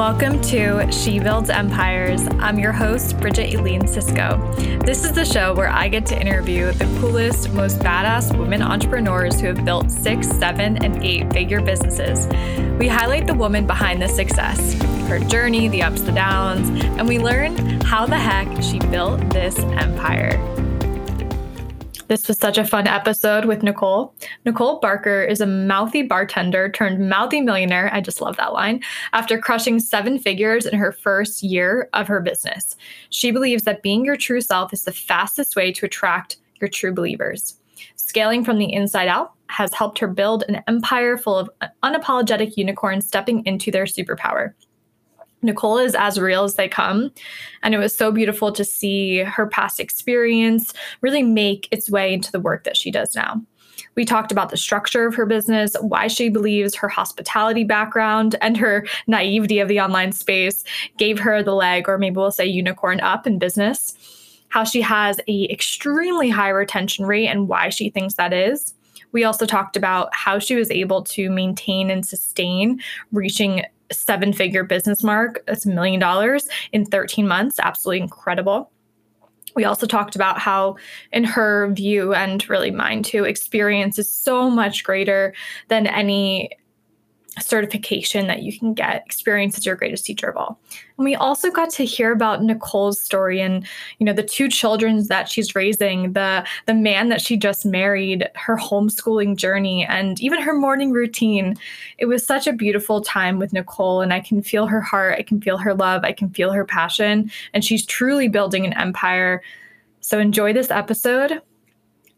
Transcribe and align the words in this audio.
Welcome 0.00 0.40
to 0.44 0.90
She 0.90 1.18
Builds 1.18 1.50
Empires. 1.50 2.26
I'm 2.38 2.58
your 2.58 2.72
host, 2.72 3.20
Bridget 3.20 3.54
Aileen 3.54 3.82
Sicsko. 3.82 4.82
This 4.82 5.04
is 5.04 5.12
the 5.12 5.26
show 5.26 5.52
where 5.54 5.68
I 5.68 5.88
get 5.88 6.06
to 6.06 6.18
interview 6.18 6.72
the 6.72 6.86
coolest, 6.98 7.52
most 7.52 7.80
badass 7.80 8.34
women 8.34 8.62
entrepreneurs 8.62 9.38
who 9.38 9.48
have 9.48 9.62
built 9.62 9.90
six, 9.90 10.26
seven, 10.26 10.82
and 10.82 11.04
eight 11.04 11.30
figure 11.34 11.60
businesses. 11.60 12.26
We 12.78 12.88
highlight 12.88 13.26
the 13.26 13.34
woman 13.34 13.66
behind 13.66 14.00
the 14.00 14.08
success, 14.08 14.72
her 15.10 15.18
journey, 15.18 15.68
the 15.68 15.82
ups, 15.82 16.00
the 16.00 16.12
downs, 16.12 16.70
and 16.82 17.06
we 17.06 17.18
learn 17.18 17.82
how 17.82 18.06
the 18.06 18.18
heck 18.18 18.62
she 18.62 18.78
built 18.78 19.20
this 19.28 19.58
empire. 19.58 20.38
This 22.10 22.26
was 22.26 22.38
such 22.38 22.58
a 22.58 22.66
fun 22.66 22.88
episode 22.88 23.44
with 23.44 23.62
Nicole. 23.62 24.12
Nicole 24.44 24.80
Barker 24.80 25.22
is 25.22 25.40
a 25.40 25.46
mouthy 25.46 26.02
bartender 26.02 26.68
turned 26.68 27.08
mouthy 27.08 27.40
millionaire. 27.40 27.88
I 27.94 28.00
just 28.00 28.20
love 28.20 28.36
that 28.36 28.52
line. 28.52 28.82
After 29.12 29.38
crushing 29.38 29.78
seven 29.78 30.18
figures 30.18 30.66
in 30.66 30.76
her 30.76 30.90
first 30.90 31.40
year 31.40 31.88
of 31.92 32.08
her 32.08 32.20
business, 32.20 32.74
she 33.10 33.30
believes 33.30 33.62
that 33.62 33.84
being 33.84 34.04
your 34.04 34.16
true 34.16 34.40
self 34.40 34.72
is 34.72 34.82
the 34.82 34.92
fastest 34.92 35.54
way 35.54 35.70
to 35.70 35.86
attract 35.86 36.38
your 36.60 36.68
true 36.68 36.92
believers. 36.92 37.60
Scaling 37.94 38.44
from 38.44 38.58
the 38.58 38.72
inside 38.72 39.06
out 39.06 39.34
has 39.46 39.72
helped 39.72 40.00
her 40.00 40.08
build 40.08 40.42
an 40.48 40.64
empire 40.66 41.16
full 41.16 41.38
of 41.38 41.48
unapologetic 41.84 42.56
unicorns 42.56 43.06
stepping 43.06 43.46
into 43.46 43.70
their 43.70 43.84
superpower. 43.84 44.54
Nicole 45.42 45.78
is 45.78 45.94
as 45.94 46.18
real 46.18 46.44
as 46.44 46.54
they 46.54 46.68
come. 46.68 47.10
And 47.62 47.74
it 47.74 47.78
was 47.78 47.96
so 47.96 48.12
beautiful 48.12 48.52
to 48.52 48.64
see 48.64 49.18
her 49.18 49.46
past 49.46 49.80
experience 49.80 50.72
really 51.00 51.22
make 51.22 51.68
its 51.70 51.90
way 51.90 52.12
into 52.12 52.32
the 52.32 52.40
work 52.40 52.64
that 52.64 52.76
she 52.76 52.90
does 52.90 53.14
now. 53.14 53.40
We 53.94 54.04
talked 54.04 54.30
about 54.30 54.50
the 54.50 54.56
structure 54.56 55.06
of 55.06 55.14
her 55.14 55.26
business, 55.26 55.74
why 55.80 56.06
she 56.06 56.28
believes 56.28 56.74
her 56.74 56.88
hospitality 56.88 57.64
background 57.64 58.36
and 58.40 58.56
her 58.56 58.86
naivety 59.06 59.58
of 59.58 59.68
the 59.68 59.80
online 59.80 60.12
space 60.12 60.64
gave 60.98 61.18
her 61.18 61.42
the 61.42 61.54
leg, 61.54 61.88
or 61.88 61.98
maybe 61.98 62.16
we'll 62.16 62.30
say 62.30 62.46
unicorn 62.46 63.00
up 63.00 63.26
in 63.26 63.38
business, 63.38 63.96
how 64.48 64.64
she 64.64 64.82
has 64.82 65.18
a 65.28 65.50
extremely 65.50 66.28
high 66.28 66.50
retention 66.50 67.06
rate 67.06 67.28
and 67.28 67.48
why 67.48 67.68
she 67.68 67.90
thinks 67.90 68.14
that 68.14 68.32
is. 68.32 68.74
We 69.12 69.24
also 69.24 69.46
talked 69.46 69.76
about 69.76 70.14
how 70.14 70.38
she 70.38 70.54
was 70.54 70.70
able 70.70 71.02
to 71.04 71.30
maintain 71.30 71.90
and 71.90 72.06
sustain 72.06 72.80
reaching 73.12 73.64
seven 73.92 74.32
figure 74.32 74.64
business 74.64 75.02
mark. 75.02 75.44
That's 75.46 75.66
a 75.66 75.70
million 75.70 76.00
dollars 76.00 76.48
in 76.72 76.84
13 76.84 77.26
months. 77.26 77.58
Absolutely 77.60 78.02
incredible. 78.02 78.70
We 79.56 79.64
also 79.64 79.86
talked 79.86 80.14
about 80.14 80.38
how, 80.38 80.76
in 81.12 81.24
her 81.24 81.72
view, 81.72 82.14
and 82.14 82.48
really 82.48 82.70
mine 82.70 83.02
too, 83.02 83.24
experience 83.24 83.98
is 83.98 84.12
so 84.12 84.48
much 84.48 84.84
greater 84.84 85.34
than 85.68 85.86
any 85.86 86.50
certification 87.42 88.26
that 88.26 88.42
you 88.42 88.58
can 88.58 88.74
get. 88.74 89.02
Experience 89.06 89.56
as 89.56 89.66
your 89.66 89.76
greatest 89.76 90.04
teacher 90.04 90.28
of 90.28 90.36
all. 90.36 90.60
And 90.96 91.04
we 91.04 91.14
also 91.14 91.50
got 91.50 91.70
to 91.70 91.84
hear 91.84 92.12
about 92.12 92.42
Nicole's 92.42 93.00
story 93.00 93.40
and, 93.40 93.66
you 93.98 94.06
know, 94.06 94.12
the 94.12 94.22
two 94.22 94.48
children 94.48 95.06
that 95.08 95.28
she's 95.28 95.54
raising, 95.54 96.12
the 96.12 96.46
the 96.66 96.74
man 96.74 97.08
that 97.08 97.20
she 97.20 97.36
just 97.36 97.64
married, 97.64 98.28
her 98.34 98.56
homeschooling 98.56 99.36
journey, 99.36 99.86
and 99.86 100.20
even 100.20 100.40
her 100.40 100.54
morning 100.54 100.92
routine. 100.92 101.56
It 101.98 102.06
was 102.06 102.24
such 102.24 102.46
a 102.46 102.52
beautiful 102.52 103.00
time 103.00 103.38
with 103.38 103.52
Nicole, 103.52 104.00
and 104.00 104.12
I 104.12 104.20
can 104.20 104.42
feel 104.42 104.66
her 104.66 104.80
heart, 104.80 105.16
I 105.18 105.22
can 105.22 105.40
feel 105.40 105.56
her 105.56 105.74
love, 105.74 106.04
I 106.04 106.12
can 106.12 106.30
feel 106.30 106.52
her 106.52 106.64
passion, 106.64 107.30
and 107.54 107.64
she's 107.64 107.86
truly 107.86 108.28
building 108.28 108.66
an 108.66 108.72
empire. 108.74 109.42
So 110.00 110.18
enjoy 110.18 110.52
this 110.52 110.70
episode. 110.70 111.40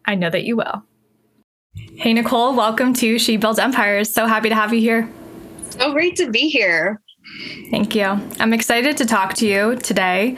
I 0.05 0.15
know 0.15 0.31
that 0.31 0.45
you 0.45 0.57
will. 0.57 0.83
Hey, 1.75 2.13
Nicole, 2.13 2.55
welcome 2.55 2.93
to 2.95 3.19
She 3.19 3.39
Builds 3.39 3.59
Empires. 3.59 4.13
So 4.13 4.27
happy 4.27 4.51
to 4.51 4.55
have 4.55 4.75
you 4.75 4.81
here. 4.81 5.09
So 5.71 5.93
great 5.93 6.17
to 6.17 6.31
be 6.31 6.51
here. 6.51 7.01
Thank 7.71 7.95
you. 7.95 8.05
I'm 8.41 8.53
excited 8.53 8.99
to 8.99 9.07
talk 9.07 9.33
to 9.35 9.47
you 9.47 9.77
today. 9.77 10.37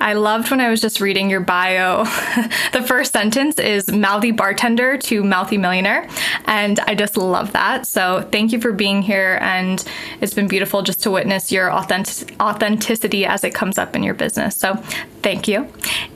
I 0.00 0.14
loved 0.14 0.50
when 0.50 0.60
I 0.60 0.70
was 0.70 0.80
just 0.80 0.98
reading 1.02 1.28
your 1.28 1.40
bio. 1.40 2.04
the 2.72 2.82
first 2.86 3.12
sentence 3.12 3.58
is 3.58 3.92
mouthy 3.92 4.30
bartender 4.30 4.96
to 4.96 5.22
mouthy 5.22 5.58
millionaire. 5.58 6.08
And 6.46 6.80
I 6.80 6.94
just 6.94 7.18
love 7.18 7.52
that. 7.52 7.86
So 7.86 8.26
thank 8.32 8.52
you 8.52 8.60
for 8.60 8.72
being 8.72 9.02
here. 9.02 9.38
And 9.42 9.84
it's 10.22 10.32
been 10.32 10.48
beautiful 10.48 10.80
just 10.80 11.02
to 11.02 11.10
witness 11.10 11.52
your 11.52 11.70
authentic- 11.70 12.40
authenticity 12.40 13.26
as 13.26 13.44
it 13.44 13.52
comes 13.52 13.76
up 13.76 13.94
in 13.94 14.02
your 14.02 14.14
business. 14.14 14.56
So 14.56 14.76
thank 15.22 15.46
you. 15.46 15.70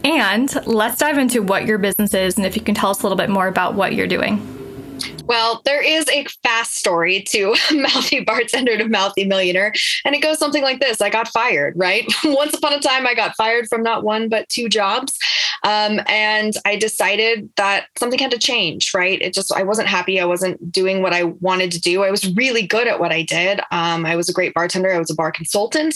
And 0.04 0.54
let's 0.66 0.98
dive 0.98 1.18
into 1.18 1.42
what 1.42 1.66
your 1.66 1.76
business 1.76 2.14
is 2.14 2.38
and 2.38 2.46
if 2.46 2.56
you 2.56 2.62
can 2.62 2.74
tell 2.74 2.88
us 2.88 3.00
a 3.00 3.02
little 3.02 3.18
bit 3.18 3.28
more 3.28 3.48
about 3.48 3.74
what 3.74 3.92
you're 3.92 4.06
doing. 4.06 4.63
Well, 5.26 5.62
there 5.64 5.82
is 5.82 6.06
a 6.08 6.24
fast 6.42 6.76
story 6.76 7.22
to 7.28 7.54
mouthy 7.72 8.20
bartender 8.20 8.76
to 8.76 8.88
mouthy 8.88 9.24
millionaire. 9.24 9.72
And 10.04 10.14
it 10.14 10.20
goes 10.20 10.38
something 10.38 10.62
like 10.62 10.80
this 10.80 11.00
I 11.00 11.10
got 11.10 11.28
fired, 11.28 11.74
right? 11.76 12.06
Once 12.24 12.54
upon 12.54 12.72
a 12.72 12.80
time, 12.80 13.06
I 13.06 13.14
got 13.14 13.36
fired 13.36 13.68
from 13.68 13.82
not 13.82 14.04
one, 14.04 14.28
but 14.28 14.48
two 14.48 14.68
jobs. 14.68 15.16
Um, 15.62 16.00
and 16.06 16.54
I 16.66 16.76
decided 16.76 17.48
that 17.56 17.86
something 17.96 18.18
had 18.18 18.30
to 18.32 18.38
change, 18.38 18.92
right? 18.92 19.20
It 19.22 19.32
just, 19.32 19.52
I 19.52 19.62
wasn't 19.62 19.88
happy. 19.88 20.20
I 20.20 20.26
wasn't 20.26 20.70
doing 20.70 21.00
what 21.00 21.14
I 21.14 21.24
wanted 21.24 21.72
to 21.72 21.80
do. 21.80 22.02
I 22.02 22.10
was 22.10 22.30
really 22.34 22.66
good 22.66 22.86
at 22.86 23.00
what 23.00 23.12
I 23.12 23.22
did. 23.22 23.60
Um, 23.70 24.04
I 24.04 24.16
was 24.16 24.28
a 24.28 24.32
great 24.32 24.52
bartender. 24.52 24.92
I 24.92 24.98
was 24.98 25.10
a 25.10 25.14
bar 25.14 25.32
consultant, 25.32 25.94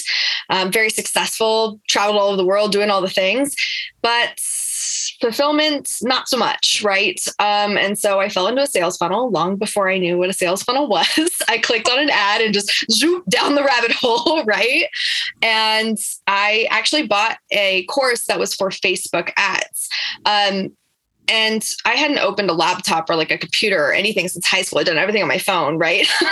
um, 0.49 0.73
very 0.73 0.89
successful, 0.89 1.81
traveled 1.87 2.17
all 2.17 2.29
over 2.29 2.37
the 2.37 2.47
world 2.47 2.73
doing 2.73 2.91
all 2.91 3.03
the 3.03 3.11
things. 3.11 3.55
But 4.01 4.41
fulfillment, 5.21 5.91
not 6.03 6.29
so 6.29 6.37
much, 6.37 6.83
right? 6.85 7.21
Um, 7.39 7.77
and 7.77 7.99
so 7.99 8.21
I 8.21 8.29
fell 8.29 8.47
into 8.47 8.63
a 8.63 8.67
sales 8.67 8.97
funnel 8.97 9.31
long 9.31 9.57
before 9.57 9.91
I 9.91 9.99
knew 9.99 10.19
what 10.19 10.31
a 10.31 10.33
sales 10.33 10.63
funnel 10.63 10.89
was. 10.89 11.31
I 11.49 11.59
clicked 11.59 11.89
on 11.89 11.99
an 11.99 12.11
ad 12.11 12.41
and 12.41 12.55
just 12.55 12.71
zoop 12.91 13.25
down 13.27 13.55
the 13.55 13.65
rabbit 13.65 13.93
hole, 13.93 14.45
right? 14.47 14.87
And 15.43 15.99
I 16.27 16.67
actually 16.71 17.07
bought 17.07 17.39
a 17.51 17.85
course 17.85 18.27
that 18.27 18.39
was 18.39 18.55
for 18.55 18.71
Facebook 18.71 19.33
ads. 19.37 19.89
Um, 20.25 20.77
and 21.29 21.67
I 21.85 21.95
hadn't 21.95 22.19
opened 22.19 22.51
a 22.51 22.55
laptop 22.55 23.09
or 23.11 23.17
like 23.17 23.31
a 23.31 23.39
computer 23.39 23.85
or 23.85 23.93
anything 23.93 24.29
since 24.29 24.47
high 24.47 24.63
school. 24.63 24.79
I'd 24.79 24.87
done 24.87 24.99
everything 24.99 25.23
on 25.23 25.29
my 25.29 25.39
phone, 25.39 25.79
right? 25.79 26.07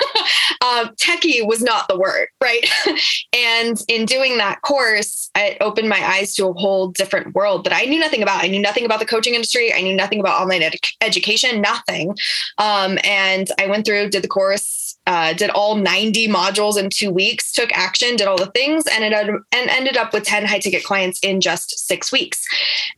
um, 0.63 0.89
techie 0.97 1.47
was 1.47 1.63
not 1.63 1.89
the 1.89 1.99
word, 1.99 2.29
right? 2.43 2.65
and 3.33 3.79
in 3.89 4.07
doing 4.07 4.39
that 4.39 4.63
course, 4.63 5.31
it 5.37 5.59
opened 5.61 5.89
my 5.89 6.05
eyes 6.05 6.35
to 6.35 6.47
a 6.47 6.53
whole 6.53 6.89
different 6.89 7.35
world 7.35 7.65
that 7.65 7.73
I 7.75 7.85
knew 7.85 8.01
nothing 8.01 8.23
about. 8.23 8.43
I 8.43 8.49
knew 8.49 8.61
nothing 8.61 8.85
about 8.85 9.01
the 9.01 9.07
coaching 9.07 9.35
industry. 9.35 9.73
I 9.73 9.81
knew 9.81 9.95
nothing 9.95 10.21
about 10.21 10.41
online 10.41 10.63
ed- 10.63 10.75
education, 11.01 11.61
nothing. 11.61 12.17
Um, 12.59 12.99
and 13.05 13.49
I 13.59 13.67
went 13.67 13.87
through, 13.87 14.11
did 14.11 14.23
the 14.23 14.29
course, 14.29 14.99
uh, 15.07 15.33
did 15.35 15.51
all 15.51 15.77
90 15.77 16.29
modules 16.29 16.77
in 16.77 16.91
two 16.91 17.11
weeks, 17.11 17.53
took 17.53 17.73
action, 17.73 18.17
did 18.17 18.27
all 18.27 18.37
the 18.37 18.47
things, 18.47 18.85
and 18.87 19.05
it 19.05 19.13
and 19.13 19.71
ended 19.71 19.97
up 19.97 20.13
with 20.13 20.25
10 20.25 20.45
high 20.45 20.59
ticket 20.59 20.85
clients 20.85 21.21
in 21.21 21.41
just 21.41 21.87
six 21.87 22.11
weeks. 22.11 22.45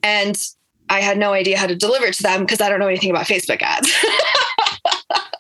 And 0.03 0.41
I 0.91 1.01
had 1.01 1.19
no 1.19 1.33
idea 1.33 1.59
how 1.59 1.67
to 1.67 1.77
deliver 1.77 2.11
to 2.11 2.23
them 2.23 2.41
because 2.41 2.61
I 2.61 2.69
don't 2.69 2.79
know 2.81 2.89
anything 2.89 3.11
about 3.11 3.27
Facebook 3.27 3.63
ads. 3.63 3.93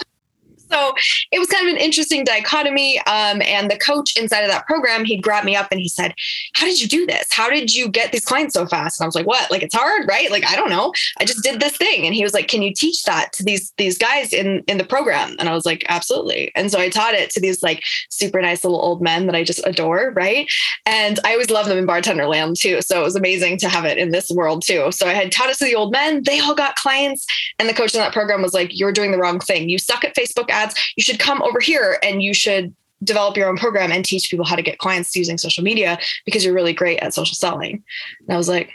so 0.71 0.95
it 1.33 1.39
was 1.39 1.49
kind 1.49 1.69
of 1.69 1.75
an 1.75 1.81
interesting 1.81 2.25
dichotomy. 2.25 2.99
Um, 3.01 3.43
and 3.43 3.71
the 3.71 3.79
coach 3.79 4.17
inside 4.17 4.43
of 4.43 4.51
that 4.51 4.67
program, 4.67 5.05
he 5.05 5.17
grabbed 5.17 5.47
me 5.47 5.57
up 5.57 5.69
and 5.71 5.81
he 5.81 5.89
said, 5.89 6.15
How 6.55 6.67
did 6.67 6.81
you 6.81 6.89
do 6.89 7.07
this? 7.07 7.27
How 7.31 7.49
did 7.51 7.75
you 7.75 7.89
get 7.89 8.13
these 8.13 8.25
clients 8.25 8.55
so 8.55 8.67
fast? 8.67 9.01
And 9.01 9.05
I 9.05 9.09
was 9.09 9.15
like, 9.15 9.27
What? 9.27 9.51
Like 9.51 9.63
it's 9.63 9.75
hard, 9.75 10.07
right? 10.09 10.31
Like 10.31 10.47
I 10.47 10.57
don't 10.57 10.71
know. 10.71 10.93
I 11.19 11.25
just 11.25 11.43
did 11.43 11.61
this 11.61 11.77
thing. 11.77 12.07
And 12.07 12.15
he 12.15 12.23
was 12.23 12.35
like, 12.35 12.49
Can 12.49 12.63
you 12.63 12.73
teach 12.75 13.03
that 13.05 13.33
to 13.35 13.43
these 13.43 13.73
these 13.79 13.99
guys 13.99 14.33
in 14.33 14.63
in 14.67 14.79
the 14.79 14.85
program? 14.85 15.37
And 15.39 15.49
I 15.49 15.55
was 15.55 15.67
like, 15.67 15.85
Absolutely. 15.89 16.53
And 16.55 16.71
so 16.71 16.79
I 16.79 16.89
taught 16.89 17.15
it 17.15 17.31
to 17.31 17.41
these 17.41 17.63
like 17.63 17.83
super 18.11 18.41
nice 18.41 18.65
little 18.65 18.81
old 18.81 19.03
men 19.03 19.27
that 19.27 19.35
I 19.35 19.45
just 19.45 19.67
adore, 19.67 20.13
right? 20.15 20.47
And 20.87 21.19
I 21.25 21.33
always 21.33 21.51
love 21.51 21.67
them 21.67 21.79
in 21.79 21.87
bartender 21.87 22.27
land 22.27 22.57
too. 22.59 22.83
So 22.83 23.01
it 23.01 23.05
was 23.05 23.17
amazing 23.17 23.59
to 23.59 23.69
have 23.69 23.85
it 23.85 23.99
in 23.99 24.11
this 24.11 24.31
world 24.31 24.63
too. 24.65 24.91
So 24.93 25.07
I 25.07 25.15
had 25.15 25.33
taught 25.33 25.51
it 25.51 25.59
to 25.59 25.65
the 25.65 25.75
old 25.75 25.93
men, 25.93 26.23
they 26.25 26.41
all 26.41 26.55
got 26.55 26.77
clients. 26.77 27.27
And 27.59 27.69
the 27.69 27.75
coach 27.75 27.95
in 27.95 28.01
that 28.01 28.13
program 28.13 28.43
was 28.43 28.55
like, 28.55 28.71
You're 28.73 28.93
doing 28.93 29.13
the 29.13 29.19
wrong 29.19 29.41
thing. 29.41 29.69
You 29.69 29.79
suck 29.79 30.05
at 30.05 30.15
Facebook 30.15 30.51
ads. 30.59 30.75
You 30.97 31.03
should 31.03 31.19
come 31.19 31.43
over 31.43 31.61
here 31.61 31.99
and 32.03 32.23
you 32.23 32.35
should 32.35 32.75
develop 33.05 33.37
your 33.37 33.49
own 33.49 33.57
program 33.57 33.93
and 33.93 34.05
teach 34.05 34.31
people 34.31 34.45
how 34.45 34.57
to 34.57 34.63
get 34.63 34.79
clients 34.79 35.15
using 35.15 35.39
social 35.39 35.63
media 35.63 35.99
because 36.25 36.45
you're 36.45 36.55
really 36.55 36.73
great 36.73 36.99
at 36.99 37.15
social 37.15 37.35
selling. 37.35 37.83
And 38.21 38.35
I 38.35 38.37
was 38.37 38.49
like, 38.49 38.71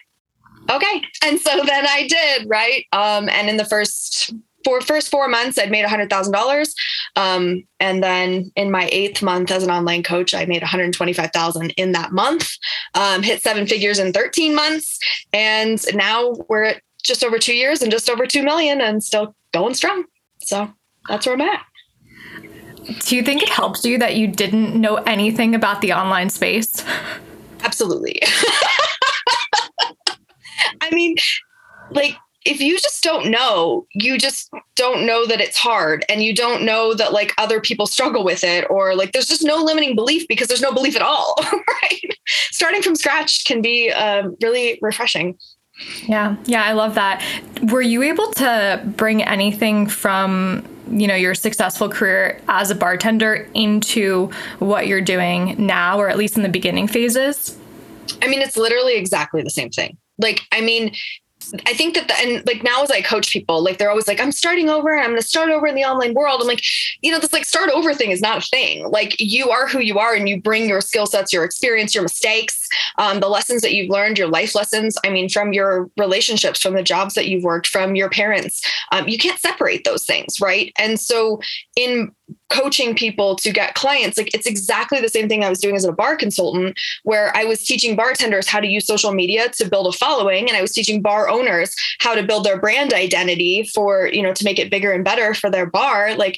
okay. 0.69 1.01
And 1.23 1.39
so 1.39 1.63
then 1.65 1.85
I 1.87 2.07
did, 2.07 2.49
right? 2.49 2.85
Um, 2.91 3.29
and 3.29 3.49
in 3.49 3.57
the 3.57 3.65
first 3.65 4.33
four 4.63 4.79
first 4.81 5.09
four 5.09 5.27
months, 5.27 5.57
I'd 5.59 5.71
made 5.71 5.83
a 5.83 5.89
hundred 5.89 6.09
thousand 6.09 6.33
um, 6.33 6.41
dollars. 6.41 6.73
And 7.15 8.03
then 8.03 8.51
in 8.55 8.71
my 8.71 8.87
eighth 8.91 9.21
month 9.21 9.51
as 9.51 9.63
an 9.63 9.71
online 9.71 10.03
coach, 10.03 10.33
I 10.33 10.45
made 10.45 10.61
125,000 10.61 11.71
in 11.71 11.91
that 11.91 12.13
month, 12.13 12.49
um, 12.95 13.23
hit 13.23 13.43
seven 13.43 13.67
figures 13.67 13.99
in 13.99 14.13
13 14.13 14.55
months. 14.55 14.99
And 15.33 15.83
now 15.93 16.33
we're 16.47 16.63
at 16.63 16.81
just 17.03 17.23
over 17.23 17.37
two 17.37 17.55
years 17.55 17.81
and 17.81 17.91
just 17.91 18.09
over 18.09 18.25
2 18.25 18.41
million 18.41 18.79
and 18.79 19.03
still 19.03 19.35
going 19.51 19.73
strong. 19.73 20.05
So 20.39 20.71
that's 21.09 21.25
where 21.25 21.35
I'm 21.35 21.41
at. 21.41 21.65
Do 23.05 23.15
you 23.15 23.23
think 23.23 23.41
it 23.41 23.49
helps 23.49 23.85
you 23.85 23.97
that 23.99 24.15
you 24.15 24.27
didn't 24.27 24.79
know 24.79 24.95
anything 24.95 25.55
about 25.55 25.81
the 25.81 25.93
online 25.93 26.29
space? 26.29 26.83
Absolutely. 27.63 28.21
I 30.81 30.91
mean, 30.91 31.15
like 31.91 32.17
if 32.45 32.59
you 32.59 32.77
just 32.77 33.01
don't 33.03 33.31
know, 33.31 33.87
you 33.93 34.17
just 34.17 34.51
don't 34.75 35.05
know 35.05 35.25
that 35.25 35.39
it's 35.39 35.57
hard 35.57 36.05
and 36.09 36.21
you 36.21 36.35
don't 36.35 36.63
know 36.63 36.93
that 36.93 37.13
like 37.13 37.33
other 37.37 37.61
people 37.61 37.87
struggle 37.87 38.23
with 38.23 38.43
it 38.43 38.69
or 38.69 38.95
like 38.95 39.13
there's 39.13 39.27
just 39.27 39.43
no 39.43 39.57
limiting 39.57 39.95
belief 39.95 40.27
because 40.27 40.47
there's 40.47 40.61
no 40.61 40.73
belief 40.73 40.95
at 40.95 41.01
all, 41.01 41.35
right? 41.81 42.17
Starting 42.27 42.81
from 42.81 42.95
scratch 42.95 43.45
can 43.45 43.61
be 43.61 43.91
um, 43.91 44.35
really 44.41 44.77
refreshing. 44.81 45.37
Yeah, 46.05 46.35
yeah, 46.45 46.63
I 46.63 46.73
love 46.73 46.95
that. 46.95 47.23
Were 47.71 47.81
you 47.81 48.03
able 48.03 48.31
to 48.33 48.81
bring 48.97 49.23
anything 49.23 49.87
from 49.87 50.63
you 50.89 51.07
know 51.07 51.15
your 51.15 51.35
successful 51.35 51.89
career 51.89 52.39
as 52.47 52.71
a 52.71 52.75
bartender 52.75 53.47
into 53.53 54.29
what 54.59 54.87
you're 54.87 55.01
doing 55.01 55.55
now, 55.65 55.99
or 55.99 56.09
at 56.09 56.17
least 56.17 56.37
in 56.37 56.43
the 56.43 56.49
beginning 56.49 56.87
phases? 56.87 57.57
I 58.21 58.27
mean, 58.27 58.41
it's 58.41 58.57
literally 58.57 58.95
exactly 58.95 59.41
the 59.41 59.49
same 59.49 59.69
thing. 59.69 59.97
Like, 60.17 60.41
I 60.51 60.61
mean, 60.61 60.93
I 61.65 61.73
think 61.73 61.95
that 61.95 62.07
the, 62.07 62.15
and 62.15 62.45
like 62.45 62.63
now 62.63 62.83
as 62.83 62.91
I 62.91 63.01
coach 63.01 63.31
people, 63.31 63.63
like 63.63 63.77
they're 63.77 63.89
always 63.89 64.07
like, 64.07 64.19
I'm 64.19 64.31
starting 64.31 64.69
over 64.69 64.91
and 64.91 65.01
I'm 65.01 65.09
going 65.09 65.21
to 65.21 65.27
start 65.27 65.49
over 65.49 65.67
in 65.67 65.75
the 65.75 65.83
online 65.83 66.13
world. 66.13 66.41
I'm 66.41 66.47
like, 66.47 66.63
you 67.01 67.11
know, 67.11 67.19
this 67.19 67.33
like 67.33 67.45
start 67.45 67.69
over 67.71 67.93
thing 67.93 68.11
is 68.11 68.21
not 68.21 68.43
a 68.43 68.47
thing. 68.47 68.89
Like 68.89 69.15
you 69.19 69.49
are 69.49 69.67
who 69.67 69.79
you 69.79 69.99
are 69.99 70.13
and 70.13 70.27
you 70.27 70.41
bring 70.41 70.67
your 70.67 70.81
skill 70.81 71.05
sets, 71.05 71.33
your 71.33 71.43
experience, 71.43 71.93
your 71.93 72.03
mistakes, 72.03 72.67
um, 72.97 73.19
the 73.19 73.29
lessons 73.29 73.61
that 73.61 73.73
you've 73.73 73.89
learned, 73.89 74.17
your 74.17 74.27
life 74.27 74.55
lessons. 74.55 74.97
I 75.05 75.09
mean, 75.09 75.29
from 75.29 75.53
your 75.53 75.89
relationships, 75.97 76.61
from 76.61 76.75
the 76.75 76.83
jobs 76.83 77.13
that 77.15 77.27
you've 77.27 77.43
worked, 77.43 77.67
from 77.67 77.95
your 77.95 78.09
parents, 78.09 78.61
um, 78.91 79.07
you 79.07 79.17
can't 79.17 79.39
separate 79.39 79.83
those 79.83 80.05
things. 80.05 80.39
Right. 80.39 80.71
And 80.77 80.99
so 80.99 81.39
in 81.75 82.11
coaching 82.49 82.95
people 82.95 83.35
to 83.35 83.51
get 83.51 83.73
clients 83.73 84.17
like 84.17 84.33
it's 84.33 84.45
exactly 84.45 84.99
the 84.99 85.09
same 85.09 85.27
thing 85.27 85.43
i 85.43 85.49
was 85.49 85.59
doing 85.59 85.75
as 85.75 85.85
a 85.85 85.91
bar 85.91 86.15
consultant 86.15 86.77
where 87.03 87.35
i 87.35 87.43
was 87.43 87.63
teaching 87.63 87.95
bartenders 87.95 88.47
how 88.47 88.59
to 88.59 88.67
use 88.67 88.85
social 88.85 89.13
media 89.13 89.49
to 89.49 89.67
build 89.67 89.87
a 89.87 89.91
following 89.97 90.47
and 90.47 90.57
i 90.57 90.61
was 90.61 90.71
teaching 90.71 91.01
bar 91.01 91.29
owners 91.29 91.75
how 91.99 92.13
to 92.13 92.23
build 92.23 92.43
their 92.43 92.59
brand 92.59 92.93
identity 92.93 93.63
for 93.73 94.07
you 94.07 94.21
know 94.21 94.33
to 94.33 94.43
make 94.43 94.59
it 94.59 94.69
bigger 94.69 94.91
and 94.91 95.03
better 95.03 95.33
for 95.33 95.49
their 95.49 95.65
bar 95.65 96.15
like 96.15 96.37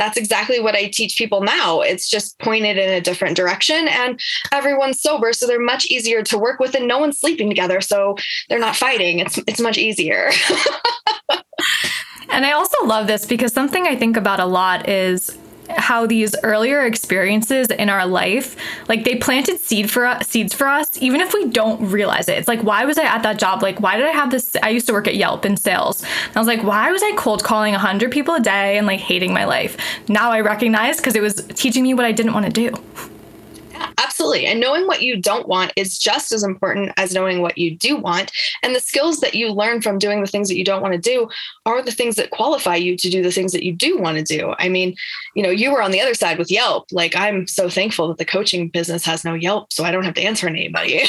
that's 0.00 0.16
exactly 0.16 0.60
what 0.60 0.74
I 0.74 0.86
teach 0.86 1.18
people 1.18 1.42
now. 1.42 1.82
It's 1.82 2.08
just 2.08 2.38
pointed 2.38 2.78
in 2.78 2.88
a 2.88 3.02
different 3.02 3.36
direction 3.36 3.86
and 3.86 4.18
everyone's 4.50 5.02
sober. 5.02 5.34
So 5.34 5.46
they're 5.46 5.60
much 5.60 5.84
easier 5.90 6.22
to 6.22 6.38
work 6.38 6.58
with 6.58 6.74
and 6.74 6.88
no 6.88 6.98
one's 6.98 7.20
sleeping 7.20 7.50
together. 7.50 7.82
So 7.82 8.16
they're 8.48 8.58
not 8.58 8.76
fighting. 8.76 9.18
It's 9.18 9.36
it's 9.46 9.60
much 9.60 9.76
easier. 9.76 10.30
and 12.32 12.46
I 12.46 12.52
also 12.52 12.84
love 12.84 13.06
this 13.06 13.26
because 13.26 13.52
something 13.52 13.86
I 13.86 13.96
think 13.96 14.16
about 14.16 14.40
a 14.40 14.46
lot 14.46 14.88
is 14.88 15.36
how 15.76 16.06
these 16.06 16.34
earlier 16.42 16.82
experiences 16.84 17.68
in 17.68 17.88
our 17.88 18.06
life 18.06 18.56
like 18.88 19.04
they 19.04 19.14
planted 19.14 19.60
seed 19.60 19.90
for 19.90 20.04
us 20.04 20.26
seeds 20.26 20.52
for 20.52 20.66
us 20.66 21.00
even 21.00 21.20
if 21.20 21.32
we 21.32 21.46
don't 21.46 21.80
realize 21.90 22.28
it. 22.28 22.38
It's 22.38 22.48
like 22.48 22.62
why 22.62 22.84
was 22.84 22.98
i 22.98 23.04
at 23.04 23.22
that 23.22 23.38
job? 23.38 23.62
Like 23.62 23.80
why 23.80 23.96
did 23.96 24.06
i 24.06 24.10
have 24.10 24.30
this 24.30 24.56
i 24.62 24.70
used 24.70 24.86
to 24.88 24.92
work 24.92 25.06
at 25.06 25.16
yelp 25.16 25.44
in 25.44 25.56
sales. 25.56 26.02
And 26.02 26.36
i 26.36 26.40
was 26.40 26.48
like 26.48 26.62
why 26.62 26.90
was 26.90 27.02
i 27.02 27.12
cold 27.16 27.44
calling 27.44 27.72
100 27.72 28.10
people 28.10 28.34
a 28.34 28.40
day 28.40 28.78
and 28.78 28.86
like 28.86 29.00
hating 29.00 29.32
my 29.32 29.44
life? 29.44 29.76
Now 30.08 30.30
i 30.30 30.40
recognize 30.40 30.96
because 30.96 31.14
it 31.14 31.22
was 31.22 31.34
teaching 31.54 31.82
me 31.82 31.94
what 31.94 32.04
i 32.04 32.12
didn't 32.12 32.32
want 32.32 32.46
to 32.46 32.52
do 32.52 32.72
Absolutely. 33.98 34.46
And 34.46 34.60
knowing 34.60 34.86
what 34.86 35.02
you 35.02 35.16
don't 35.16 35.48
want 35.48 35.72
is 35.76 35.98
just 35.98 36.32
as 36.32 36.42
important 36.42 36.92
as 36.96 37.14
knowing 37.14 37.40
what 37.40 37.58
you 37.58 37.76
do 37.76 37.96
want. 37.96 38.32
And 38.62 38.74
the 38.74 38.80
skills 38.80 39.20
that 39.20 39.34
you 39.34 39.50
learn 39.52 39.80
from 39.80 39.98
doing 39.98 40.20
the 40.20 40.26
things 40.26 40.48
that 40.48 40.56
you 40.56 40.64
don't 40.64 40.82
want 40.82 40.92
to 40.94 41.00
do 41.00 41.28
are 41.66 41.82
the 41.82 41.92
things 41.92 42.16
that 42.16 42.30
qualify 42.30 42.76
you 42.76 42.96
to 42.96 43.10
do 43.10 43.22
the 43.22 43.32
things 43.32 43.52
that 43.52 43.64
you 43.64 43.72
do 43.72 43.98
want 43.98 44.18
to 44.18 44.22
do. 44.22 44.54
I 44.58 44.68
mean, 44.68 44.94
you 45.34 45.42
know, 45.42 45.50
you 45.50 45.72
were 45.72 45.82
on 45.82 45.90
the 45.90 46.00
other 46.00 46.14
side 46.14 46.38
with 46.38 46.50
Yelp. 46.50 46.86
Like, 46.92 47.16
I'm 47.16 47.46
so 47.46 47.68
thankful 47.68 48.08
that 48.08 48.18
the 48.18 48.24
coaching 48.24 48.68
business 48.68 49.04
has 49.04 49.24
no 49.24 49.34
Yelp, 49.34 49.72
so 49.72 49.84
I 49.84 49.90
don't 49.90 50.04
have 50.04 50.14
to 50.14 50.22
answer 50.22 50.46
anybody. 50.46 51.02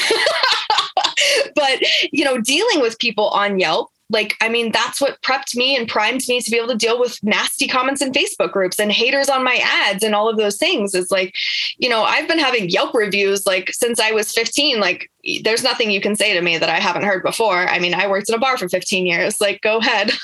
but, 1.56 1.82
you 2.12 2.24
know, 2.24 2.40
dealing 2.40 2.82
with 2.82 3.00
people 3.00 3.30
on 3.30 3.60
Yelp 3.60 3.91
like 4.12 4.36
i 4.42 4.50
mean 4.50 4.72
that's 4.72 5.02
what 5.02 5.22
prepped 5.22 5.56
me 5.56 5.76
and 5.76 5.88
primed 5.88 6.22
me 6.28 6.40
to 6.42 6.52
be 6.52 6.58
able 6.58 6.68
to 6.68 6.76
deal 6.76 7.00
with 7.00 7.22
nasty 7.24 7.68
comments 7.68 8.02
in 8.02 8.12
facebook 8.12 8.52
groups 8.52 8.80
and 8.80 8.92
haters 8.92 9.30
on 9.30 9.44
my 9.44 9.60
ads 9.64 10.04
and 10.04 10.14
all 10.14 10.30
of 10.30 10.38
those 10.38 10.58
things. 10.58 10.94
Is 10.94 11.12
like 11.12 11.36
you 11.78 11.90
know 11.90 12.04
i've 12.04 12.28
been 12.28 12.40
having 12.40 12.70
yelp 12.70 12.94
reviews 12.94 13.46
like 13.46 13.72
since 13.74 14.00
i 14.00 14.12
was 14.12 14.32
15 14.32 14.80
like 14.80 15.10
there's 15.44 15.64
nothing 15.64 15.92
you 15.92 16.02
can 16.02 16.16
say 16.16 16.34
to 16.34 16.42
me 16.42 16.58
that 16.58 16.70
i 16.70 16.80
haven't 16.80 17.04
heard 17.04 17.24
before. 17.24 17.68
I 17.68 17.80
mean 17.80 17.94
i 17.94 18.08
worked 18.08 18.30
in 18.30 18.36
a 18.36 18.40
bar 18.40 18.58
for 18.58 18.68
15 18.68 19.06
years. 19.06 19.40
Like 19.42 19.62
go 19.62 19.78
ahead. 19.78 20.12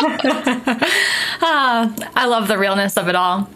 Ah, 1.40 1.94
i 2.16 2.26
love 2.26 2.48
the 2.48 2.58
realness 2.58 2.96
of 2.96 3.08
it 3.08 3.14
all. 3.14 3.48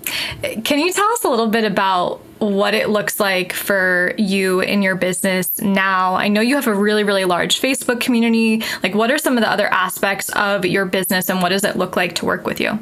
Can 0.64 0.78
you 0.78 0.92
tell 0.92 1.08
us 1.10 1.24
a 1.24 1.28
little 1.28 1.48
bit 1.48 1.64
about 1.64 2.20
what 2.42 2.74
it 2.74 2.88
looks 2.88 3.20
like 3.20 3.52
for 3.52 4.14
you 4.18 4.60
in 4.60 4.82
your 4.82 4.96
business 4.96 5.60
now. 5.60 6.14
I 6.14 6.26
know 6.28 6.40
you 6.40 6.56
have 6.56 6.66
a 6.66 6.74
really, 6.74 7.04
really 7.04 7.24
large 7.24 7.60
Facebook 7.60 8.00
community. 8.00 8.62
Like, 8.82 8.94
what 8.94 9.10
are 9.10 9.18
some 9.18 9.36
of 9.38 9.42
the 9.42 9.50
other 9.50 9.68
aspects 9.68 10.28
of 10.30 10.64
your 10.64 10.84
business 10.84 11.30
and 11.30 11.40
what 11.40 11.50
does 11.50 11.62
it 11.62 11.76
look 11.76 11.96
like 11.96 12.16
to 12.16 12.26
work 12.26 12.44
with 12.44 12.60
you? 12.60 12.78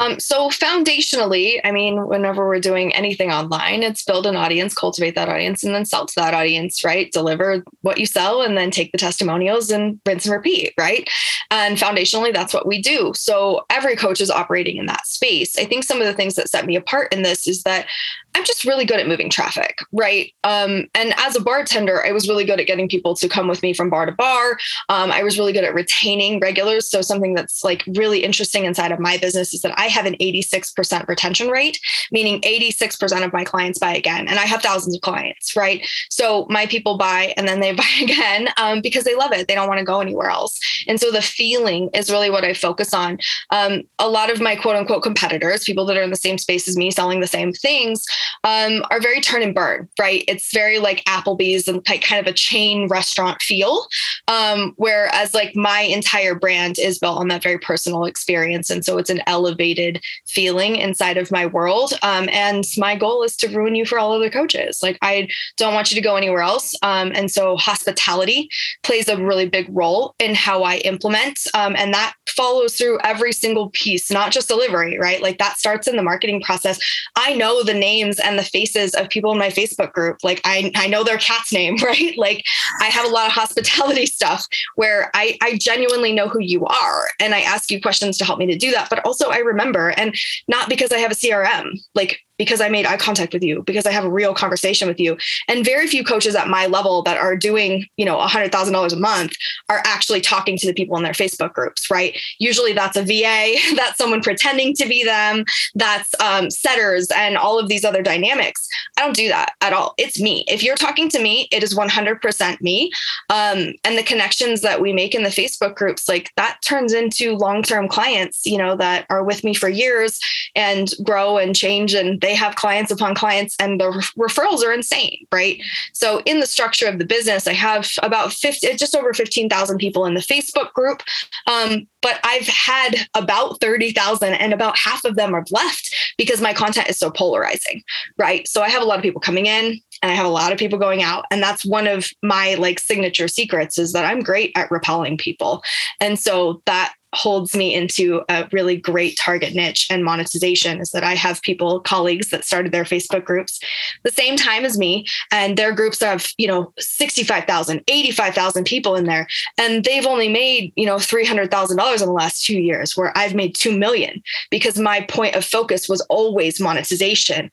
Um, 0.00 0.18
so 0.18 0.48
foundationally, 0.48 1.60
I 1.62 1.70
mean, 1.70 2.06
whenever 2.06 2.48
we're 2.48 2.58
doing 2.58 2.94
anything 2.94 3.30
online, 3.30 3.82
it's 3.82 4.02
build 4.02 4.26
an 4.26 4.34
audience, 4.34 4.74
cultivate 4.74 5.14
that 5.14 5.28
audience, 5.28 5.62
and 5.62 5.74
then 5.74 5.84
sell 5.84 6.06
to 6.06 6.14
that 6.16 6.32
audience, 6.32 6.82
right? 6.82 7.12
Deliver 7.12 7.62
what 7.82 8.00
you 8.00 8.06
sell 8.06 8.40
and 8.40 8.56
then 8.56 8.70
take 8.70 8.92
the 8.92 8.98
testimonials 8.98 9.70
and 9.70 10.00
rinse 10.06 10.24
and 10.24 10.34
repeat, 10.34 10.72
right? 10.78 11.08
And 11.50 11.76
foundationally, 11.76 12.32
that's 12.32 12.54
what 12.54 12.66
we 12.66 12.80
do. 12.80 13.12
So 13.14 13.66
every 13.68 13.94
coach 13.94 14.22
is 14.22 14.30
operating 14.30 14.78
in 14.78 14.86
that 14.86 15.06
space. 15.06 15.58
I 15.58 15.66
think 15.66 15.84
some 15.84 16.00
of 16.00 16.06
the 16.06 16.14
things 16.14 16.34
that 16.36 16.48
set 16.48 16.64
me 16.64 16.76
apart 16.76 17.12
in 17.12 17.22
this 17.22 17.46
is 17.46 17.62
that 17.64 17.86
I'm 18.34 18.44
just 18.44 18.64
really 18.64 18.84
good 18.84 19.00
at 19.00 19.08
moving 19.08 19.28
traffic, 19.28 19.78
right? 19.92 20.32
Um, 20.44 20.86
and 20.94 21.12
as 21.18 21.36
a 21.36 21.40
bartender, 21.40 22.04
I 22.06 22.12
was 22.12 22.28
really 22.28 22.44
good 22.44 22.60
at 22.60 22.66
getting 22.66 22.88
people 22.88 23.16
to 23.16 23.28
come 23.28 23.48
with 23.48 23.62
me 23.62 23.74
from 23.74 23.90
bar 23.90 24.06
to 24.06 24.12
bar. 24.12 24.56
Um, 24.88 25.10
I 25.10 25.22
was 25.22 25.38
really 25.38 25.52
good 25.52 25.64
at 25.64 25.74
retaining 25.74 26.38
regulars. 26.38 26.88
So 26.88 27.02
something 27.02 27.34
that's 27.34 27.64
like 27.64 27.82
really 27.96 28.22
interesting 28.22 28.64
inside 28.64 28.92
of 28.92 29.00
my 29.00 29.18
business 29.18 29.52
is 29.52 29.62
that 29.62 29.76
I 29.78 29.88
have 29.90 30.06
an 30.06 30.14
86% 30.14 31.06
retention 31.08 31.48
rate, 31.48 31.78
meaning 32.10 32.40
86% 32.42 33.24
of 33.24 33.32
my 33.32 33.44
clients 33.44 33.78
buy 33.78 33.94
again. 33.94 34.28
And 34.28 34.38
I 34.38 34.46
have 34.46 34.62
thousands 34.62 34.96
of 34.96 35.02
clients, 35.02 35.56
right? 35.56 35.86
So 36.10 36.46
my 36.48 36.66
people 36.66 36.96
buy 36.96 37.34
and 37.36 37.46
then 37.46 37.60
they 37.60 37.72
buy 37.80 37.90
again 38.00 38.48
um, 38.56 38.80
because 38.80 39.04
they 39.04 39.14
love 39.14 39.32
it. 39.32 39.48
They 39.48 39.54
don't 39.54 39.68
want 39.68 39.78
to 39.78 39.84
go 39.84 40.00
anywhere 40.00 40.30
else. 40.30 40.58
And 40.86 41.00
so 41.00 41.10
the 41.10 41.22
feeling 41.22 41.90
is 41.94 42.10
really 42.10 42.30
what 42.30 42.44
I 42.44 42.54
focus 42.54 42.94
on. 42.94 43.18
Um, 43.50 43.82
a 43.98 44.08
lot 44.08 44.30
of 44.30 44.40
my 44.40 44.56
quote 44.56 44.76
unquote 44.76 45.02
competitors, 45.02 45.64
people 45.64 45.86
that 45.86 45.96
are 45.96 46.02
in 46.02 46.10
the 46.10 46.16
same 46.16 46.38
space 46.38 46.68
as 46.68 46.76
me 46.76 46.90
selling 46.90 47.20
the 47.20 47.26
same 47.26 47.52
things, 47.52 48.04
um, 48.44 48.84
are 48.90 49.00
very 49.00 49.20
turn 49.20 49.42
and 49.42 49.54
burn, 49.54 49.88
right? 49.98 50.24
It's 50.28 50.52
very 50.52 50.78
like 50.78 51.04
Applebee's 51.04 51.68
and 51.68 51.84
kind 51.84 52.26
of 52.26 52.30
a 52.30 52.36
chain 52.36 52.88
restaurant 52.88 53.42
feel. 53.42 53.86
Um, 54.28 54.74
whereas 54.76 55.34
like 55.34 55.54
my 55.56 55.80
entire 55.80 56.34
brand 56.34 56.78
is 56.78 56.98
built 56.98 57.18
on 57.18 57.28
that 57.28 57.42
very 57.42 57.58
personal 57.58 58.04
experience. 58.04 58.70
And 58.70 58.84
so 58.84 58.98
it's 58.98 59.10
an 59.10 59.22
elevated 59.26 59.79
feeling 60.26 60.76
inside 60.76 61.16
of 61.16 61.30
my 61.30 61.46
world. 61.46 61.92
Um, 62.02 62.28
and 62.32 62.64
my 62.76 62.96
goal 62.96 63.22
is 63.22 63.36
to 63.36 63.48
ruin 63.48 63.74
you 63.74 63.84
for 63.84 63.98
all 63.98 64.12
other 64.12 64.30
coaches. 64.30 64.80
Like 64.82 64.98
I 65.02 65.28
don't 65.56 65.74
want 65.74 65.90
you 65.90 65.94
to 65.96 66.00
go 66.00 66.16
anywhere 66.16 66.42
else. 66.42 66.74
Um, 66.82 67.12
and 67.14 67.30
so 67.30 67.56
hospitality 67.56 68.48
plays 68.82 69.08
a 69.08 69.16
really 69.16 69.48
big 69.48 69.66
role 69.70 70.14
in 70.18 70.34
how 70.34 70.62
I 70.62 70.76
implement. 70.78 71.38
Um, 71.54 71.74
and 71.76 71.92
that 71.94 72.14
follows 72.28 72.76
through 72.76 72.98
every 73.04 73.32
single 73.32 73.70
piece, 73.70 74.10
not 74.10 74.32
just 74.32 74.48
delivery, 74.48 74.98
right? 74.98 75.22
Like 75.22 75.38
that 75.38 75.58
starts 75.58 75.86
in 75.86 75.96
the 75.96 76.02
marketing 76.02 76.40
process. 76.42 76.78
I 77.16 77.34
know 77.34 77.62
the 77.62 77.74
names 77.74 78.18
and 78.18 78.38
the 78.38 78.42
faces 78.42 78.94
of 78.94 79.08
people 79.08 79.32
in 79.32 79.38
my 79.38 79.48
Facebook 79.48 79.92
group. 79.92 80.18
Like 80.22 80.40
I, 80.44 80.72
I 80.74 80.86
know 80.86 81.04
their 81.04 81.18
cat's 81.18 81.52
name, 81.52 81.76
right? 81.82 82.16
Like 82.16 82.44
I 82.80 82.86
have 82.86 83.04
a 83.04 83.08
lot 83.08 83.26
of 83.26 83.32
hospitality 83.32 84.06
stuff 84.20 84.46
where 84.76 85.10
I, 85.14 85.36
I 85.42 85.58
genuinely 85.58 86.12
know 86.12 86.28
who 86.28 86.40
you 86.40 86.64
are. 86.66 87.04
And 87.18 87.34
I 87.34 87.40
ask 87.40 87.70
you 87.70 87.80
questions 87.80 88.16
to 88.18 88.24
help 88.24 88.38
me 88.38 88.46
to 88.46 88.56
do 88.56 88.70
that. 88.72 88.88
But 88.88 89.04
also 89.04 89.30
I 89.30 89.38
remember 89.38 89.59
remember 89.60 89.90
and 89.90 90.14
not 90.48 90.68
because 90.68 90.92
I 90.92 90.98
have 90.98 91.12
a 91.12 91.14
CRM. 91.14 91.78
Like 91.94 92.20
because 92.40 92.62
I 92.62 92.70
made 92.70 92.86
eye 92.86 92.96
contact 92.96 93.34
with 93.34 93.42
you, 93.42 93.62
because 93.64 93.84
I 93.84 93.92
have 93.92 94.06
a 94.06 94.10
real 94.10 94.32
conversation 94.32 94.88
with 94.88 94.98
you. 94.98 95.18
And 95.46 95.62
very 95.62 95.86
few 95.86 96.02
coaches 96.02 96.34
at 96.34 96.48
my 96.48 96.68
level 96.68 97.02
that 97.02 97.18
are 97.18 97.36
doing, 97.36 97.84
you 97.98 98.06
know, 98.06 98.16
$100,000 98.16 98.92
a 98.92 98.96
month 98.96 99.32
are 99.68 99.82
actually 99.84 100.22
talking 100.22 100.56
to 100.56 100.66
the 100.66 100.72
people 100.72 100.96
in 100.96 101.02
their 101.02 101.12
Facebook 101.12 101.52
groups, 101.52 101.90
right? 101.90 102.18
Usually 102.38 102.72
that's 102.72 102.96
a 102.96 103.02
VA, 103.02 103.56
that's 103.76 103.98
someone 103.98 104.22
pretending 104.22 104.74
to 104.76 104.88
be 104.88 105.04
them, 105.04 105.44
that's 105.74 106.18
um, 106.18 106.50
setters 106.50 107.08
and 107.14 107.36
all 107.36 107.58
of 107.58 107.68
these 107.68 107.84
other 107.84 108.00
dynamics. 108.00 108.66
I 109.00 109.04
don't 109.04 109.16
do 109.16 109.28
that 109.28 109.54
at 109.62 109.72
all. 109.72 109.94
It's 109.96 110.20
me. 110.20 110.44
If 110.46 110.62
you're 110.62 110.76
talking 110.76 111.08
to 111.08 111.22
me, 111.22 111.48
it 111.50 111.62
is 111.62 111.74
100% 111.74 112.60
me. 112.60 112.92
Um, 113.30 113.72
and 113.82 113.96
the 113.96 114.02
connections 114.02 114.60
that 114.60 114.82
we 114.82 114.92
make 114.92 115.14
in 115.14 115.22
the 115.22 115.30
Facebook 115.30 115.74
groups, 115.74 116.06
like 116.06 116.30
that 116.36 116.58
turns 116.62 116.92
into 116.92 117.34
long 117.34 117.62
term 117.62 117.88
clients, 117.88 118.44
you 118.44 118.58
know, 118.58 118.76
that 118.76 119.06
are 119.08 119.24
with 119.24 119.42
me 119.42 119.54
for 119.54 119.70
years 119.70 120.20
and 120.54 120.92
grow 121.02 121.38
and 121.38 121.56
change 121.56 121.94
and 121.94 122.20
they 122.20 122.34
have 122.34 122.56
clients 122.56 122.90
upon 122.90 123.14
clients 123.14 123.56
and 123.58 123.80
the 123.80 123.90
re- 123.90 124.28
referrals 124.28 124.62
are 124.62 124.72
insane, 124.72 125.26
right? 125.32 125.62
So 125.94 126.20
in 126.26 126.40
the 126.40 126.46
structure 126.46 126.86
of 126.86 126.98
the 126.98 127.06
business, 127.06 127.46
I 127.46 127.54
have 127.54 127.88
about 128.02 128.34
50, 128.34 128.76
just 128.76 128.94
over 128.94 129.14
15,000 129.14 129.78
people 129.78 130.04
in 130.04 130.12
the 130.12 130.20
Facebook 130.20 130.74
group. 130.74 131.02
Um, 131.46 131.86
but 132.02 132.20
I've 132.24 132.46
had 132.46 133.06
about 133.14 133.60
30,000 133.60 134.34
and 134.34 134.52
about 134.52 134.76
half 134.78 135.04
of 135.04 135.16
them 135.16 135.34
have 135.34 135.50
left 135.50 135.94
because 136.16 136.40
my 136.40 136.52
content 136.52 136.88
is 136.88 136.98
so 136.98 137.10
polarizing, 137.10 137.82
right? 138.16 138.46
So 138.48 138.62
I 138.62 138.68
have 138.68 138.82
a 138.82 138.86
lot 138.90 138.98
of 138.98 139.02
people 139.02 139.20
coming 139.20 139.46
in 139.46 139.80
and 140.02 140.10
I 140.10 140.14
have 140.14 140.26
a 140.26 140.30
lot 140.30 140.52
of 140.52 140.58
people 140.58 140.78
going 140.78 141.02
out 141.02 141.24
and 141.30 141.42
that's 141.42 141.64
one 141.64 141.86
of 141.86 142.08
my 142.22 142.54
like 142.54 142.78
signature 142.78 143.28
secrets 143.28 143.78
is 143.78 143.92
that 143.92 144.04
I'm 144.04 144.20
great 144.20 144.52
at 144.56 144.70
repelling 144.70 145.16
people. 145.16 145.62
And 146.00 146.18
so 146.18 146.62
that 146.66 146.94
holds 147.14 147.56
me 147.56 147.74
into 147.74 148.22
a 148.28 148.48
really 148.52 148.76
great 148.76 149.16
target 149.16 149.54
niche 149.54 149.88
and 149.90 150.04
monetization 150.04 150.80
is 150.80 150.90
that 150.90 151.02
I 151.02 151.14
have 151.14 151.42
people, 151.42 151.80
colleagues 151.80 152.30
that 152.30 152.44
started 152.44 152.72
their 152.72 152.84
Facebook 152.84 153.24
groups 153.24 153.58
the 154.04 154.12
same 154.12 154.36
time 154.36 154.64
as 154.64 154.78
me, 154.78 155.06
and 155.32 155.56
their 155.56 155.72
groups 155.72 156.00
have, 156.00 156.28
you 156.38 156.46
know, 156.46 156.72
65,000, 156.78 157.82
85,000 157.88 158.64
people 158.64 158.94
in 158.94 159.04
there. 159.04 159.26
And 159.58 159.84
they've 159.84 160.06
only 160.06 160.28
made, 160.28 160.72
you 160.76 160.86
know, 160.86 160.96
$300,000 160.96 162.00
in 162.00 162.06
the 162.06 162.12
last 162.12 162.44
two 162.44 162.60
years, 162.60 162.96
where 162.96 163.16
I've 163.16 163.34
made 163.34 163.54
2 163.54 163.76
million 163.76 164.22
because 164.50 164.78
my 164.78 165.00
point 165.02 165.34
of 165.34 165.44
focus 165.44 165.88
was 165.88 166.00
always 166.02 166.60
monetization 166.60 167.50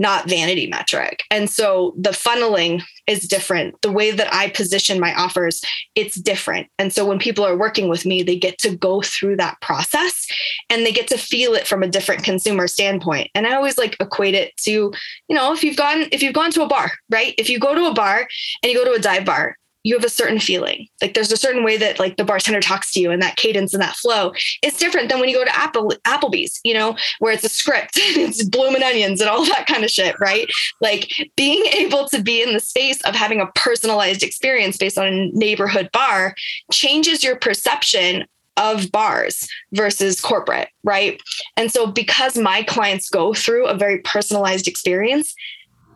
not 0.00 0.28
vanity 0.28 0.66
metric. 0.66 1.22
And 1.30 1.48
so 1.48 1.94
the 1.96 2.10
funneling 2.10 2.82
is 3.06 3.28
different. 3.28 3.80
The 3.82 3.92
way 3.92 4.10
that 4.10 4.32
I 4.32 4.48
position 4.48 4.98
my 4.98 5.14
offers, 5.14 5.60
it's 5.94 6.16
different. 6.16 6.68
And 6.78 6.90
so 6.90 7.04
when 7.04 7.18
people 7.18 7.44
are 7.44 7.56
working 7.56 7.88
with 7.88 8.06
me, 8.06 8.22
they 8.22 8.38
get 8.38 8.58
to 8.60 8.74
go 8.74 9.02
through 9.02 9.36
that 9.36 9.60
process 9.60 10.26
and 10.70 10.86
they 10.86 10.92
get 10.92 11.06
to 11.08 11.18
feel 11.18 11.54
it 11.54 11.66
from 11.66 11.82
a 11.82 11.88
different 11.88 12.24
consumer 12.24 12.66
standpoint. 12.66 13.30
And 13.34 13.46
I 13.46 13.54
always 13.54 13.76
like 13.76 13.96
equate 14.00 14.34
it 14.34 14.56
to, 14.64 14.70
you 14.70 15.36
know, 15.36 15.52
if 15.52 15.62
you've 15.62 15.76
gone 15.76 16.06
if 16.12 16.22
you've 16.22 16.34
gone 16.34 16.50
to 16.52 16.62
a 16.62 16.68
bar, 16.68 16.90
right? 17.10 17.34
If 17.36 17.50
you 17.50 17.58
go 17.60 17.74
to 17.74 17.84
a 17.84 17.94
bar 17.94 18.26
and 18.62 18.72
you 18.72 18.78
go 18.78 18.90
to 18.90 18.98
a 18.98 19.02
dive 19.02 19.26
bar 19.26 19.56
you 19.82 19.94
have 19.94 20.04
a 20.04 20.10
certain 20.10 20.38
feeling. 20.38 20.86
Like 21.00 21.14
there's 21.14 21.32
a 21.32 21.36
certain 21.36 21.64
way 21.64 21.76
that 21.78 21.98
like 21.98 22.16
the 22.16 22.24
bartender 22.24 22.60
talks 22.60 22.92
to 22.92 23.00
you 23.00 23.10
and 23.10 23.22
that 23.22 23.36
cadence 23.36 23.72
and 23.72 23.82
that 23.82 23.96
flow. 23.96 24.32
It's 24.62 24.78
different 24.78 25.08
than 25.08 25.20
when 25.20 25.28
you 25.28 25.36
go 25.36 25.44
to 25.44 25.58
Apple 25.58 25.92
Applebee's, 26.06 26.60
you 26.64 26.74
know, 26.74 26.96
where 27.18 27.32
it's 27.32 27.44
a 27.44 27.48
script, 27.48 27.92
it's 27.96 28.44
blooming 28.44 28.82
onions 28.82 29.20
and 29.20 29.30
all 29.30 29.44
that 29.46 29.66
kind 29.66 29.84
of 29.84 29.90
shit, 29.90 30.18
right? 30.20 30.50
Like 30.80 31.10
being 31.36 31.64
able 31.66 32.08
to 32.08 32.22
be 32.22 32.42
in 32.42 32.52
the 32.52 32.60
space 32.60 33.00
of 33.02 33.14
having 33.14 33.40
a 33.40 33.50
personalized 33.54 34.22
experience 34.22 34.76
based 34.76 34.98
on 34.98 35.06
a 35.06 35.30
neighborhood 35.32 35.88
bar 35.92 36.34
changes 36.70 37.24
your 37.24 37.36
perception 37.36 38.26
of 38.56 38.92
bars 38.92 39.48
versus 39.72 40.20
corporate, 40.20 40.68
right? 40.84 41.20
And 41.56 41.72
so 41.72 41.86
because 41.86 42.36
my 42.36 42.62
clients 42.64 43.08
go 43.08 43.32
through 43.32 43.66
a 43.66 43.74
very 43.74 43.98
personalized 44.00 44.68
experience, 44.68 45.34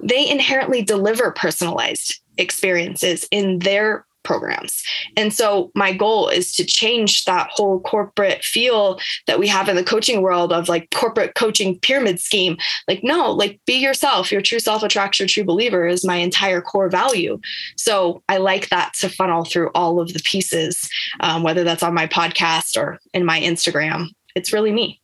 they 0.01 0.29
inherently 0.29 0.83
deliver 0.83 1.31
personalized 1.33 2.21
experiences 2.39 3.27
in 3.31 3.61
their 3.61 4.05
programs. 4.25 4.83
And 5.17 5.33
so 5.33 5.71
my 5.75 5.93
goal 5.93 6.29
is 6.29 6.57
to 6.57 6.65
change 6.65 7.25
that 7.27 7.51
whole 7.53 7.81
corporate 7.81 8.43
feel 8.43 8.99
that 9.27 9.39
we 9.39 9.47
have 9.47 9.69
in 9.69 9.77
the 9.77 9.85
coaching 9.85 10.23
world 10.23 10.53
of 10.53 10.69
like 10.69 10.91
corporate 10.91 11.35
coaching 11.37 11.79
pyramid 11.79 12.19
scheme. 12.19 12.57
Like, 12.89 13.05
no, 13.05 13.31
like 13.31 13.61
be 13.67 13.75
yourself. 13.75 14.33
Your 14.33 14.41
true 14.41 14.59
self 14.59 14.83
attracts 14.83 15.21
your 15.21 15.29
true 15.29 15.45
believer 15.45 15.87
is 15.87 16.05
my 16.05 16.17
entire 16.17 16.61
core 16.61 16.89
value. 16.89 17.39
So 17.77 18.23
I 18.29 18.39
like 18.39 18.71
that 18.71 18.95
to 18.95 19.09
funnel 19.09 19.45
through 19.45 19.71
all 19.75 20.01
of 20.01 20.13
the 20.13 20.23
pieces, 20.25 20.89
um, 21.21 21.43
whether 21.45 21.63
that's 21.63 21.83
on 21.83 21.95
my 21.95 22.07
podcast 22.07 22.77
or 22.77 22.99
in 23.13 23.25
my 23.25 23.41
Instagram. 23.41 24.09
It's 24.35 24.53
really 24.53 24.73
me. 24.73 25.01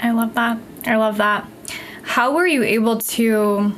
I 0.00 0.10
love 0.10 0.34
that. 0.34 0.58
I 0.86 0.96
love 0.96 1.18
that. 1.18 1.46
How 2.02 2.34
were 2.34 2.46
you 2.46 2.62
able 2.62 2.98
to 2.98 3.72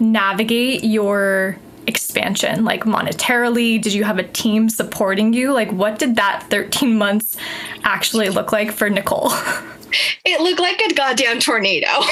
navigate 0.00 0.84
your 0.84 1.58
expansion 1.86 2.64
like 2.64 2.84
monetarily 2.84 3.80
did 3.80 3.92
you 3.92 4.04
have 4.04 4.18
a 4.18 4.22
team 4.22 4.68
supporting 4.68 5.32
you 5.32 5.52
like 5.52 5.70
what 5.72 5.98
did 5.98 6.16
that 6.16 6.44
13 6.50 6.96
months 6.96 7.36
actually 7.84 8.28
look 8.28 8.52
like 8.52 8.70
for 8.70 8.88
nicole 8.88 9.30
it 10.24 10.40
looked 10.40 10.60
like 10.60 10.80
a 10.80 10.94
goddamn 10.94 11.40
tornado 11.40 11.88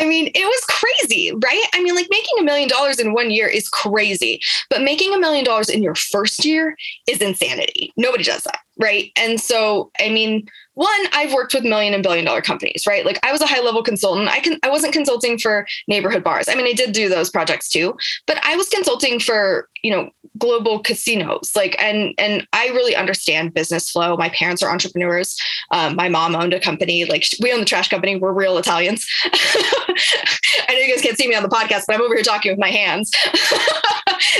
I 0.00 0.06
mean, 0.06 0.30
it 0.34 0.44
was 0.44 0.64
crazy, 0.64 1.30
right? 1.44 1.62
I 1.74 1.82
mean, 1.82 1.94
like 1.94 2.06
making 2.10 2.38
a 2.38 2.42
million 2.42 2.68
dollars 2.68 2.98
in 2.98 3.12
one 3.12 3.30
year 3.30 3.46
is 3.46 3.68
crazy, 3.68 4.40
but 4.70 4.80
making 4.80 5.12
a 5.12 5.18
million 5.18 5.44
dollars 5.44 5.68
in 5.68 5.82
your 5.82 5.94
first 5.94 6.44
year 6.44 6.74
is 7.06 7.20
insanity. 7.20 7.92
Nobody 7.98 8.24
does 8.24 8.42
that, 8.44 8.60
right? 8.78 9.12
And 9.16 9.38
so, 9.38 9.90
I 10.00 10.08
mean, 10.08 10.48
one 10.74 11.00
i've 11.12 11.32
worked 11.32 11.54
with 11.54 11.64
million 11.64 11.94
and 11.94 12.02
billion 12.02 12.24
dollar 12.24 12.40
companies 12.40 12.84
right? 12.86 13.04
Like 13.04 13.18
i 13.24 13.32
was 13.32 13.40
a 13.40 13.46
high 13.46 13.60
level 13.60 13.82
consultant. 13.82 14.28
I 14.28 14.40
can 14.40 14.58
i 14.62 14.70
wasn't 14.70 14.92
consulting 14.92 15.38
for 15.38 15.66
neighborhood 15.88 16.24
bars. 16.24 16.48
I 16.48 16.54
mean 16.54 16.66
i 16.66 16.72
did 16.72 16.92
do 16.92 17.08
those 17.08 17.30
projects 17.30 17.68
too 17.68 17.96
but 18.26 18.38
i 18.44 18.56
was 18.56 18.68
consulting 18.68 19.20
for 19.20 19.68
you 19.82 19.90
know 19.90 20.10
global 20.38 20.80
casinos. 20.80 21.52
Like 21.54 21.76
and 21.82 22.14
and 22.18 22.46
i 22.52 22.68
really 22.68 22.94
understand 22.94 23.54
business 23.54 23.90
flow. 23.90 24.16
My 24.16 24.28
parents 24.30 24.62
are 24.62 24.70
entrepreneurs. 24.70 25.36
Um, 25.70 25.96
my 25.96 26.08
mom 26.08 26.34
owned 26.34 26.54
a 26.54 26.60
company. 26.60 27.04
Like 27.04 27.24
we 27.40 27.52
own 27.52 27.60
the 27.60 27.66
trash 27.66 27.88
company. 27.88 28.16
We're 28.16 28.32
real 28.32 28.58
italians. 28.58 29.06
I 29.24 30.66
know 30.70 30.78
you 30.78 30.92
guys 30.92 31.02
can't 31.02 31.16
see 31.16 31.28
me 31.28 31.34
on 31.34 31.42
the 31.42 31.48
podcast 31.48 31.84
but 31.86 31.94
i'm 31.94 32.02
over 32.02 32.14
here 32.14 32.22
talking 32.24 32.52
with 32.52 32.60
my 32.60 32.70
hands. 32.70 33.10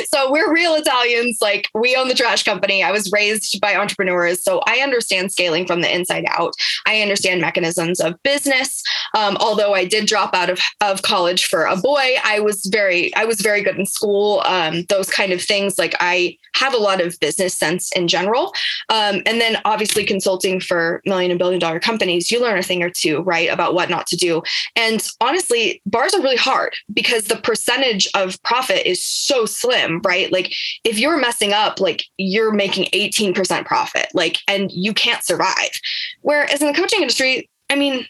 So 0.08 0.30
we're 0.30 0.52
real 0.52 0.75
italians. 0.75 1.38
Like 1.40 1.68
we 1.75 1.96
own 1.96 2.08
the 2.08 2.14
trash 2.14 2.42
company. 2.42 2.82
I 2.82 2.92
was 2.92 3.10
raised 3.12 3.60
by 3.60 3.76
entrepreneurs. 3.76 4.42
So 4.42 4.60
i 4.66 4.78
understand 4.78 5.32
scaling 5.32 5.66
from 5.66 5.80
the 5.80 5.94
inside 5.94 6.19
out. 6.28 6.54
I 6.86 7.00
understand 7.00 7.40
mechanisms 7.40 8.00
of 8.00 8.20
business. 8.22 8.82
Um, 9.16 9.36
although 9.40 9.74
i 9.74 9.84
did 9.84 10.06
drop 10.06 10.34
out 10.34 10.50
of, 10.50 10.60
of 10.80 11.02
college 11.02 11.46
for 11.46 11.64
a 11.64 11.76
boy 11.76 12.14
i 12.24 12.38
was 12.38 12.64
very 12.66 13.14
i 13.16 13.24
was 13.24 13.40
very 13.40 13.62
good 13.62 13.76
in 13.76 13.86
school 13.86 14.42
um, 14.44 14.84
those 14.88 15.10
kind 15.10 15.32
of 15.32 15.42
things. 15.42 15.78
Like 15.78 15.94
I 16.00 16.36
have 16.54 16.75
a 16.75 16.78
lot 16.78 17.00
of 17.00 17.19
business 17.21 17.54
sense 17.54 17.90
in 17.92 18.09
general. 18.09 18.52
Um, 18.88 19.23
and 19.26 19.40
then 19.40 19.59
obviously 19.64 20.04
consulting 20.04 20.61
for 20.61 21.00
million 21.04 21.30
and 21.30 21.38
billion 21.38 21.61
dollar 21.61 21.80
companies, 21.80 22.30
you 22.30 22.40
learn 22.40 22.59
a 22.59 22.62
thing 22.62 22.83
or 22.83 22.90
two, 22.90 23.21
right, 23.23 23.50
about 23.50 23.75
what 23.75 23.90
not 23.90 24.07
to 24.09 24.16
do. 24.16 24.42
And 24.76 25.07
honestly, 25.21 25.83
bars 25.87 26.14
are 26.14 26.23
really 26.23 26.37
hard 26.37 26.75
because 26.92 27.25
the 27.25 27.37
percentage 27.37 28.09
of 28.14 28.42
profit 28.42 28.87
is 28.87 29.04
so 29.04 29.47
slim, 29.47 30.00
right? 30.04 30.33
Like 30.33 30.52
if 30.85 30.99
you're 30.99 31.19
messing 31.19 31.52
up, 31.52 31.80
like 31.80 32.04
you're 32.16 32.52
making 32.52 32.87
18% 32.92 33.64
profit, 33.64 34.09
like, 34.14 34.38
and 34.49 34.71
you 34.73 34.92
can't 34.95 35.25
survive. 35.25 35.71
Whereas 36.23 36.61
in 36.61 36.69
the 36.69 36.75
coaching 36.75 37.02
industry, 37.02 37.49
I 37.71 37.76
mean, 37.76 38.07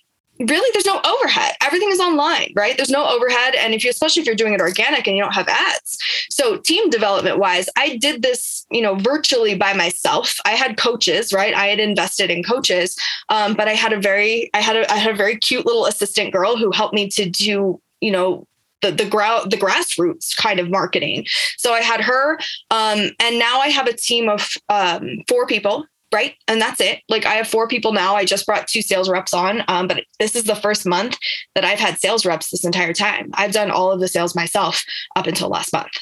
really 0.49 0.71
there's 0.73 0.87
no 0.87 1.01
overhead. 1.05 1.55
Everything 1.61 1.91
is 1.91 2.01
online 2.01 2.53
right? 2.57 2.77
There's 2.77 2.91
no 2.91 3.07
overhead. 3.07 3.55
And 3.55 3.75
if 3.75 3.85
you 3.85 3.91
especially 3.91 4.21
if 4.21 4.27
you're 4.27 4.35
doing 4.35 4.55
it 4.55 4.61
organic 4.61 5.07
and 5.07 5.17
you 5.17 5.23
don't 5.23 5.35
have 5.35 5.49
ads. 5.49 5.99
So 6.31 6.57
team 6.59 6.91
development 6.91 7.39
wise 7.39 7.69
i 7.77 7.97
did 7.97 8.23
this 8.23 8.67
you 8.71 8.83
know 8.83 8.95
virtually 8.97 9.55
by 9.55 9.73
myself. 9.73 10.37
I 10.45 10.53
had 10.53 10.77
coaches 10.77 11.33
right? 11.33 11.55
I 11.55 11.67
had 11.67 11.81
invested 11.81 12.31
in 12.31 12.43
coaches. 12.43 12.97
Um, 13.29 13.55
but 13.55 13.69
i 13.69 13.75
had 13.75 13.93
a 13.93 14.01
very 14.01 14.51
i 14.55 14.61
had 14.61 14.77
a 14.77 14.91
i 14.93 14.97
had 14.97 15.13
a 15.13 15.17
very 15.17 15.37
cute 15.37 15.67
little 15.67 15.87
assistant 15.87 16.33
girl 16.33 16.57
who 16.57 16.71
helped 16.71 16.95
me 16.95 17.09
to 17.11 17.29
do 17.29 17.81
you 18.01 18.11
know 18.11 18.47
the 18.83 18.91
the, 18.91 19.05
grou- 19.05 19.49
the 19.49 19.57
grassroots 19.57 20.37
kind 20.37 20.59
of 20.59 20.71
marketing. 20.71 21.27
So 21.59 21.73
I 21.73 21.81
had 21.81 22.01
her, 22.01 22.39
um, 22.71 23.11
and 23.21 23.39
now 23.39 23.61
I 23.61 23.69
have 23.69 23.87
a 23.87 23.93
team 23.93 24.29
of 24.29 24.49
um, 24.69 25.23
four 25.29 25.47
people 25.47 25.85
right 26.13 26.35
and 26.49 26.61
that's 26.61 26.81
it. 26.81 27.03
Like 27.09 27.27
i 27.27 27.35
have 27.35 27.49
four 27.49 27.69
people 27.69 27.93
now. 27.93 28.17
I 28.17 28.25
just 28.25 28.47
brought 28.47 28.69
two 28.69 28.83
sales 28.83 29.09
reps 29.09 29.35
on 29.35 29.63
um, 29.69 29.87
but 29.87 30.05
this 30.19 30.37
is 30.37 30.45
the 30.45 30.57
first 30.57 30.87
month 30.87 31.19
that 31.55 31.65
i've 31.65 31.79
had 31.79 31.99
sales 31.99 32.27
reps 32.27 32.51
this 32.51 32.65
entire 32.65 32.93
time. 32.93 33.31
I've 33.35 33.53
done 33.53 33.71
all 33.71 33.93
of 33.93 34.01
the 34.01 34.09
sales 34.09 34.35
myself 34.35 34.83
up 35.17 35.27
until 35.27 35.49
last 35.49 35.73
month. 35.73 35.93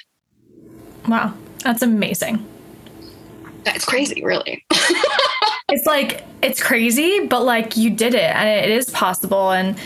Wow 1.07 1.35
that's 1.61 1.83
amazing. 1.83 2.47
That's 3.65 3.85
crazy 3.85 4.25
really. 4.25 4.65
It's 5.71 5.85
like 5.85 6.25
it's 6.43 6.63
crazy 6.63 7.27
but 7.27 7.45
like 7.45 7.77
you 7.77 7.91
did 7.91 8.15
it 8.15 8.35
and 8.35 8.49
it 8.49 8.71
is 8.71 8.89
possible 8.89 9.51
and 9.51 9.79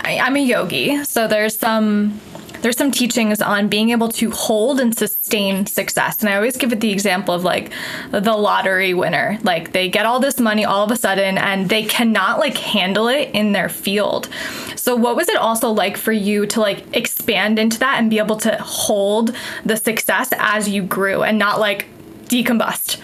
I, 0.00 0.18
i'm 0.18 0.34
a 0.34 0.40
yogi 0.40 1.04
so 1.04 1.28
there's 1.28 1.56
some 1.56 2.20
there's 2.64 2.78
some 2.78 2.90
teachings 2.90 3.42
on 3.42 3.68
being 3.68 3.90
able 3.90 4.08
to 4.08 4.30
hold 4.30 4.80
and 4.80 4.96
sustain 4.96 5.66
success. 5.66 6.20
And 6.20 6.30
I 6.30 6.36
always 6.36 6.56
give 6.56 6.72
it 6.72 6.80
the 6.80 6.90
example 6.90 7.34
of 7.34 7.44
like 7.44 7.70
the 8.10 8.34
lottery 8.34 8.94
winner. 8.94 9.38
Like 9.42 9.72
they 9.72 9.90
get 9.90 10.06
all 10.06 10.18
this 10.18 10.40
money 10.40 10.64
all 10.64 10.82
of 10.82 10.90
a 10.90 10.96
sudden 10.96 11.36
and 11.36 11.68
they 11.68 11.84
cannot 11.84 12.38
like 12.38 12.56
handle 12.56 13.08
it 13.08 13.28
in 13.34 13.52
their 13.52 13.68
field. 13.68 14.30
So 14.76 14.96
what 14.96 15.14
was 15.14 15.28
it 15.28 15.36
also 15.36 15.68
like 15.68 15.98
for 15.98 16.12
you 16.12 16.46
to 16.46 16.60
like 16.60 16.96
expand 16.96 17.58
into 17.58 17.78
that 17.80 17.98
and 17.98 18.08
be 18.08 18.16
able 18.16 18.36
to 18.36 18.56
hold 18.56 19.36
the 19.66 19.76
success 19.76 20.30
as 20.38 20.66
you 20.66 20.82
grew 20.82 21.22
and 21.22 21.38
not 21.38 21.60
like 21.60 21.84
decombust? 22.28 22.98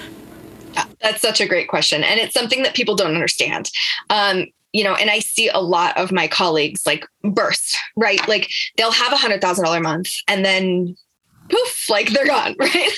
Yeah, 0.73 0.87
that's 1.03 1.21
such 1.21 1.43
a 1.43 1.47
great 1.47 1.69
question. 1.69 2.03
And 2.03 2.19
it's 2.19 2.33
something 2.33 2.63
that 2.63 2.75
people 2.75 2.97
don't 2.97 3.13
understand. 3.13 3.71
Um, 4.09 4.47
you 4.73 4.85
know, 4.85 4.95
and 4.95 5.11
I 5.11 5.19
see 5.19 5.49
a 5.49 5.59
lot 5.59 5.97
of 5.97 6.13
my 6.13 6.29
colleagues 6.29 6.87
like 6.87 7.07
burst, 7.23 7.77
right? 7.97 8.27
Like 8.29 8.51
they'll 8.77 8.93
have 8.93 9.13
a 9.13 9.17
hundred 9.17 9.41
thousand 9.41 9.65
dollar 9.65 9.79
a 9.79 9.83
month 9.83 10.13
and 10.29 10.45
then 10.45 10.97
poof, 11.51 11.91
like 11.91 12.11
they're 12.11 12.27
gone, 12.27 12.55
right? 12.61 12.91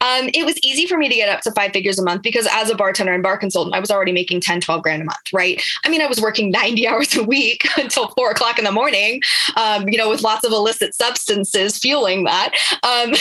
um, 0.00 0.28
it 0.34 0.44
was 0.44 0.58
easy 0.62 0.86
for 0.86 0.98
me 0.98 1.08
to 1.08 1.14
get 1.14 1.28
up 1.28 1.40
to 1.42 1.52
five 1.52 1.72
figures 1.72 1.98
a 1.98 2.04
month 2.04 2.22
because 2.22 2.46
as 2.50 2.70
a 2.70 2.74
bartender 2.74 3.12
and 3.12 3.22
bar 3.22 3.38
consultant, 3.38 3.74
I 3.74 3.80
was 3.80 3.90
already 3.90 4.12
making 4.12 4.40
10, 4.40 4.60
12 4.60 4.82
grand 4.82 5.02
a 5.02 5.04
month, 5.04 5.32
right? 5.32 5.62
I 5.84 5.88
mean, 5.88 6.02
I 6.02 6.06
was 6.06 6.20
working 6.20 6.50
90 6.50 6.86
hours 6.88 7.16
a 7.16 7.22
week 7.22 7.66
until 7.76 8.08
four 8.08 8.30
o'clock 8.30 8.58
in 8.58 8.64
the 8.64 8.72
morning, 8.72 9.22
um, 9.56 9.88
you 9.88 9.98
know, 9.98 10.10
with 10.10 10.22
lots 10.22 10.44
of 10.44 10.52
illicit 10.52 10.94
substances 10.94 11.78
fueling 11.78 12.24
that. 12.24 12.54
Um, 12.82 13.14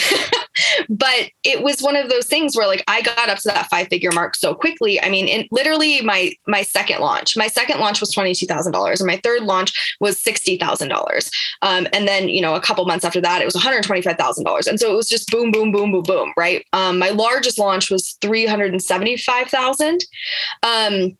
but 0.89 1.29
it 1.43 1.63
was 1.63 1.81
one 1.81 1.95
of 1.95 2.09
those 2.09 2.27
things 2.27 2.55
where 2.55 2.67
like 2.67 2.83
I 2.87 3.01
got 3.01 3.29
up 3.29 3.39
to 3.39 3.49
that 3.49 3.69
five 3.69 3.87
figure 3.87 4.11
mark 4.11 4.35
so 4.35 4.53
quickly. 4.53 5.01
I 5.01 5.09
mean, 5.09 5.27
in 5.27 5.47
literally 5.51 6.01
my 6.01 6.33
my 6.47 6.61
second 6.61 6.99
launch, 6.99 7.35
my 7.37 7.47
second 7.47 7.79
launch 7.79 7.99
was 7.99 8.13
$22,000 8.13 8.99
and 8.99 9.07
my 9.07 9.19
third 9.23 9.43
launch 9.43 9.97
was 9.99 10.21
$60,000. 10.21 11.31
Um, 11.61 11.87
and 11.93 12.07
then, 12.07 12.29
you 12.29 12.41
know, 12.41 12.55
a 12.55 12.61
couple 12.61 12.85
months 12.85 13.05
after 13.05 13.21
that, 13.21 13.41
it 13.41 13.45
was 13.45 13.55
$125,000. 13.55 14.67
And 14.67 14.79
so 14.79 14.91
it 14.91 14.95
was 14.95 15.09
just 15.09 15.29
boom, 15.29 15.51
boom, 15.51 15.71
boom, 15.71 15.91
boom, 15.91 16.03
boom, 16.03 16.33
right? 16.37 16.65
Um, 16.73 16.99
my 16.99 17.09
largest 17.09 17.59
launch 17.59 17.89
was 17.89 18.17
375,000. 18.21 20.05
Um, 20.63 21.17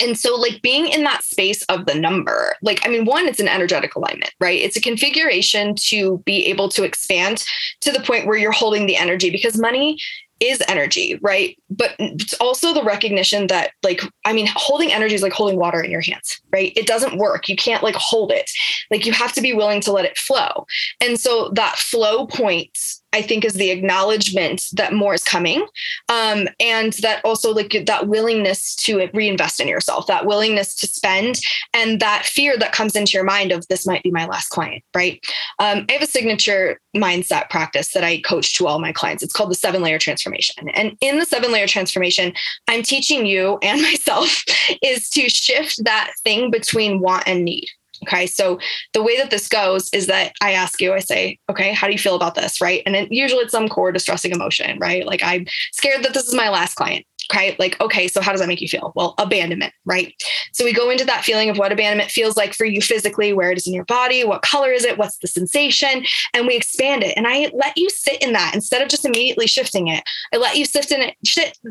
and 0.00 0.18
so 0.18 0.34
like 0.34 0.60
being 0.62 0.86
in 0.86 1.04
that 1.04 1.22
space 1.22 1.62
of 1.64 1.86
the 1.86 1.94
number 1.94 2.54
like 2.62 2.80
i 2.84 2.88
mean 2.88 3.04
one 3.04 3.26
it's 3.26 3.40
an 3.40 3.48
energetic 3.48 3.94
alignment 3.94 4.32
right 4.40 4.60
it's 4.60 4.76
a 4.76 4.80
configuration 4.80 5.74
to 5.74 6.18
be 6.24 6.46
able 6.46 6.68
to 6.68 6.84
expand 6.84 7.44
to 7.80 7.90
the 7.92 8.00
point 8.00 8.26
where 8.26 8.36
you're 8.36 8.52
holding 8.52 8.86
the 8.86 8.96
energy 8.96 9.30
because 9.30 9.58
money 9.58 9.98
is 10.40 10.62
energy, 10.68 11.18
right? 11.22 11.56
But 11.70 11.94
it's 11.98 12.34
also 12.34 12.74
the 12.74 12.82
recognition 12.82 13.46
that, 13.46 13.72
like, 13.82 14.02
I 14.24 14.32
mean, 14.32 14.46
holding 14.54 14.92
energy 14.92 15.14
is 15.14 15.22
like 15.22 15.32
holding 15.32 15.58
water 15.58 15.80
in 15.80 15.90
your 15.90 16.02
hands, 16.02 16.40
right? 16.52 16.72
It 16.76 16.86
doesn't 16.86 17.16
work. 17.16 17.48
You 17.48 17.56
can't 17.56 17.82
like 17.82 17.94
hold 17.94 18.30
it. 18.30 18.50
Like, 18.90 19.06
you 19.06 19.12
have 19.12 19.32
to 19.34 19.40
be 19.40 19.54
willing 19.54 19.80
to 19.82 19.92
let 19.92 20.04
it 20.04 20.18
flow. 20.18 20.66
And 21.00 21.18
so 21.18 21.50
that 21.54 21.76
flow 21.76 22.26
point 22.26 22.76
I 23.12 23.22
think 23.22 23.44
is 23.44 23.54
the 23.54 23.70
acknowledgement 23.70 24.64
that 24.74 24.92
more 24.92 25.14
is 25.14 25.24
coming. 25.24 25.66
Um, 26.08 26.48
and 26.60 26.92
that 26.94 27.24
also 27.24 27.52
like 27.52 27.84
that 27.86 28.08
willingness 28.08 28.74
to 28.76 29.08
reinvest 29.14 29.60
in 29.60 29.68
yourself, 29.68 30.06
that 30.06 30.26
willingness 30.26 30.74
to 30.76 30.86
spend 30.86 31.40
and 31.72 32.00
that 32.00 32.26
fear 32.26 32.58
that 32.58 32.72
comes 32.72 32.94
into 32.94 33.12
your 33.12 33.24
mind 33.24 33.52
of 33.52 33.66
this 33.68 33.86
might 33.86 34.02
be 34.02 34.10
my 34.10 34.26
last 34.26 34.48
client, 34.48 34.82
right? 34.94 35.24
Um, 35.58 35.86
I 35.88 35.92
have 35.92 36.02
a 36.02 36.06
signature 36.06 36.80
mindset 36.94 37.48
practice 37.50 37.92
that 37.92 38.04
I 38.04 38.20
coach 38.20 38.56
to 38.56 38.66
all 38.66 38.78
my 38.78 38.92
clients. 38.92 39.22
It's 39.22 39.32
called 39.32 39.50
the 39.50 39.54
seven 39.54 39.82
layer 39.82 39.98
transformation. 39.98 40.68
And 40.70 40.96
in 41.00 41.18
the 41.18 41.26
seven 41.26 41.52
layer 41.52 41.66
transformation, 41.66 42.32
I'm 42.68 42.82
teaching 42.82 43.26
you 43.26 43.58
and 43.62 43.80
myself 43.82 44.44
is 44.82 45.08
to 45.10 45.28
shift 45.28 45.84
that 45.84 46.12
thing 46.24 46.50
between 46.50 47.00
want 47.00 47.24
and 47.26 47.44
need. 47.44 47.68
Okay. 48.06 48.26
So 48.26 48.58
the 48.92 49.02
way 49.02 49.16
that 49.16 49.30
this 49.30 49.48
goes 49.48 49.90
is 49.92 50.06
that 50.06 50.32
I 50.40 50.52
ask 50.52 50.80
you, 50.80 50.92
I 50.92 51.00
say, 51.00 51.38
okay, 51.50 51.72
how 51.72 51.86
do 51.86 51.92
you 51.92 51.98
feel 51.98 52.14
about 52.14 52.34
this? 52.34 52.60
Right. 52.60 52.82
And 52.86 52.94
then 52.94 53.08
usually 53.10 53.42
it's 53.42 53.52
some 53.52 53.68
core 53.68 53.92
distressing 53.92 54.32
emotion, 54.32 54.78
right? 54.78 55.06
Like 55.06 55.22
I'm 55.22 55.46
scared 55.72 56.04
that 56.04 56.14
this 56.14 56.26
is 56.26 56.34
my 56.34 56.48
last 56.48 56.74
client. 56.74 57.04
Okay. 57.32 57.56
Like, 57.58 57.80
okay, 57.80 58.06
so 58.06 58.20
how 58.20 58.30
does 58.30 58.40
that 58.40 58.46
make 58.46 58.60
you 58.60 58.68
feel? 58.68 58.92
Well, 58.94 59.14
abandonment, 59.18 59.72
right? 59.84 60.14
So 60.52 60.64
we 60.64 60.72
go 60.72 60.90
into 60.90 61.04
that 61.06 61.24
feeling 61.24 61.50
of 61.50 61.58
what 61.58 61.72
abandonment 61.72 62.12
feels 62.12 62.36
like 62.36 62.54
for 62.54 62.64
you 62.64 62.80
physically, 62.80 63.32
where 63.32 63.50
it 63.50 63.58
is 63.58 63.66
in 63.66 63.74
your 63.74 63.84
body, 63.84 64.22
what 64.22 64.42
color 64.42 64.70
is 64.70 64.84
it, 64.84 64.96
what's 64.96 65.18
the 65.18 65.26
sensation, 65.26 66.04
and 66.34 66.46
we 66.46 66.54
expand 66.54 67.02
it. 67.02 67.14
And 67.16 67.26
I 67.26 67.50
let 67.52 67.76
you 67.76 67.90
sit 67.90 68.22
in 68.22 68.32
that 68.34 68.54
instead 68.54 68.80
of 68.80 68.88
just 68.88 69.04
immediately 69.04 69.48
shifting 69.48 69.88
it. 69.88 70.04
I 70.32 70.36
let 70.36 70.56
you 70.56 70.64
sift 70.64 70.92
in 70.92 71.00
it, 71.02 71.16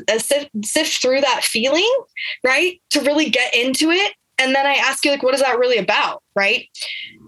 uh, 0.10 0.20
sift, 0.20 0.50
sift 0.66 1.02
through 1.02 1.22
that 1.22 1.46
feeling, 1.46 1.90
right? 2.44 2.82
To 2.90 3.00
really 3.02 3.30
get 3.30 3.56
into 3.56 3.92
it 3.92 4.14
and 4.38 4.56
then 4.56 4.66
I 4.66 4.74
ask 4.74 5.06
you, 5.06 5.12
like, 5.12 5.24
what 5.24 5.34
is 5.34 5.42
that 5.42 5.60
really 5.60 5.78
about? 5.78 6.24
Right 6.36 6.68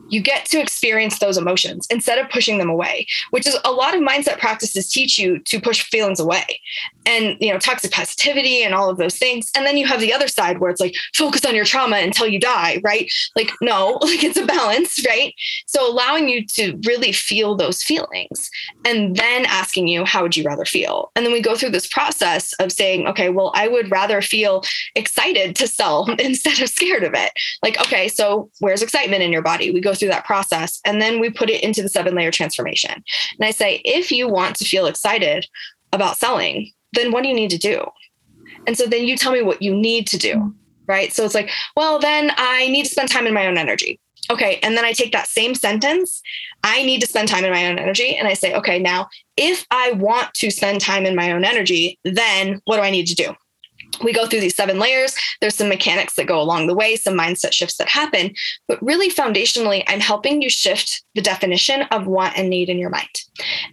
you 0.09 0.21
get 0.21 0.45
to 0.45 0.59
experience 0.59 1.19
those 1.19 1.37
emotions 1.37 1.87
instead 1.89 2.19
of 2.19 2.29
pushing 2.29 2.57
them 2.57 2.69
away 2.69 3.05
which 3.31 3.47
is 3.47 3.57
a 3.65 3.71
lot 3.71 3.95
of 3.95 4.01
mindset 4.01 4.39
practices 4.39 4.89
teach 4.89 5.17
you 5.17 5.39
to 5.39 5.59
push 5.59 5.81
feelings 5.83 6.19
away 6.19 6.59
and 7.07 7.37
you 7.39 7.51
know 7.51 7.57
toxic 7.57 7.91
positivity 7.91 8.61
and 8.61 8.75
all 8.75 8.89
of 8.89 8.97
those 8.97 9.17
things. 9.17 9.49
And 9.55 9.65
then 9.65 9.77
you 9.77 9.87
have 9.87 10.01
the 10.01 10.13
other 10.13 10.27
side 10.27 10.59
where 10.59 10.69
it's 10.69 10.81
like 10.81 10.95
focus 11.15 11.45
on 11.45 11.55
your 11.55 11.65
trauma 11.65 11.97
until 11.97 12.27
you 12.27 12.39
die 12.39 12.81
right? 12.83 13.11
Like 13.35 13.51
no 13.61 13.97
like 14.01 14.23
it's 14.23 14.37
a 14.37 14.45
balance 14.45 15.03
right? 15.05 15.33
So 15.65 15.89
allowing 15.89 16.29
you 16.29 16.45
to 16.47 16.79
really 16.85 17.11
feel 17.11 17.55
those 17.55 17.81
feelings 17.81 18.49
and 18.85 19.15
then 19.15 19.45
asking 19.45 19.87
you 19.87 20.05
how 20.05 20.21
would 20.21 20.35
you 20.35 20.43
rather 20.43 20.65
feel? 20.65 21.11
And 21.15 21.25
then 21.25 21.33
we 21.33 21.41
go 21.41 21.55
through 21.55 21.71
this 21.71 21.87
process 21.87 22.53
of 22.59 22.71
saying 22.71 23.07
okay 23.07 23.29
well 23.29 23.51
i 23.55 23.67
would 23.67 23.89
rather 23.89 24.21
feel 24.21 24.63
excited 24.95 25.55
to 25.55 25.67
sell 25.67 26.07
instead 26.19 26.59
of 26.59 26.69
scared 26.69 27.03
of 27.03 27.13
it. 27.13 27.31
Like 27.63 27.79
okay 27.79 28.09
so 28.09 28.51
where's 28.59 28.81
excitement 28.81 29.23
in 29.23 29.31
your 29.31 29.41
body? 29.41 29.71
We 29.71 29.79
go 29.79 29.93
through 29.97 30.09
that 30.09 30.25
process 30.25 30.79
and 30.85 31.01
then 31.01 31.19
we 31.19 31.29
put 31.29 31.49
it 31.49 31.63
into 31.63 31.81
the 31.81 31.89
seven 31.89 32.15
layer 32.15 32.31
transformation. 32.31 32.91
And 32.91 33.41
I 33.41 33.51
say, 33.51 33.81
if 33.83 34.11
you 34.11 34.27
want 34.27 34.55
to 34.57 34.65
feel 34.65 34.85
excited 34.85 35.45
about 35.93 36.17
selling, 36.17 36.71
then 36.93 37.11
what 37.11 37.23
do 37.23 37.29
you 37.29 37.35
need 37.35 37.51
to 37.51 37.57
do? 37.57 37.85
And 38.65 38.77
so 38.77 38.85
then 38.85 39.05
you 39.05 39.17
tell 39.17 39.31
me 39.31 39.41
what 39.41 39.61
you 39.61 39.75
need 39.75 40.07
to 40.07 40.17
do. 40.17 40.35
Mm-hmm. 40.35 40.49
Right. 40.85 41.11
So 41.11 41.25
it's 41.25 41.35
like, 41.35 41.49
well, 41.75 41.99
then 41.99 42.31
I 42.37 42.69
need 42.69 42.83
to 42.83 42.89
spend 42.89 43.09
time 43.09 43.27
in 43.27 43.33
my 43.33 43.45
own 43.45 43.57
energy. 43.57 43.99
Okay. 44.29 44.59
And 44.63 44.77
then 44.77 44.85
I 44.85 44.93
take 44.93 45.11
that 45.11 45.27
same 45.27 45.53
sentence, 45.53 46.21
I 46.63 46.83
need 46.83 47.01
to 47.01 47.07
spend 47.07 47.27
time 47.27 47.43
in 47.43 47.51
my 47.51 47.67
own 47.67 47.77
energy. 47.77 48.15
And 48.15 48.27
I 48.27 48.33
say, 48.33 48.53
okay, 48.55 48.79
now 48.79 49.09
if 49.35 49.65
I 49.69 49.91
want 49.93 50.33
to 50.35 50.49
spend 50.49 50.79
time 50.79 51.05
in 51.05 51.15
my 51.15 51.31
own 51.31 51.43
energy, 51.43 51.99
then 52.03 52.61
what 52.65 52.77
do 52.77 52.83
I 52.83 52.89
need 52.89 53.07
to 53.07 53.15
do? 53.15 53.35
We 54.03 54.13
go 54.13 54.27
through 54.27 54.41
these 54.41 54.55
seven 54.55 54.79
layers. 54.79 55.15
There's 55.41 55.55
some 55.55 55.69
mechanics 55.69 56.15
that 56.15 56.27
go 56.27 56.41
along 56.41 56.67
the 56.67 56.75
way, 56.75 56.95
some 56.95 57.17
mindset 57.17 57.53
shifts 57.53 57.77
that 57.77 57.89
happen. 57.89 58.33
But 58.67 58.81
really, 58.81 59.09
foundationally, 59.09 59.83
I'm 59.87 59.99
helping 59.99 60.41
you 60.41 60.49
shift 60.49 61.03
the 61.15 61.21
definition 61.21 61.83
of 61.91 62.07
want 62.07 62.37
and 62.37 62.49
need 62.49 62.69
in 62.69 62.77
your 62.77 62.89
mind. 62.89 63.09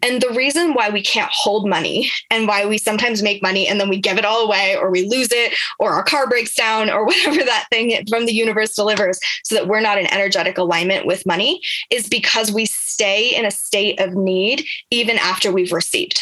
And 0.02 0.20
the 0.20 0.30
reason 0.30 0.72
why 0.72 0.90
we 0.90 1.02
can't 1.02 1.30
hold 1.32 1.68
money 1.68 2.10
and 2.30 2.48
why 2.48 2.66
we 2.66 2.78
sometimes 2.78 3.22
make 3.22 3.42
money 3.42 3.66
and 3.66 3.80
then 3.80 3.88
we 3.88 4.00
give 4.00 4.18
it 4.18 4.24
all 4.24 4.44
away 4.44 4.76
or 4.76 4.90
we 4.90 5.08
lose 5.08 5.28
it 5.30 5.54
or 5.78 5.92
our 5.92 6.02
car 6.02 6.28
breaks 6.28 6.54
down 6.54 6.90
or 6.90 7.04
whatever 7.06 7.42
that 7.44 7.66
thing 7.70 8.04
from 8.08 8.26
the 8.26 8.34
universe 8.34 8.74
delivers 8.74 9.18
so 9.44 9.54
that 9.54 9.68
we're 9.68 9.80
not 9.80 9.98
in 9.98 10.12
energetic 10.12 10.58
alignment 10.58 11.06
with 11.06 11.26
money 11.26 11.60
is 11.90 12.08
because 12.08 12.52
we 12.52 12.66
stay 12.66 13.34
in 13.34 13.44
a 13.44 13.50
state 13.50 14.00
of 14.00 14.14
need 14.14 14.64
even 14.90 15.18
after 15.18 15.52
we've 15.52 15.72
received. 15.72 16.20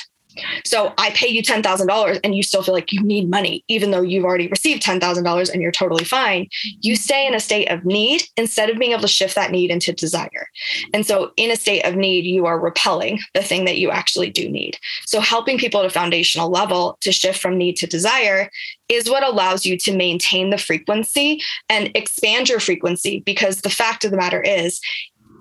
So 0.65 0.93
I 0.99 1.11
pay 1.11 1.29
you 1.29 1.43
$10,000 1.43 2.21
and 2.25 2.35
you 2.35 2.43
still 2.43 2.63
feel 2.63 2.75
like 2.75 2.93
you 2.93 3.03
need 3.03 3.29
money, 3.29 3.65
even 3.69 3.91
though 3.91 4.03
you've 4.03 4.25
already 4.25 4.49
received 4.49 4.83
$10,000 4.83 5.53
and 5.53 5.63
you're 5.63 5.73
totally 5.73 6.05
fine. 6.05 6.45
Mm-hmm. 6.45 6.79
You 6.81 6.97
stay 6.97 7.27
in 7.27 7.35
a 7.35 7.41
state 7.41 7.71
of 7.71 7.85
need 7.85 8.23
instead 8.37 8.71
of 8.71 8.79
being 8.79 8.93
able 8.93 9.03
to 9.03 9.09
shift 9.09 9.35
that 9.35 9.51
need 9.51 9.71
into 9.71 9.93
desire. 9.93 10.49
And 10.95 11.07
so 11.07 11.33
in 11.37 11.51
a 11.51 11.57
state 11.57 11.83
of 11.83 11.97
need, 11.97 12.25
you 12.25 12.47
are 12.47 12.59
repelling 12.59 13.21
the 13.35 13.43
thing 13.43 13.65
that 13.65 13.79
you 13.79 13.91
actually 13.91 14.31
do 14.31 14.49
need. 14.49 14.79
So 15.07 15.21
helping 15.21 15.59
people 15.59 15.81
at 15.81 15.87
a 15.87 15.91
foundational 15.91 16.51
level 16.51 16.97
to 17.01 17.13
shift 17.13 17.41
from 17.41 17.59
need 17.59 17.77
to 17.77 17.87
desire 17.87 18.51
is 18.89 19.09
what 19.09 19.23
allows 19.23 19.65
you 19.65 19.77
to 19.79 19.97
maintain 19.97 20.51
the 20.51 20.59
frequency 20.59 21.43
and 21.69 21.91
expand 21.95 22.49
your 22.49 22.61
frequency 22.61 23.21
because 23.21 23.63
the 23.63 23.71
fact 23.71 24.05
of 24.05 24.11
the 24.11 24.17
matter 24.17 24.41
is 24.43 24.81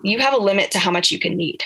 you 0.03 0.19
have 0.19 0.33
a 0.33 0.37
limit 0.37 0.71
to 0.71 0.79
how 0.79 0.91
much 0.91 1.11
you 1.11 1.19
can 1.19 1.35
need. 1.35 1.63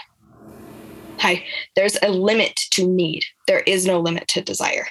Hi, 1.19 1.43
there's 1.75 1.97
a 2.01 2.09
limit 2.09 2.55
to 2.71 2.87
need. 2.87 3.23
There 3.47 3.61
is 3.61 3.85
no 3.85 3.99
limit 3.99 4.27
to 4.29 4.41
desire. 4.41 4.87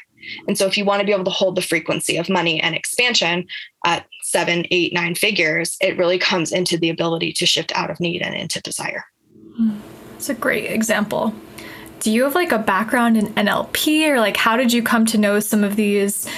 And 0.49 0.57
so, 0.57 0.67
if 0.67 0.79
you 0.79 0.85
want 0.85 1.01
to 1.01 1.07
be 1.07 1.13
able 1.13 1.25
to 1.25 1.31
hold 1.31 1.55
the 1.55 1.63
frequency 1.63 2.17
of 2.17 2.29
money 2.29 2.61
and 2.61 2.75
expansion 2.75 3.47
at 3.85 4.07
seven, 4.23 4.65
eight, 4.71 4.93
nine 4.95 5.15
figures, 5.15 5.77
it 5.81 5.99
really 5.99 6.19
comes 6.19 6.51
into 6.51 6.79
the 6.79 6.89
ability 6.89 7.33
to 7.35 7.47
shift 7.47 7.73
out 7.75 7.91
of 7.91 8.01
need 8.01 8.23
and 8.23 8.35
into 8.35 8.61
desire. 8.63 9.05
It's 10.17 10.29
a 10.29 10.35
great 10.35 10.71
example. 10.71 11.35
Do 12.01 12.11
you 12.11 12.25
have 12.25 12.35
like 12.35 12.53
a 12.53 12.59
background 12.59 13.17
in 13.17 13.27
NLP 13.35 14.09
or 14.09 14.19
like 14.19 14.37
how 14.37 14.57
did 14.57 14.73
you 14.73 14.83
come 14.83 15.07
to 15.07 15.19
know 15.19 15.41
some 15.41 15.65
of 15.65 15.77
these? 15.77 16.29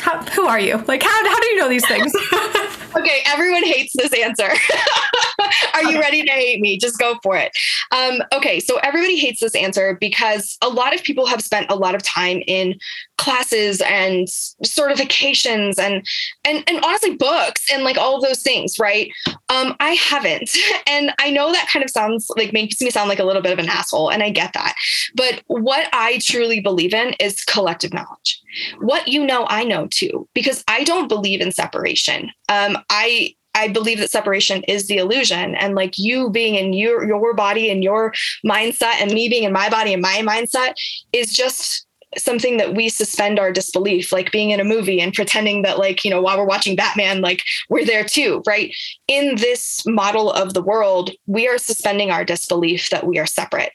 How, 0.00 0.22
who 0.26 0.46
are 0.46 0.60
you? 0.60 0.76
Like, 0.86 1.02
how, 1.02 1.10
how 1.10 1.40
do 1.40 1.46
you 1.48 1.56
know 1.56 1.68
these 1.68 1.86
things? 1.86 2.14
okay, 2.96 3.22
everyone 3.26 3.64
hates 3.64 3.92
this 3.96 4.12
answer. 4.12 4.48
Are 5.74 5.84
you 5.84 6.00
ready 6.00 6.22
to 6.22 6.30
hate 6.30 6.60
me? 6.60 6.78
Just 6.78 6.98
go 6.98 7.18
for 7.22 7.36
it. 7.36 7.52
Um, 7.90 8.22
okay, 8.34 8.60
so 8.60 8.76
everybody 8.78 9.16
hates 9.16 9.40
this 9.40 9.54
answer 9.54 9.96
because 10.00 10.56
a 10.62 10.68
lot 10.68 10.94
of 10.94 11.02
people 11.02 11.26
have 11.26 11.42
spent 11.42 11.70
a 11.70 11.76
lot 11.76 11.94
of 11.94 12.02
time 12.02 12.42
in 12.46 12.78
classes 13.16 13.80
and 13.82 14.28
certifications 14.64 15.78
and 15.78 16.06
and 16.44 16.64
and 16.68 16.84
honestly 16.84 17.16
books 17.16 17.70
and 17.72 17.82
like 17.82 17.98
all 17.98 18.20
those 18.20 18.42
things, 18.42 18.78
right? 18.78 19.10
Um, 19.48 19.74
I 19.80 19.90
haven't, 19.90 20.50
and 20.86 21.12
I 21.18 21.30
know 21.30 21.52
that 21.52 21.68
kind 21.72 21.84
of 21.84 21.90
sounds 21.90 22.30
like 22.36 22.52
makes 22.52 22.80
me 22.80 22.90
sound 22.90 23.08
like 23.08 23.18
a 23.18 23.24
little 23.24 23.42
bit 23.42 23.52
of 23.52 23.58
an 23.58 23.68
asshole, 23.68 24.10
and 24.10 24.22
I 24.22 24.30
get 24.30 24.52
that. 24.54 24.74
But 25.14 25.42
what 25.46 25.88
I 25.92 26.18
truly 26.22 26.60
believe 26.60 26.94
in 26.94 27.14
is 27.20 27.44
collective 27.44 27.92
knowledge. 27.92 28.40
What 28.80 29.08
you 29.08 29.24
know, 29.24 29.46
I 29.48 29.64
know 29.64 29.88
too, 29.88 30.28
because 30.34 30.64
I 30.68 30.84
don't 30.84 31.08
believe 31.08 31.40
in 31.40 31.52
separation. 31.52 32.30
Um, 32.48 32.78
I 32.90 33.34
I 33.58 33.66
believe 33.68 33.98
that 33.98 34.10
separation 34.10 34.62
is 34.68 34.86
the 34.86 34.98
illusion. 34.98 35.56
And 35.56 35.74
like 35.74 35.98
you 35.98 36.30
being 36.30 36.54
in 36.54 36.72
your 36.72 37.04
your 37.04 37.34
body 37.34 37.70
and 37.70 37.82
your 37.82 38.12
mindset 38.46 39.00
and 39.00 39.10
me 39.12 39.28
being 39.28 39.42
in 39.42 39.52
my 39.52 39.68
body 39.68 39.92
and 39.92 40.00
my 40.00 40.22
mindset 40.22 40.74
is 41.12 41.32
just 41.32 41.87
something 42.18 42.56
that 42.56 42.74
we 42.74 42.88
suspend 42.88 43.38
our 43.38 43.52
disbelief 43.52 44.12
like 44.12 44.32
being 44.32 44.50
in 44.50 44.60
a 44.60 44.64
movie 44.64 45.00
and 45.00 45.14
pretending 45.14 45.62
that 45.62 45.78
like 45.78 46.04
you 46.04 46.10
know 46.10 46.20
while 46.20 46.38
we're 46.38 46.44
watching 46.44 46.76
batman 46.76 47.20
like 47.20 47.42
we're 47.68 47.84
there 47.84 48.04
too 48.04 48.42
right 48.46 48.74
in 49.06 49.36
this 49.36 49.82
model 49.86 50.30
of 50.32 50.54
the 50.54 50.62
world 50.62 51.10
we 51.26 51.48
are 51.48 51.58
suspending 51.58 52.10
our 52.10 52.24
disbelief 52.24 52.90
that 52.90 53.06
we 53.06 53.18
are 53.18 53.26
separate 53.26 53.72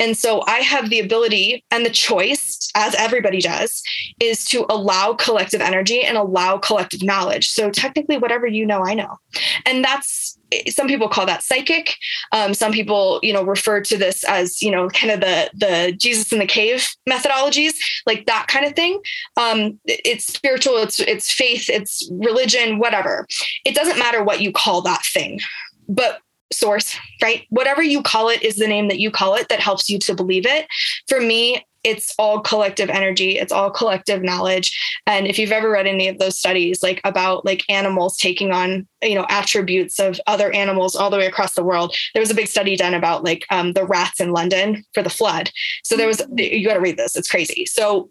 And 0.00 0.16
so 0.16 0.42
I 0.46 0.58
have 0.58 0.90
the 0.90 1.00
ability 1.00 1.64
and 1.70 1.84
the 1.84 1.90
choice, 1.90 2.70
as 2.74 2.94
everybody 2.94 3.40
does, 3.40 3.82
is 4.20 4.44
to 4.46 4.66
allow 4.68 5.14
collective 5.14 5.60
energy 5.60 6.02
and 6.02 6.16
allow 6.16 6.58
collective 6.58 7.02
knowledge. 7.02 7.48
So 7.50 7.70
technically, 7.70 8.18
whatever 8.18 8.46
you 8.46 8.66
know, 8.66 8.84
I 8.84 8.94
know. 8.94 9.16
And 9.64 9.84
that's 9.84 10.25
some 10.68 10.86
people 10.86 11.08
call 11.08 11.26
that 11.26 11.42
psychic. 11.42 11.96
Um, 12.32 12.54
some 12.54 12.72
people, 12.72 13.20
you 13.22 13.32
know, 13.32 13.42
refer 13.42 13.80
to 13.80 13.96
this 13.96 14.24
as, 14.24 14.62
you 14.62 14.70
know, 14.70 14.88
kind 14.88 15.12
of 15.12 15.20
the 15.20 15.50
the 15.54 15.92
Jesus 15.98 16.32
in 16.32 16.38
the 16.38 16.46
cave 16.46 16.86
methodologies, 17.08 17.74
like 18.06 18.26
that 18.26 18.46
kind 18.48 18.64
of 18.64 18.74
thing. 18.74 19.00
Um, 19.36 19.78
it's 19.84 20.26
spiritual, 20.26 20.76
it's 20.78 21.00
it's 21.00 21.32
faith, 21.32 21.68
it's 21.68 22.08
religion, 22.12 22.78
whatever. 22.78 23.26
It 23.64 23.74
doesn't 23.74 23.98
matter 23.98 24.22
what 24.22 24.40
you 24.40 24.52
call 24.52 24.82
that 24.82 25.04
thing, 25.04 25.40
but 25.88 26.20
source, 26.52 26.96
right? 27.22 27.44
Whatever 27.50 27.82
you 27.82 28.02
call 28.02 28.28
it 28.28 28.42
is 28.42 28.56
the 28.56 28.68
name 28.68 28.88
that 28.88 29.00
you 29.00 29.10
call 29.10 29.34
it 29.34 29.48
that 29.48 29.60
helps 29.60 29.90
you 29.90 29.98
to 30.00 30.14
believe 30.14 30.46
it. 30.46 30.68
For 31.08 31.20
me, 31.20 31.66
it's 31.86 32.12
all 32.18 32.40
collective 32.40 32.90
energy 32.90 33.38
it's 33.38 33.52
all 33.52 33.70
collective 33.70 34.20
knowledge 34.20 34.76
and 35.06 35.28
if 35.28 35.38
you've 35.38 35.52
ever 35.52 35.70
read 35.70 35.86
any 35.86 36.08
of 36.08 36.18
those 36.18 36.36
studies 36.36 36.82
like 36.82 37.00
about 37.04 37.44
like 37.44 37.62
animals 37.68 38.16
taking 38.18 38.50
on 38.50 38.86
you 39.02 39.14
know 39.14 39.24
attributes 39.28 40.00
of 40.00 40.20
other 40.26 40.52
animals 40.52 40.96
all 40.96 41.10
the 41.10 41.16
way 41.16 41.26
across 41.26 41.54
the 41.54 41.62
world 41.62 41.94
there 42.12 42.20
was 42.20 42.30
a 42.30 42.34
big 42.34 42.48
study 42.48 42.76
done 42.76 42.92
about 42.92 43.22
like 43.22 43.46
um, 43.50 43.72
the 43.72 43.86
rats 43.86 44.20
in 44.20 44.32
london 44.32 44.82
for 44.94 45.02
the 45.02 45.08
flood 45.08 45.48
so 45.84 45.96
there 45.96 46.08
was 46.08 46.20
you 46.34 46.66
got 46.66 46.74
to 46.74 46.80
read 46.80 46.96
this 46.96 47.14
it's 47.14 47.30
crazy 47.30 47.64
so 47.64 48.10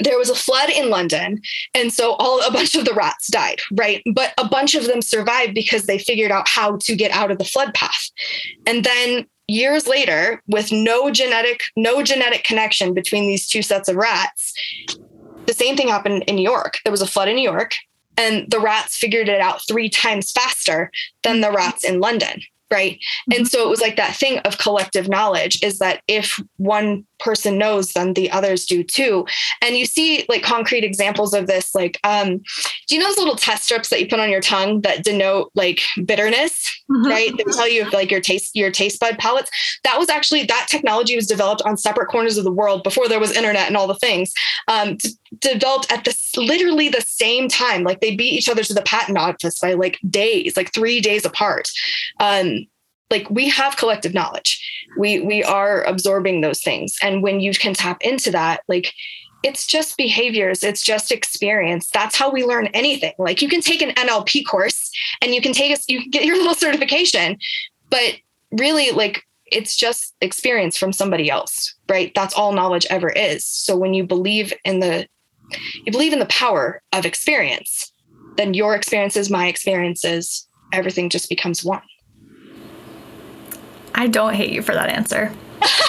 there 0.00 0.18
was 0.18 0.30
a 0.30 0.34
flood 0.34 0.70
in 0.70 0.90
London. 0.90 1.40
And 1.72 1.92
so 1.92 2.14
all 2.14 2.44
a 2.44 2.50
bunch 2.50 2.74
of 2.74 2.84
the 2.84 2.94
rats 2.94 3.28
died, 3.28 3.60
right? 3.74 4.02
But 4.12 4.32
a 4.38 4.48
bunch 4.48 4.74
of 4.74 4.86
them 4.86 5.00
survived 5.00 5.54
because 5.54 5.84
they 5.84 5.98
figured 5.98 6.32
out 6.32 6.48
how 6.48 6.78
to 6.78 6.96
get 6.96 7.12
out 7.12 7.30
of 7.30 7.38
the 7.38 7.44
flood 7.44 7.74
path. 7.74 8.10
And 8.66 8.82
then 8.82 9.26
years 9.48 9.86
later, 9.86 10.42
with 10.46 10.72
no 10.72 11.10
genetic, 11.10 11.62
no 11.76 12.02
genetic 12.02 12.44
connection 12.44 12.94
between 12.94 13.26
these 13.26 13.48
two 13.48 13.62
sets 13.62 13.88
of 13.88 13.96
rats, 13.96 14.54
the 15.46 15.54
same 15.54 15.76
thing 15.76 15.88
happened 15.88 16.24
in 16.24 16.36
New 16.36 16.42
York. 16.42 16.78
There 16.84 16.90
was 16.90 17.02
a 17.02 17.06
flood 17.06 17.28
in 17.28 17.36
New 17.36 17.50
York, 17.50 17.72
and 18.16 18.50
the 18.50 18.60
rats 18.60 18.96
figured 18.96 19.28
it 19.28 19.40
out 19.40 19.60
three 19.66 19.88
times 19.88 20.30
faster 20.30 20.90
than 21.22 21.40
the 21.40 21.52
rats 21.52 21.84
in 21.84 22.00
London 22.00 22.40
right 22.70 22.94
mm-hmm. 22.94 23.38
and 23.38 23.48
so 23.48 23.64
it 23.64 23.68
was 23.68 23.80
like 23.80 23.96
that 23.96 24.16
thing 24.16 24.38
of 24.40 24.58
collective 24.58 25.08
knowledge 25.08 25.62
is 25.62 25.78
that 25.78 26.02
if 26.08 26.40
one 26.56 27.04
person 27.24 27.58
knows 27.58 27.92
then 27.92 28.12
the 28.12 28.30
others 28.30 28.66
do 28.66 28.84
too. 28.84 29.26
And 29.62 29.76
you 29.76 29.86
see 29.86 30.24
like 30.28 30.42
concrete 30.42 30.84
examples 30.84 31.34
of 31.34 31.46
this 31.46 31.74
like 31.74 31.98
um 32.04 32.38
do 32.86 32.94
you 32.94 32.98
know 32.98 33.08
those 33.08 33.18
little 33.18 33.36
test 33.36 33.64
strips 33.64 33.88
that 33.88 34.00
you 34.00 34.06
put 34.06 34.20
on 34.20 34.30
your 34.30 34.40
tongue 34.40 34.82
that 34.82 35.02
denote 35.02 35.50
like 35.54 35.80
bitterness 36.04 36.70
mm-hmm. 36.90 37.06
right? 37.06 37.36
They 37.36 37.44
tell 37.44 37.68
you 37.68 37.82
if 37.82 37.92
like 37.92 38.10
your 38.10 38.20
taste 38.20 38.54
your 38.54 38.70
taste 38.70 39.00
bud 39.00 39.18
palates. 39.18 39.50
That 39.84 39.98
was 39.98 40.08
actually 40.08 40.44
that 40.44 40.66
technology 40.68 41.16
was 41.16 41.26
developed 41.26 41.62
on 41.62 41.76
separate 41.76 42.08
corners 42.08 42.38
of 42.38 42.44
the 42.44 42.52
world 42.52 42.82
before 42.82 43.08
there 43.08 43.20
was 43.20 43.36
internet 43.36 43.66
and 43.66 43.76
all 43.76 43.86
the 43.86 43.94
things 43.94 44.32
um 44.68 44.96
developed 45.40 45.90
at 45.90 46.04
this 46.04 46.36
literally 46.36 46.88
the 46.88 47.04
same 47.06 47.48
time. 47.48 47.84
Like 47.84 48.00
they 48.00 48.14
beat 48.14 48.34
each 48.34 48.48
other 48.48 48.62
to 48.62 48.74
the 48.74 48.82
patent 48.82 49.18
office 49.18 49.58
by 49.58 49.74
like 49.74 49.98
days 50.08 50.56
like 50.56 50.72
three 50.72 51.00
days 51.00 51.24
apart. 51.24 51.68
Um 52.20 52.66
like 53.10 53.28
we 53.30 53.48
have 53.48 53.76
collective 53.76 54.14
knowledge. 54.14 54.60
We 54.96 55.20
we 55.20 55.42
are 55.42 55.82
absorbing 55.84 56.40
those 56.40 56.62
things. 56.62 56.96
And 57.02 57.22
when 57.22 57.40
you 57.40 57.52
can 57.54 57.74
tap 57.74 57.98
into 58.02 58.30
that 58.32 58.62
like 58.68 58.92
it's 59.42 59.66
just 59.66 59.98
behaviors 59.98 60.64
it's 60.64 60.82
just 60.82 61.12
experience. 61.12 61.90
That's 61.90 62.16
how 62.16 62.30
we 62.30 62.44
learn 62.44 62.66
anything. 62.68 63.12
Like 63.18 63.42
you 63.42 63.48
can 63.48 63.60
take 63.60 63.82
an 63.82 63.90
nlp 63.94 64.46
course 64.46 64.90
and 65.20 65.34
you 65.34 65.40
can 65.40 65.52
take 65.52 65.76
a 65.76 65.80
you 65.88 66.00
can 66.02 66.10
get 66.10 66.24
your 66.24 66.36
little 66.38 66.54
certification 66.54 67.38
but 67.90 68.14
really 68.52 68.90
like 68.90 69.22
it's 69.46 69.76
just 69.76 70.14
experience 70.20 70.76
from 70.76 70.92
somebody 70.92 71.30
else 71.30 71.74
right? 71.88 72.12
That's 72.14 72.34
all 72.34 72.52
knowledge 72.52 72.86
ever 72.88 73.10
is. 73.10 73.44
So 73.44 73.76
when 73.76 73.92
you 73.92 74.04
believe 74.04 74.54
in 74.64 74.80
the 74.80 75.06
you 75.84 75.92
believe 75.92 76.12
in 76.12 76.18
the 76.18 76.26
power 76.26 76.82
of 76.92 77.04
experience 77.04 77.92
then 78.36 78.54
your 78.54 78.74
experiences 78.74 79.30
my 79.30 79.46
experiences 79.46 80.48
everything 80.72 81.10
just 81.10 81.28
becomes 81.28 81.64
one 81.64 81.82
I 83.94 84.08
don't 84.08 84.34
hate 84.34 84.52
you 84.52 84.62
for 84.62 84.74
that 84.74 84.88
answer 84.88 85.32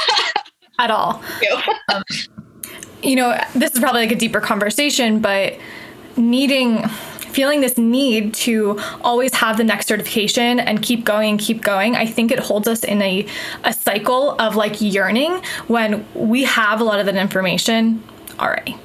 at 0.79 0.91
all. 0.91 1.21
You. 1.41 1.57
Um, 1.93 2.03
you 3.03 3.15
know, 3.15 3.39
this 3.53 3.73
is 3.73 3.79
probably 3.79 4.01
like 4.01 4.11
a 4.11 4.15
deeper 4.15 4.39
conversation, 4.39 5.19
but 5.19 5.57
needing 6.17 6.87
feeling 7.35 7.59
this 7.59 7.77
need 7.77 8.33
to 8.33 8.79
always 9.01 9.33
have 9.33 9.57
the 9.57 9.63
next 9.63 9.87
certification 9.87 10.57
and 10.57 10.81
keep 10.81 11.03
going 11.03 11.31
and 11.31 11.39
keep 11.39 11.61
going 11.61 11.93
i 11.93 12.05
think 12.05 12.31
it 12.31 12.39
holds 12.39 12.65
us 12.65 12.81
in 12.85 13.01
a, 13.01 13.27
a 13.65 13.73
cycle 13.73 14.39
of 14.39 14.55
like 14.55 14.79
yearning 14.79 15.43
when 15.67 16.05
we 16.15 16.45
have 16.45 16.79
a 16.79 16.83
lot 16.85 16.97
of 16.97 17.05
that 17.05 17.17
information 17.17 18.01
already 18.39 18.77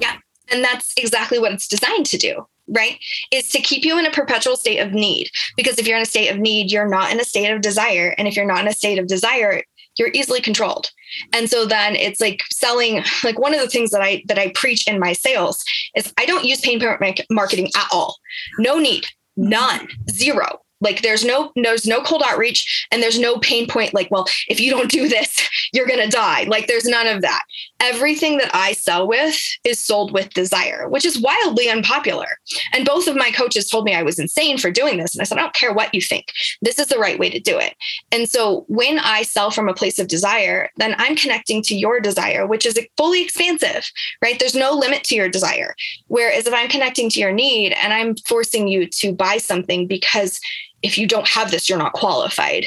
yeah 0.00 0.16
and 0.50 0.64
that's 0.64 0.92
exactly 0.96 1.38
what 1.38 1.52
it's 1.52 1.68
designed 1.68 2.04
to 2.04 2.18
do 2.18 2.44
right 2.68 2.98
is 3.30 3.48
to 3.48 3.60
keep 3.60 3.84
you 3.84 3.98
in 3.98 4.06
a 4.06 4.10
perpetual 4.10 4.56
state 4.56 4.78
of 4.78 4.92
need. 4.92 5.28
Because 5.56 5.78
if 5.78 5.86
you're 5.86 5.96
in 5.96 6.02
a 6.02 6.06
state 6.06 6.28
of 6.28 6.38
need 6.38 6.70
you're 6.70 6.88
not 6.88 7.10
in 7.12 7.20
a 7.20 7.24
state 7.24 7.50
of 7.50 7.60
desire. 7.60 8.14
And 8.18 8.28
if 8.28 8.36
you're 8.36 8.46
not 8.46 8.60
in 8.60 8.68
a 8.68 8.72
state 8.72 8.98
of 8.98 9.06
desire 9.06 9.62
you're 9.98 10.10
easily 10.14 10.40
controlled. 10.40 10.90
And 11.32 11.50
so 11.50 11.66
then 11.66 11.96
it's 11.96 12.20
like 12.20 12.42
selling 12.50 13.04
like 13.24 13.38
one 13.38 13.54
of 13.54 13.60
the 13.60 13.68
things 13.68 13.90
that 13.90 14.00
i 14.00 14.22
that 14.28 14.38
i 14.38 14.50
preach 14.54 14.86
in 14.86 14.98
my 14.98 15.12
sales 15.12 15.62
is 15.94 16.12
i 16.18 16.24
don't 16.24 16.44
use 16.44 16.60
pain 16.60 16.80
point 16.80 17.20
marketing 17.30 17.68
at 17.76 17.88
all. 17.92 18.16
No 18.58 18.78
need. 18.78 19.06
None. 19.36 19.88
Zero 20.10 20.60
like 20.82 21.02
there's 21.02 21.24
no 21.24 21.50
there's 21.56 21.86
no 21.86 22.02
cold 22.02 22.22
outreach 22.24 22.86
and 22.90 23.02
there's 23.02 23.18
no 23.18 23.38
pain 23.38 23.66
point 23.66 23.94
like 23.94 24.10
well 24.10 24.26
if 24.48 24.60
you 24.60 24.70
don't 24.70 24.90
do 24.90 25.08
this 25.08 25.48
you're 25.72 25.86
going 25.86 26.00
to 26.00 26.14
die. 26.14 26.44
Like 26.44 26.66
there's 26.66 26.84
none 26.84 27.06
of 27.06 27.22
that. 27.22 27.42
Everything 27.80 28.38
that 28.38 28.50
i 28.54 28.72
sell 28.72 29.08
with 29.08 29.38
is 29.64 29.78
sold 29.78 30.12
with 30.12 30.30
desire 30.30 30.88
which 30.88 31.04
is 31.04 31.20
wildly 31.20 31.70
unpopular. 31.70 32.26
And 32.72 32.84
both 32.84 33.08
of 33.08 33.16
my 33.16 33.30
coaches 33.30 33.68
told 33.68 33.84
me 33.84 33.94
i 33.94 34.02
was 34.02 34.18
insane 34.18 34.58
for 34.58 34.70
doing 34.70 34.98
this 34.98 35.14
and 35.14 35.22
i 35.22 35.24
said 35.24 35.38
i 35.38 35.42
don't 35.42 35.54
care 35.54 35.72
what 35.72 35.94
you 35.94 36.00
think. 36.00 36.26
This 36.60 36.78
is 36.78 36.88
the 36.88 36.98
right 36.98 37.18
way 37.18 37.30
to 37.30 37.40
do 37.40 37.58
it. 37.58 37.74
And 38.10 38.28
so 38.28 38.64
when 38.68 38.98
i 38.98 39.22
sell 39.22 39.50
from 39.50 39.68
a 39.68 39.74
place 39.74 39.98
of 39.98 40.08
desire 40.08 40.68
then 40.76 40.94
i'm 40.98 41.16
connecting 41.16 41.62
to 41.62 41.74
your 41.74 42.00
desire 42.00 42.46
which 42.46 42.66
is 42.66 42.78
fully 42.96 43.22
expansive 43.22 43.90
right? 44.22 44.38
There's 44.38 44.54
no 44.54 44.72
limit 44.72 45.04
to 45.04 45.14
your 45.14 45.28
desire. 45.28 45.74
Whereas 46.08 46.46
if 46.46 46.54
i'm 46.54 46.68
connecting 46.68 47.08
to 47.10 47.20
your 47.20 47.32
need 47.32 47.72
and 47.72 47.92
i'm 47.92 48.16
forcing 48.26 48.68
you 48.68 48.86
to 48.86 49.12
buy 49.12 49.38
something 49.38 49.86
because 49.86 50.40
if 50.82 50.98
you 50.98 51.06
don't 51.06 51.28
have 51.28 51.50
this, 51.50 51.68
you're 51.68 51.78
not 51.78 51.92
qualified. 51.92 52.66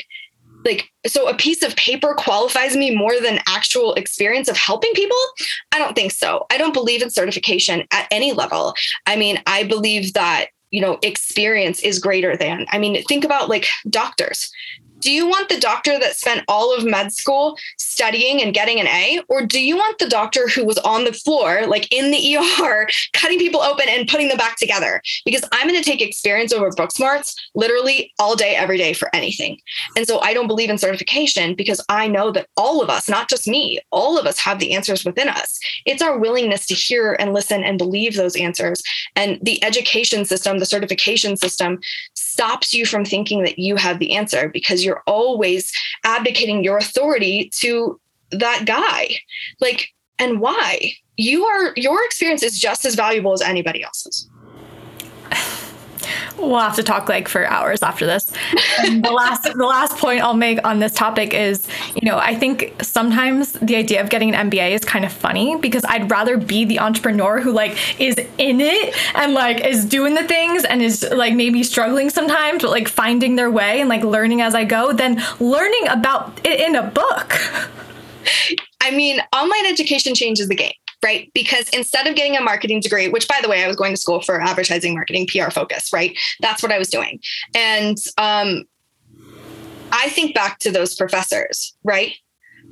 Like, 0.63 0.89
so 1.05 1.29
a 1.29 1.35
piece 1.35 1.61
of 1.61 1.75
paper 1.75 2.15
qualifies 2.15 2.75
me 2.75 2.95
more 2.95 3.19
than 3.21 3.39
actual 3.47 3.93
experience 3.93 4.47
of 4.49 4.57
helping 4.57 4.91
people? 4.93 5.17
I 5.71 5.77
don't 5.77 5.95
think 5.95 6.11
so. 6.11 6.47
I 6.51 6.57
don't 6.57 6.73
believe 6.73 7.03
in 7.03 7.11
certification 7.11 7.85
at 7.91 8.07
any 8.09 8.33
level. 8.33 8.73
I 9.05 9.15
mean, 9.15 9.41
I 9.45 9.63
believe 9.63 10.13
that 10.13 10.47
you 10.71 10.81
know 10.81 10.97
experience 11.03 11.79
is 11.81 11.99
greater 11.99 12.35
than 12.35 12.65
i 12.71 12.79
mean 12.79 13.01
think 13.03 13.23
about 13.23 13.47
like 13.47 13.67
doctors 13.89 14.51
do 15.05 15.11
you 15.11 15.27
want 15.27 15.49
the 15.49 15.59
doctor 15.59 15.99
that 15.99 16.17
spent 16.17 16.43
all 16.47 16.75
of 16.75 16.83
med 16.83 17.13
school 17.13 17.55
studying 17.77 18.41
and 18.41 18.55
getting 18.55 18.79
an 18.79 18.87
A? 18.87 19.21
Or 19.29 19.45
do 19.45 19.61
you 19.61 19.77
want 19.77 19.99
the 19.99 20.09
doctor 20.09 20.47
who 20.47 20.65
was 20.65 20.79
on 20.79 21.03
the 21.03 21.13
floor, 21.13 21.67
like 21.67 21.87
in 21.93 22.09
the 22.09 22.37
ER, 22.59 22.87
cutting 23.13 23.37
people 23.37 23.61
open 23.61 23.85
and 23.87 24.07
putting 24.07 24.29
them 24.29 24.37
back 24.37 24.57
together? 24.57 25.03
Because 25.23 25.47
I'm 25.51 25.67
going 25.67 25.79
to 25.79 25.87
take 25.87 26.01
experience 26.01 26.51
over 26.51 26.71
book 26.71 26.91
smarts 26.91 27.35
literally 27.53 28.11
all 28.17 28.35
day, 28.35 28.55
every 28.55 28.79
day 28.79 28.93
for 28.93 29.15
anything. 29.15 29.59
And 29.95 30.07
so 30.07 30.19
I 30.21 30.33
don't 30.33 30.47
believe 30.47 30.71
in 30.71 30.79
certification 30.79 31.53
because 31.53 31.85
I 31.87 32.07
know 32.07 32.31
that 32.31 32.47
all 32.57 32.81
of 32.81 32.89
us, 32.89 33.07
not 33.07 33.29
just 33.29 33.47
me, 33.47 33.79
all 33.91 34.17
of 34.17 34.25
us 34.25 34.39
have 34.39 34.57
the 34.57 34.73
answers 34.73 35.05
within 35.05 35.29
us. 35.29 35.59
It's 35.85 36.01
our 36.01 36.17
willingness 36.17 36.65
to 36.65 36.73
hear 36.73 37.15
and 37.19 37.31
listen 37.31 37.63
and 37.63 37.77
believe 37.77 38.15
those 38.15 38.35
answers. 38.35 38.81
And 39.15 39.37
the 39.43 39.63
education 39.63 40.25
system, 40.25 40.57
the 40.57 40.65
certification 40.65 41.37
system 41.37 41.79
stops 42.35 42.73
you 42.73 42.85
from 42.85 43.05
thinking 43.05 43.43
that 43.43 43.57
you 43.57 43.77
have 43.77 43.99
the 43.99 44.13
answer 44.13 44.49
because 44.49 44.83
you're 44.83 45.01
always 45.07 45.71
abdicating 46.03 46.65
your 46.65 46.77
authority 46.77 47.49
to 47.61 47.97
that 48.31 48.63
guy. 48.65 49.17
Like, 49.61 49.87
and 50.19 50.41
why? 50.41 50.91
You 51.15 51.45
are, 51.45 51.71
your 51.77 52.03
experience 52.03 52.43
is 52.43 52.59
just 52.59 52.83
as 52.83 52.95
valuable 52.95 53.31
as 53.31 53.41
anybody 53.41 53.81
else's. 53.81 54.29
We'll 56.37 56.59
have 56.59 56.75
to 56.75 56.83
talk 56.83 57.09
like 57.09 57.27
for 57.27 57.45
hours 57.45 57.81
after 57.83 58.05
this. 58.05 58.31
And 58.79 59.03
the 59.03 59.11
last 59.11 59.43
the 59.55 59.65
last 59.65 59.97
point 59.97 60.21
I'll 60.21 60.33
make 60.33 60.65
on 60.65 60.79
this 60.79 60.93
topic 60.93 61.33
is, 61.33 61.67
you 61.95 62.09
know, 62.09 62.17
I 62.17 62.35
think 62.35 62.75
sometimes 62.81 63.53
the 63.53 63.75
idea 63.75 64.01
of 64.01 64.09
getting 64.09 64.33
an 64.33 64.49
MBA 64.49 64.71
is 64.71 64.83
kind 64.83 65.05
of 65.05 65.11
funny 65.11 65.57
because 65.57 65.83
I'd 65.87 66.09
rather 66.09 66.37
be 66.37 66.65
the 66.65 66.79
entrepreneur 66.79 67.39
who 67.41 67.51
like 67.51 67.99
is 67.99 68.15
in 68.37 68.61
it 68.61 68.95
and 69.15 69.33
like 69.33 69.63
is 69.63 69.85
doing 69.85 70.13
the 70.13 70.23
things 70.23 70.63
and 70.63 70.81
is 70.81 71.07
like 71.11 71.33
maybe 71.33 71.63
struggling 71.63 72.09
sometimes 72.09 72.61
but 72.61 72.71
like 72.71 72.87
finding 72.87 73.35
their 73.35 73.51
way 73.51 73.81
and 73.81 73.89
like 73.89 74.03
learning 74.03 74.41
as 74.41 74.55
I 74.55 74.65
go 74.65 74.93
than 74.93 75.21
learning 75.39 75.87
about 75.89 76.39
it 76.45 76.59
in 76.59 76.75
a 76.75 76.83
book. 76.83 77.39
I 78.81 78.91
mean, 78.91 79.19
online 79.33 79.65
education 79.65 80.13
changes 80.13 80.47
the 80.47 80.55
game 80.55 80.73
right? 81.03 81.31
Because 81.33 81.69
instead 81.69 82.07
of 82.07 82.15
getting 82.15 82.35
a 82.35 82.41
marketing 82.41 82.79
degree, 82.79 83.07
which 83.07 83.27
by 83.27 83.39
the 83.41 83.49
way, 83.49 83.63
I 83.63 83.67
was 83.67 83.75
going 83.75 83.93
to 83.93 83.99
school 83.99 84.21
for 84.21 84.41
advertising 84.41 84.93
marketing, 84.93 85.27
PR 85.27 85.51
focus, 85.51 85.91
right? 85.93 86.17
That's 86.41 86.61
what 86.63 86.71
I 86.71 86.77
was 86.77 86.89
doing. 86.89 87.19
And 87.55 87.97
um, 88.17 88.63
I 89.91 90.09
think 90.09 90.35
back 90.35 90.59
to 90.59 90.71
those 90.71 90.95
professors, 90.95 91.75
right? 91.83 92.13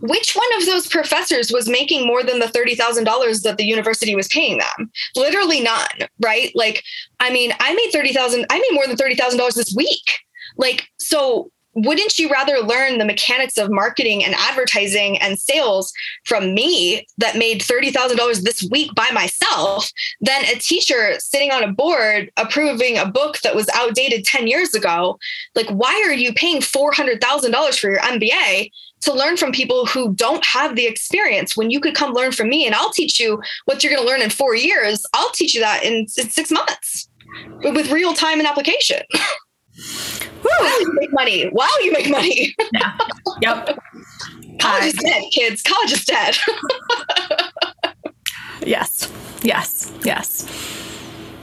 which 0.04 0.36
one 0.36 0.58
of 0.58 0.66
those 0.66 0.88
professors 0.88 1.50
was 1.52 1.70
making 1.70 2.06
more 2.06 2.24
than 2.24 2.40
the 2.40 2.48
$30,000 2.48 3.42
that 3.44 3.58
the 3.58 3.64
university 3.64 4.16
was 4.16 4.28
paying 4.28 4.58
them? 4.58 4.92
Literally 5.16 5.62
none, 5.62 6.10
right? 6.20 6.52
Like, 6.56 6.84
I 7.22 7.32
mean, 7.32 7.54
I 7.62 7.74
made 7.74 7.92
30,000, 7.92 8.46
I 8.50 8.58
made 8.58 8.74
more 8.74 8.86
than 8.86 8.98
$30,000 8.98 9.54
this 9.56 9.74
week. 9.74 10.20
Like, 10.58 10.88
so 11.00 11.52
wouldn't 11.76 12.18
you 12.20 12.30
rather 12.30 12.60
learn 12.60 12.98
the 12.98 13.06
mechanics 13.06 13.58
of 13.58 13.72
marketing 13.72 14.24
and 14.24 14.36
advertising 14.36 15.18
and 15.20 15.40
sales 15.40 15.92
from 16.26 16.54
me 16.54 17.08
that 17.18 17.38
made 17.38 17.62
$30,000 17.62 18.42
this 18.42 18.68
week 18.72 18.94
by 18.96 19.10
myself 19.12 19.92
than 20.22 20.44
a 20.46 20.60
teacher 20.60 21.20
sitting 21.20 21.52
on 21.52 21.64
a 21.64 21.72
board 21.72 22.32
approving 22.38 22.98
a 22.98 23.06
book 23.06 23.40
that 23.42 23.56
was 23.56 23.70
outdated 23.74 24.26
10 24.26 24.48
years 24.48 24.74
ago? 24.74 25.18
Like, 25.56 25.70
why 25.70 26.04
are 26.06 26.14
you 26.14 26.34
paying 26.34 26.62
$400,000 26.62 27.80
for 27.80 27.90
your 27.90 28.00
MBA 28.00 28.70
to 29.02 29.14
learn 29.14 29.36
from 29.36 29.52
people 29.52 29.86
who 29.86 30.14
don't 30.14 30.46
have 30.46 30.76
the 30.76 30.88
experience 30.88 31.58
when 31.58 31.70
you 31.70 31.80
could 31.80 31.96
come 31.96 32.14
learn 32.14 32.32
from 32.32 32.50
me 32.50 32.66
and 32.66 32.74
I'll 32.74 32.92
teach 32.92 33.20
you 33.20 33.42
what 33.66 33.84
you're 33.84 33.94
going 33.94 34.06
to 34.06 34.10
learn 34.10 34.22
in 34.22 34.30
four 34.30 34.56
years? 34.56 35.06
I'll 35.14 35.32
teach 35.32 35.54
you 35.54 35.62
that 35.62 35.84
in, 35.84 36.08
in 36.18 36.30
six 36.30 36.52
months 36.52 37.10
with 37.64 37.92
real 37.92 38.14
time 38.14 38.40
and 38.40 38.48
application. 38.48 39.02
Wow, 40.44 40.78
you 40.80 40.94
make 41.00 41.14
money. 41.14 41.50
Wow, 41.52 41.68
you 41.82 41.92
make 41.92 42.10
money. 42.10 42.56
yeah. 42.74 42.98
Yep. 43.42 43.80
College 44.60 44.86
is 44.86 44.94
dead, 44.94 45.24
kids. 45.32 45.62
College 45.64 45.92
is 45.92 46.06
dead. 46.06 46.38
yes. 48.66 49.12
Yes. 49.42 49.92
Yes. 50.04 50.48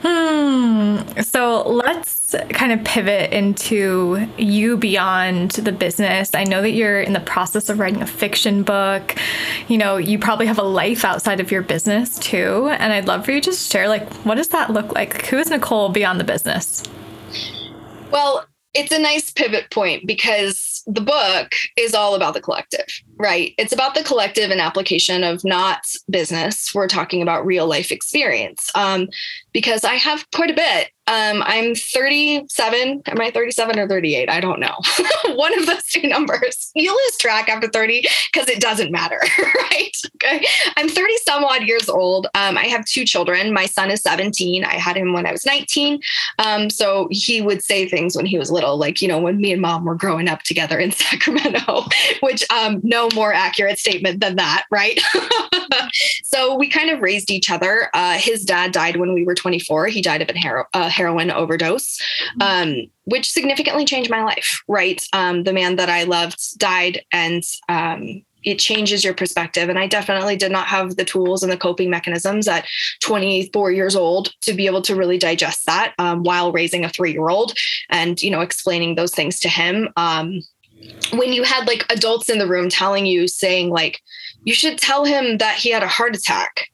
Hmm. 0.03 0.97
So 1.21 1.61
let's 1.67 2.33
kind 2.49 2.71
of 2.71 2.83
pivot 2.83 3.31
into 3.31 4.27
you 4.37 4.77
beyond 4.77 5.51
the 5.51 5.71
business. 5.71 6.31
I 6.33 6.43
know 6.43 6.61
that 6.63 6.71
you're 6.71 7.01
in 7.01 7.13
the 7.13 7.19
process 7.19 7.69
of 7.69 7.77
writing 7.77 8.01
a 8.01 8.07
fiction 8.07 8.63
book. 8.63 9.15
You 9.67 9.77
know, 9.77 9.97
you 9.97 10.17
probably 10.17 10.47
have 10.47 10.57
a 10.57 10.63
life 10.63 11.05
outside 11.05 11.39
of 11.39 11.51
your 11.51 11.61
business 11.61 12.17
too. 12.17 12.69
And 12.71 12.93
I'd 12.93 13.05
love 13.05 13.25
for 13.25 13.31
you 13.31 13.41
to 13.41 13.51
share, 13.51 13.87
like, 13.87 14.11
what 14.25 14.35
does 14.35 14.47
that 14.49 14.71
look 14.71 14.93
like? 14.93 15.27
Who 15.27 15.37
is 15.37 15.51
Nicole 15.51 15.89
beyond 15.89 16.19
the 16.19 16.23
business? 16.23 16.83
Well, 18.11 18.45
it's 18.73 18.91
a 18.91 18.99
nice 18.99 19.31
pivot 19.31 19.69
point 19.71 20.05
because 20.05 20.70
the 20.87 21.01
book 21.01 21.51
is 21.77 21.93
all 21.93 22.15
about 22.15 22.33
the 22.33 22.41
collective, 22.41 22.87
right? 23.17 23.53
It's 23.57 23.73
about 23.73 23.95
the 23.95 24.03
collective 24.03 24.51
and 24.51 24.61
application 24.61 25.23
of 25.23 25.43
not 25.43 25.85
business. 26.09 26.71
We're 26.73 26.87
talking 26.87 27.21
about 27.21 27.45
real 27.45 27.67
life 27.67 27.91
experience. 27.91 28.69
Um, 28.75 29.09
because 29.53 29.83
I 29.83 29.95
have 29.95 30.25
quite 30.31 30.49
a 30.49 30.53
bit 30.53 30.91
um, 31.07 31.43
I'm 31.45 31.75
37. 31.75 33.01
Am 33.05 33.21
I 33.21 33.31
37 33.31 33.79
or 33.79 33.87
38? 33.87 34.29
I 34.29 34.39
don't 34.39 34.61
know. 34.61 34.77
One 35.35 35.57
of 35.59 35.65
those 35.65 35.83
two 35.87 36.07
numbers. 36.07 36.71
You 36.73 36.89
lose 36.89 37.17
track 37.17 37.49
after 37.49 37.67
30 37.67 38.07
because 38.31 38.47
it 38.47 38.61
doesn't 38.61 38.91
matter, 38.91 39.19
right? 39.37 39.91
Okay. 40.15 40.45
I'm 40.77 40.87
30 40.87 41.17
some 41.25 41.43
odd 41.43 41.63
years 41.63 41.89
old. 41.89 42.27
Um, 42.35 42.57
I 42.57 42.65
have 42.67 42.85
two 42.85 43.03
children. 43.03 43.51
My 43.51 43.65
son 43.65 43.91
is 43.91 44.01
17. 44.03 44.63
I 44.63 44.75
had 44.75 44.95
him 44.95 45.11
when 45.11 45.25
I 45.25 45.33
was 45.33 45.45
19. 45.45 45.99
Um, 46.39 46.69
so 46.69 47.09
he 47.11 47.41
would 47.41 47.61
say 47.61 47.89
things 47.89 48.15
when 48.15 48.25
he 48.25 48.37
was 48.37 48.49
little, 48.49 48.77
like, 48.77 49.01
you 49.01 49.07
know, 49.09 49.19
when 49.19 49.41
me 49.41 49.51
and 49.51 49.61
mom 49.61 49.83
were 49.83 49.95
growing 49.95 50.29
up 50.29 50.43
together 50.43 50.70
in 50.79 50.91
Sacramento, 51.01 51.85
which 52.21 52.43
um, 52.51 52.79
no 52.83 53.09
more 53.13 53.33
accurate 53.33 53.79
statement 53.79 54.19
than 54.19 54.35
that, 54.35 54.65
right? 54.71 54.99
so 56.23 56.55
we 56.55 56.67
kind 56.69 56.89
of 56.89 57.01
raised 57.01 57.31
each 57.31 57.49
other. 57.49 57.89
Uh, 57.93 58.17
his 58.17 58.43
dad 58.45 58.71
died 58.71 58.97
when 58.97 59.13
we 59.13 59.23
were 59.23 59.35
24. 59.35 59.87
He 59.87 60.01
died 60.01 60.21
of 60.21 60.29
a 60.29 60.37
hero- 60.37 60.65
uh, 60.73 60.89
heroin 60.89 61.31
overdose, 61.31 61.97
mm-hmm. 62.39 62.41
um, 62.41 62.91
which 63.05 63.29
significantly 63.29 63.85
changed 63.85 64.09
my 64.09 64.23
life. 64.23 64.61
Right, 64.67 65.03
um, 65.13 65.43
the 65.43 65.53
man 65.53 65.75
that 65.77 65.89
I 65.89 66.03
loved 66.03 66.57
died, 66.59 67.01
and 67.11 67.43
um, 67.69 68.23
it 68.43 68.59
changes 68.59 69.03
your 69.03 69.13
perspective. 69.13 69.69
And 69.69 69.77
I 69.77 69.87
definitely 69.87 70.35
did 70.35 70.51
not 70.51 70.67
have 70.67 70.95
the 70.95 71.05
tools 71.05 71.43
and 71.43 71.51
the 71.51 71.57
coping 71.57 71.89
mechanisms 71.89 72.47
at 72.47 72.67
24 73.01 73.71
years 73.71 73.95
old 73.95 74.33
to 74.41 74.53
be 74.53 74.65
able 74.65 74.81
to 74.83 74.95
really 74.95 75.17
digest 75.17 75.65
that 75.65 75.93
um, 75.99 76.23
while 76.23 76.51
raising 76.51 76.83
a 76.83 76.89
three-year-old 76.89 77.53
and 77.89 78.21
you 78.21 78.31
know 78.31 78.41
explaining 78.41 78.95
those 78.95 79.13
things 79.13 79.39
to 79.41 79.49
him. 79.49 79.89
Um, 79.95 80.41
when 81.13 81.33
you 81.33 81.43
had 81.43 81.67
like 81.67 81.85
adults 81.91 82.29
in 82.29 82.39
the 82.39 82.47
room 82.47 82.69
telling 82.69 83.05
you, 83.05 83.27
saying 83.27 83.69
like, 83.69 84.01
you 84.43 84.53
should 84.53 84.77
tell 84.77 85.05
him 85.05 85.37
that 85.37 85.55
he 85.55 85.71
had 85.71 85.83
a 85.83 85.87
heart 85.87 86.15
attack 86.15 86.71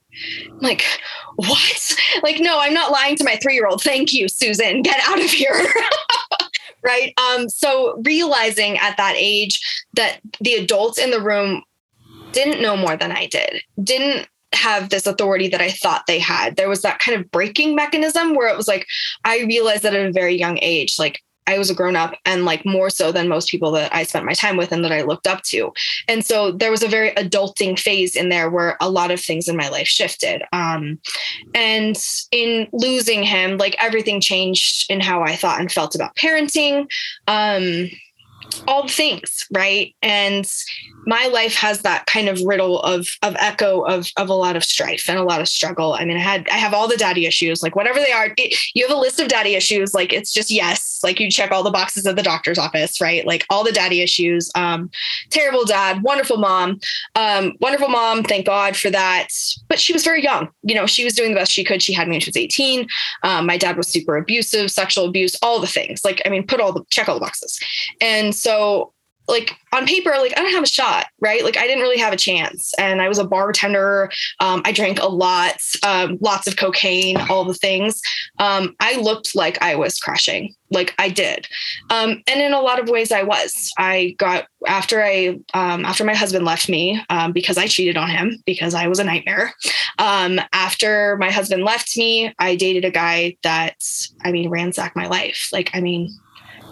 I'm 0.50 0.60
like, 0.60 0.84
what? 1.36 1.96
Like, 2.24 2.40
no, 2.40 2.60
I'm 2.60 2.74
not 2.74 2.92
lying 2.92 3.16
to 3.18 3.24
my 3.24 3.36
three 3.36 3.54
year 3.54 3.68
old. 3.68 3.82
Thank 3.82 4.14
you, 4.14 4.28
Susan. 4.28 4.82
Get 4.82 5.00
out 5.08 5.20
of 5.20 5.30
here. 5.30 5.66
right. 6.84 7.14
Um, 7.20 7.50
so 7.50 8.02
realizing 8.06 8.78
at 8.78 8.98
that 8.98 9.16
age 9.18 9.62
that 9.94 10.20
the 10.42 10.56
adults 10.56 10.98
in 10.98 11.12
the 11.12 11.22
room 11.22 11.64
didn't 12.32 12.62
know 12.62 12.76
more 12.76 12.98
than 12.98 13.12
I 13.12 13.28
did, 13.28 13.62
didn't 13.84 14.28
have 14.54 14.90
this 14.90 15.06
authority 15.06 15.48
that 15.50 15.62
I 15.62 15.70
thought 15.70 16.08
they 16.08 16.20
had. 16.20 16.56
There 16.56 16.70
was 16.70 16.82
that 16.82 17.00
kind 17.00 17.20
of 17.20 17.30
breaking 17.32 17.76
mechanism 17.76 18.34
where 18.34 18.48
it 18.48 18.58
was 18.58 18.68
like, 18.68 18.88
I 19.24 19.42
realized 19.42 19.84
that 19.84 19.94
at 19.94 20.06
a 20.06 20.12
very 20.12 20.36
young 20.36 20.58
age, 20.62 20.98
like 20.98 21.22
I 21.48 21.58
was 21.58 21.70
a 21.70 21.74
grown 21.74 21.96
up 21.96 22.14
and 22.26 22.46
like 22.46 22.66
more 22.66 22.90
so 22.90 23.12
than 23.12 23.28
most 23.28 23.50
people 23.50 23.72
that 23.72 23.94
I 23.96 24.04
spent 24.04 24.26
my 24.26 24.34
time 24.34 24.58
with 24.58 24.72
and 24.72 24.84
that 24.84 24.92
I 24.92 25.02
looked 25.02 25.28
up 25.28 25.42
to. 25.44 25.72
And 26.08 26.26
so 26.26 26.52
there 26.52 26.72
was 26.72 26.84
a 26.84 26.88
very 26.88 27.12
adulting 27.12 27.80
phase 27.80 28.16
in 28.16 28.30
there 28.30 28.50
where 28.50 28.78
a 28.82 28.90
lot 28.90 29.12
of 29.12 29.22
things 29.22 29.48
in 29.48 29.56
my 29.56 29.70
life 29.70 29.88
shifted. 29.88 30.44
Um, 30.52 31.00
and 31.56 31.98
in 32.32 32.68
losing 32.74 33.24
him, 33.24 33.58
like 33.58 33.76
everything 33.80 34.22
changed 34.22 34.92
in 34.92 35.00
how 35.00 35.24
I 35.24 35.36
thought 35.36 35.60
and 35.60 35.72
felt 35.72 35.96
about 35.96 36.16
parenting. 36.16 36.88
Um, 37.28 37.90
all 38.68 38.84
the 38.84 38.92
things, 38.92 39.46
right? 39.54 39.96
And 40.02 40.50
my 41.06 41.28
life 41.28 41.56
has 41.56 41.82
that 41.82 42.06
kind 42.06 42.28
of 42.28 42.42
riddle 42.42 42.82
of 42.82 43.08
of 43.22 43.36
echo 43.40 43.82
of 43.82 44.10
of 44.18 44.30
a 44.30 44.34
lot 44.34 44.56
of 44.56 44.64
strife 44.64 45.06
and 45.08 45.18
a 45.18 45.24
lot 45.24 45.42
of 45.42 45.48
struggle. 45.48 45.94
I 45.94 46.06
mean, 46.06 46.18
I 46.18 46.22
had 46.22 46.48
I 46.50 46.58
have 46.58 46.74
all 46.74 46.88
the 46.88 46.98
daddy 46.98 47.26
issues, 47.26 47.64
like 47.64 47.76
whatever 47.76 48.00
they 48.00 48.12
are. 48.12 48.34
It, 48.38 48.58
you 48.74 48.88
have 48.88 48.96
a 48.96 49.00
list 49.00 49.20
of 49.20 49.28
daddy 49.28 49.56
issues, 49.56 49.94
like 49.94 50.12
it's 50.12 50.34
just 50.34 50.52
yes, 50.52 51.00
like 51.04 51.20
you 51.20 51.32
check 51.32 51.52
all 51.52 51.64
the 51.64 51.72
boxes 51.72 52.06
at 52.06 52.16
the 52.16 52.24
doctor's 52.24 52.58
office, 52.58 53.00
right? 53.00 53.26
Like 53.26 53.46
all 53.50 53.64
the 53.64 53.72
daddy 53.72 54.02
issues. 54.02 54.52
Um, 54.56 54.90
terrible 55.30 55.66
dad, 55.66 56.04
wonderful 56.04 56.38
mom, 56.38 56.80
um, 57.16 57.54
wonderful 57.62 57.90
mom. 57.90 58.24
Thank 58.24 58.46
God 58.46 58.76
for 58.76 58.90
that. 58.90 59.28
But 59.68 59.80
she 59.80 59.94
was 59.94 60.04
very 60.04 60.24
young. 60.24 60.50
You 60.64 60.76
know, 60.76 60.86
she 60.86 61.04
was 61.04 61.14
doing 61.14 61.32
the 61.32 61.40
best 61.40 61.52
she 61.52 61.64
could. 61.64 61.82
She 61.82 61.94
had 61.94 62.08
me 62.08 62.14
when 62.14 62.22
she 62.22 62.30
was 62.30 62.38
18. 62.38 62.88
Um, 63.24 63.46
my 63.46 63.58
dad 63.58 63.78
was 63.78 63.88
super 63.88 64.18
abusive, 64.18 64.72
sexual 64.72 65.06
abuse, 65.06 65.38
all 65.42 65.60
the 65.60 65.68
things. 65.68 66.04
Like, 66.04 66.22
I 66.26 66.30
mean, 66.30 66.46
put 66.46 66.60
all 66.60 66.74
the 66.74 66.84
check 66.90 67.08
all 67.08 67.16
the 67.16 67.22
boxes. 67.22 67.60
And 68.02 68.36
so 68.38 68.94
like 69.28 69.52
on 69.74 69.86
paper, 69.86 70.12
like 70.18 70.38
I 70.38 70.42
don't 70.42 70.54
have 70.54 70.64
a 70.64 70.68
shot, 70.68 71.08
right? 71.20 71.44
Like 71.44 71.58
I 71.58 71.68
didn't 71.68 71.82
really 71.82 71.98
have 71.98 72.14
a 72.14 72.18
chance. 72.18 72.74
And 72.80 73.02
I 73.02 73.10
was 73.10 73.18
a 73.18 73.28
bartender. 73.28 74.10
Um, 74.40 74.62
I 74.64 74.72
drank 74.72 75.00
a 75.00 75.08
lot, 75.08 75.58
um, 75.84 76.18
lots 76.22 76.48
of 76.48 76.56
cocaine, 76.56 77.18
all 77.30 77.44
the 77.44 77.54
things. 77.54 78.02
Um, 78.40 78.76
I 78.80 78.98
looked 78.98 79.36
like 79.36 79.62
I 79.62 79.76
was 79.76 80.00
crashing, 80.00 80.56
like 80.72 80.96
I 80.98 81.10
did. 81.10 81.48
Um, 81.90 82.24
and 82.28 82.42
in 82.42 82.54
a 82.54 82.62
lot 82.62 82.80
of 82.80 82.88
ways, 82.88 83.12
I 83.12 83.24
was. 83.24 83.72
I 83.78 84.16
got 84.18 84.48
after 84.66 85.04
I 85.04 85.40
um, 85.54 85.84
after 85.84 86.06
my 86.06 86.16
husband 86.16 86.46
left 86.46 86.70
me 86.70 87.04
um, 87.10 87.34
because 87.34 87.58
I 87.58 87.68
cheated 87.68 87.98
on 87.98 88.10
him 88.10 88.42
because 88.46 88.74
I 88.74 88.88
was 88.88 89.00
a 89.00 89.04
nightmare. 89.04 89.54
after 90.00 91.18
my 91.18 91.32
husband 91.32 91.64
left 91.64 91.98
me, 91.98 92.34
I 92.40 92.56
dated 92.56 92.86
a 92.86 92.92
guy 92.92 93.36
that 93.44 93.76
I 94.24 94.32
mean 94.32 94.50
ransacked 94.50 94.96
my 94.96 95.08
life. 95.08 95.50
Like 95.52 95.72
I 95.74 95.82
mean 95.82 96.18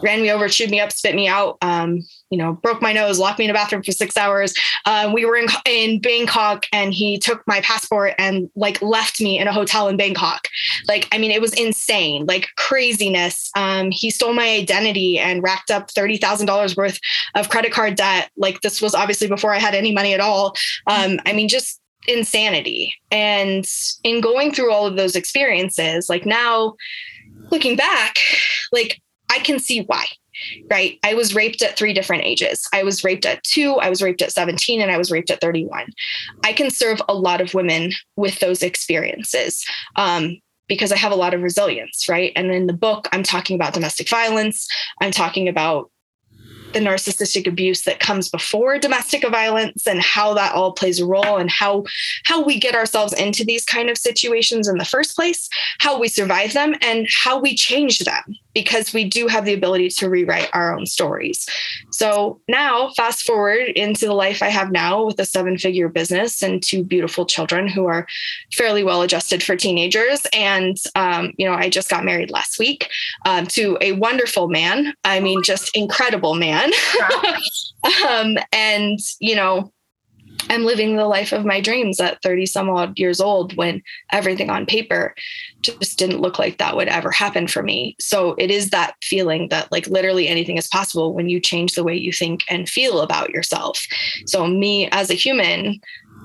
ran 0.01 0.21
me 0.21 0.31
over, 0.31 0.47
chewed 0.47 0.69
me 0.69 0.79
up, 0.79 0.91
spit 0.91 1.15
me 1.15 1.27
out. 1.27 1.57
Um, 1.61 2.01
you 2.31 2.37
know, 2.37 2.53
broke 2.53 2.81
my 2.81 2.91
nose, 2.91 3.19
locked 3.19 3.39
me 3.39 3.45
in 3.45 3.51
a 3.51 3.53
bathroom 3.53 3.83
for 3.83 3.91
six 3.91 4.17
hours. 4.17 4.53
Uh, 4.85 5.11
we 5.13 5.25
were 5.25 5.37
in 5.37 5.47
in 5.65 6.01
Bangkok, 6.01 6.65
and 6.73 6.93
he 6.93 7.17
took 7.17 7.45
my 7.47 7.61
passport 7.61 8.13
and 8.17 8.49
like 8.55 8.81
left 8.81 9.21
me 9.21 9.37
in 9.37 9.47
a 9.47 9.53
hotel 9.53 9.87
in 9.87 9.95
Bangkok. 9.95 10.47
Like, 10.87 11.07
I 11.11 11.17
mean, 11.17 11.31
it 11.31 11.41
was 11.41 11.53
insane, 11.53 12.25
like 12.25 12.49
craziness. 12.57 13.51
Um, 13.55 13.91
he 13.91 14.09
stole 14.09 14.33
my 14.33 14.49
identity 14.49 15.19
and 15.19 15.43
racked 15.43 15.71
up 15.71 15.91
thirty 15.91 16.17
thousand 16.17 16.47
dollars 16.47 16.75
worth 16.75 16.99
of 17.35 17.49
credit 17.49 17.71
card 17.71 17.95
debt. 17.95 18.31
Like, 18.35 18.61
this 18.61 18.81
was 18.81 18.95
obviously 18.95 19.27
before 19.27 19.53
I 19.53 19.59
had 19.59 19.75
any 19.75 19.93
money 19.93 20.13
at 20.13 20.19
all. 20.19 20.55
Um, 20.87 21.19
I 21.25 21.33
mean, 21.33 21.47
just 21.47 21.79
insanity. 22.07 22.93
And 23.11 23.65
in 24.03 24.21
going 24.21 24.51
through 24.51 24.71
all 24.71 24.85
of 24.85 24.95
those 24.95 25.15
experiences, 25.15 26.09
like 26.09 26.25
now 26.25 26.75
looking 27.51 27.75
back, 27.75 28.19
like 28.71 29.01
I 29.35 29.39
can 29.39 29.59
see 29.59 29.81
why. 29.81 30.05
Right. 30.69 30.99
I 31.03 31.13
was 31.13 31.33
raped 31.33 31.61
at 31.61 31.77
three 31.77 31.93
different 31.93 32.23
ages. 32.23 32.67
I 32.73 32.83
was 32.83 33.03
raped 33.03 33.25
at 33.25 33.43
two, 33.43 33.75
I 33.75 33.89
was 33.89 34.01
raped 34.01 34.21
at 34.21 34.33
17, 34.33 34.81
and 34.81 34.91
I 34.91 34.97
was 34.97 35.09
raped 35.09 35.29
at 35.29 35.39
31. 35.39 35.87
I 36.43 36.51
can 36.51 36.69
serve 36.69 37.01
a 37.07 37.13
lot 37.13 37.39
of 37.39 37.53
women 37.53 37.93
with 38.17 38.39
those 38.39 38.61
experiences. 38.61 39.65
Um, 39.95 40.37
because 40.67 40.91
I 40.91 40.97
have 40.97 41.11
a 41.11 41.15
lot 41.15 41.35
of 41.35 41.43
resilience, 41.43 42.09
right? 42.09 42.33
And 42.35 42.51
in 42.51 42.65
the 42.65 42.73
book, 42.73 43.07
I'm 43.11 43.21
talking 43.21 43.55
about 43.55 43.75
domestic 43.75 44.09
violence. 44.09 44.67
I'm 44.99 45.11
talking 45.11 45.47
about 45.47 45.91
the 46.73 46.79
narcissistic 46.81 47.47
abuse 47.47 47.83
that 47.83 47.99
comes 47.99 48.29
before 48.29 48.77
domestic 48.77 49.25
violence 49.29 49.87
and 49.87 50.01
how 50.01 50.33
that 50.33 50.53
all 50.53 50.73
plays 50.73 50.99
a 50.99 51.05
role 51.05 51.37
and 51.37 51.49
how 51.49 51.85
how 52.25 52.43
we 52.43 52.59
get 52.59 52.75
ourselves 52.75 53.13
into 53.13 53.45
these 53.45 53.63
kind 53.63 53.89
of 53.89 53.97
situations 53.97 54.67
in 54.67 54.77
the 54.77 54.83
first 54.83 55.15
place 55.15 55.47
how 55.79 55.97
we 55.97 56.09
survive 56.09 56.51
them 56.51 56.75
and 56.81 57.07
how 57.23 57.39
we 57.39 57.55
change 57.55 57.99
them 57.99 58.23
because 58.55 58.93
we 58.93 59.03
do 59.03 59.27
have 59.27 59.45
the 59.45 59.53
ability 59.53 59.89
to 59.89 60.09
rewrite 60.09 60.49
our 60.53 60.75
own 60.75 60.87
stories. 60.87 61.45
So 61.91 62.41
now 62.47 62.91
fast 62.95 63.23
forward 63.23 63.67
into 63.75 64.07
the 64.07 64.13
life 64.13 64.41
i 64.41 64.47
have 64.47 64.71
now 64.71 65.05
with 65.05 65.19
a 65.19 65.25
seven 65.25 65.57
figure 65.57 65.89
business 65.89 66.41
and 66.41 66.63
two 66.63 66.83
beautiful 66.83 67.25
children 67.25 67.67
who 67.67 67.85
are 67.85 68.07
fairly 68.53 68.83
well 68.83 69.01
adjusted 69.01 69.43
for 69.43 69.55
teenagers. 69.55 70.25
And 70.33 70.77
um, 70.95 71.33
you 71.37 71.45
know 71.45 71.53
i 71.53 71.69
just 71.69 71.89
got 71.89 72.05
married 72.05 72.31
last 72.31 72.57
week 72.57 72.89
um, 73.25 73.45
to 73.47 73.77
a 73.81 73.91
wonderful 73.91 74.47
man. 74.47 74.93
I 75.03 75.19
mean 75.19 75.43
just 75.43 75.75
incredible 75.75 76.33
man. 76.33 76.71
Um, 78.09 78.37
and 78.51 78.97
you 79.19 79.35
know 79.35 79.71
I'm 80.49 80.63
living 80.63 80.95
the 80.95 81.05
life 81.05 81.31
of 81.31 81.45
my 81.45 81.61
dreams 81.61 81.99
at 81.99 82.21
30 82.21 82.45
some 82.45 82.69
odd 82.69 82.97
years 82.97 83.19
old 83.19 83.55
when 83.55 83.81
everything 84.11 84.49
on 84.49 84.65
paper 84.65 85.15
just 85.61 85.97
didn't 85.97 86.21
look 86.21 86.37
like 86.39 86.57
that 86.57 86.75
would 86.75 86.87
ever 86.87 87.11
happen 87.11 87.47
for 87.47 87.63
me. 87.63 87.95
So 87.99 88.35
it 88.37 88.51
is 88.51 88.69
that 88.69 88.95
feeling 89.03 89.49
that 89.49 89.71
like 89.71 89.87
literally 89.87 90.27
anything 90.27 90.57
is 90.57 90.67
possible 90.67 91.13
when 91.13 91.29
you 91.29 91.39
change 91.39 91.73
the 91.73 91.83
way 91.83 91.95
you 91.95 92.11
think 92.11 92.43
and 92.49 92.69
feel 92.69 93.01
about 93.01 93.31
yourself. 93.31 93.85
So 94.25 94.47
me 94.47 94.89
as 94.91 95.09
a 95.09 95.15
human, 95.15 95.79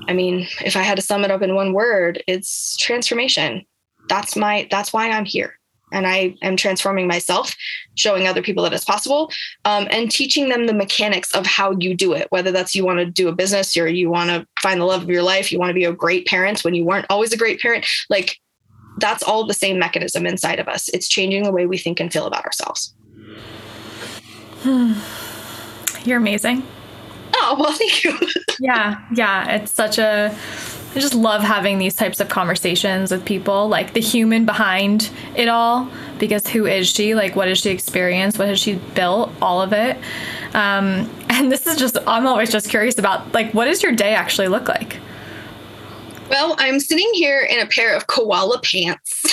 I 0.09 0.13
mean, 0.13 0.47
if 0.65 0.77
I 0.77 0.83
had 0.83 0.97
to 0.97 1.03
sum 1.03 1.25
it 1.25 1.31
up 1.31 1.43
in 1.43 1.55
one 1.55 1.73
word, 1.73 2.23
it's 2.27 2.77
transformation. 2.77 3.65
That's 4.09 4.37
my 4.37 4.67
that's 4.71 4.93
why 4.93 5.11
I'm 5.11 5.25
here 5.25 5.60
and 5.93 6.07
I 6.07 6.35
am 6.43 6.57
transforming 6.57 7.07
myself, 7.07 7.55
showing 7.97 8.27
other 8.27 8.43
people 8.43 8.65
that 8.65 8.73
it's 8.73 8.85
possible, 8.85 9.31
um, 9.65 9.89
and 9.91 10.11
teaching 10.11 10.49
them 10.49 10.67
the 10.67 10.75
mechanics 10.75 11.35
of 11.35 11.47
how 11.47 11.73
you 11.79 11.95
do 11.95 12.13
it. 12.13 12.27
Whether 12.31 12.53
that's 12.53 12.75
you 12.75 12.85
want 12.85 12.99
to 12.99 13.07
do 13.07 13.29
a 13.29 13.35
business 13.35 13.77
or 13.77 13.89
you 13.89 14.11
want 14.11 14.31
to 14.31 14.47
find 14.63 14.81
the 14.81 14.85
love 14.85 15.03
of 15.03 15.11
your 15.11 15.23
life, 15.23 15.53
you 15.53 15.59
want 15.59 15.71
to 15.71 15.75
be 15.75 15.85
a 15.85 15.93
great 15.93 16.27
parent 16.27 16.65
when 16.65 16.75
you 16.75 16.85
weren't 16.85 17.07
always 17.11 17.33
a 17.33 17.37
great 17.37 17.61
parent. 17.61 17.87
Like 18.09 18.39
that's 18.99 19.23
all 19.23 19.47
the 19.47 19.55
same 19.55 19.79
mechanism 19.79 20.27
inside 20.27 20.59
of 20.59 20.69
us. 20.69 20.89
It's 20.91 21.09
changing 21.09 21.45
the 21.45 21.53
way 21.53 21.67
we 21.67 21.79
think 21.79 22.01
and 22.01 22.13
feel 22.13 22.27
about 22.27 22.45
ourselves. 22.45 22.95
Hmm. 24.63 24.93
You're 26.05 26.19
amazing. 26.19 26.63
Oh, 27.35 27.57
well, 27.59 27.73
thank 27.73 28.05
you. 28.05 28.19
yeah, 28.61 29.05
yeah. 29.15 29.57
It's 29.57 29.73
such 29.73 29.99
a 29.99 30.35
I 30.93 30.99
just 30.99 31.15
love 31.15 31.43
having 31.43 31.79
these 31.79 31.95
types 31.95 32.19
of 32.19 32.29
conversations 32.29 33.13
with 33.13 33.25
people, 33.25 33.69
like 33.69 33.93
the 33.93 34.01
human 34.01 34.45
behind 34.45 35.11
it 35.37 35.49
all, 35.49 35.89
because 36.19 36.49
who 36.49 36.67
is 36.67 36.89
she? 36.91 37.15
Like, 37.15 37.37
what 37.37 37.47
has 37.47 37.59
she 37.59 37.71
experienced? 37.71 38.41
What 38.41 38.49
has 38.49 38.59
she 38.59 38.75
built? 38.95 39.31
All 39.41 39.63
of 39.63 39.73
it. 39.73 39.97
Um, 40.53 41.09
and 41.29 41.53
this 41.53 41.65
is 41.69 41.77
just, 41.77 41.97
I'm 42.09 42.27
always 42.27 42.51
just 42.51 42.69
curious 42.69 42.99
about, 42.99 43.33
like, 43.33 43.55
what 43.55 43.67
does 43.67 43.85
your 43.85 43.93
day 43.93 44.15
actually 44.15 44.49
look 44.49 44.69
like? 44.69 44.97
Well, 46.29 46.57
I'm 46.59 46.81
sitting 46.81 47.09
here 47.13 47.41
in 47.41 47.61
a 47.61 47.67
pair 47.67 47.95
of 47.95 48.09
koala 48.09 48.61
pants. 48.61 49.23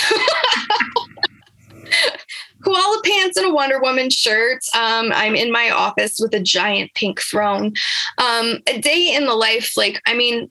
koala 2.64 3.02
pants 3.04 3.36
and 3.36 3.46
a 3.46 3.54
Wonder 3.54 3.80
Woman 3.80 4.10
shirt. 4.10 4.60
Um, 4.74 5.10
I'm 5.12 5.34
in 5.34 5.50
my 5.50 5.70
office 5.70 6.20
with 6.20 6.32
a 6.34 6.40
giant 6.40 6.94
pink 6.94 7.20
throne. 7.20 7.72
Um, 8.18 8.60
a 8.68 8.80
day 8.80 9.12
in 9.12 9.26
the 9.26 9.34
life, 9.34 9.76
like, 9.76 10.00
I 10.06 10.14
mean, 10.14 10.50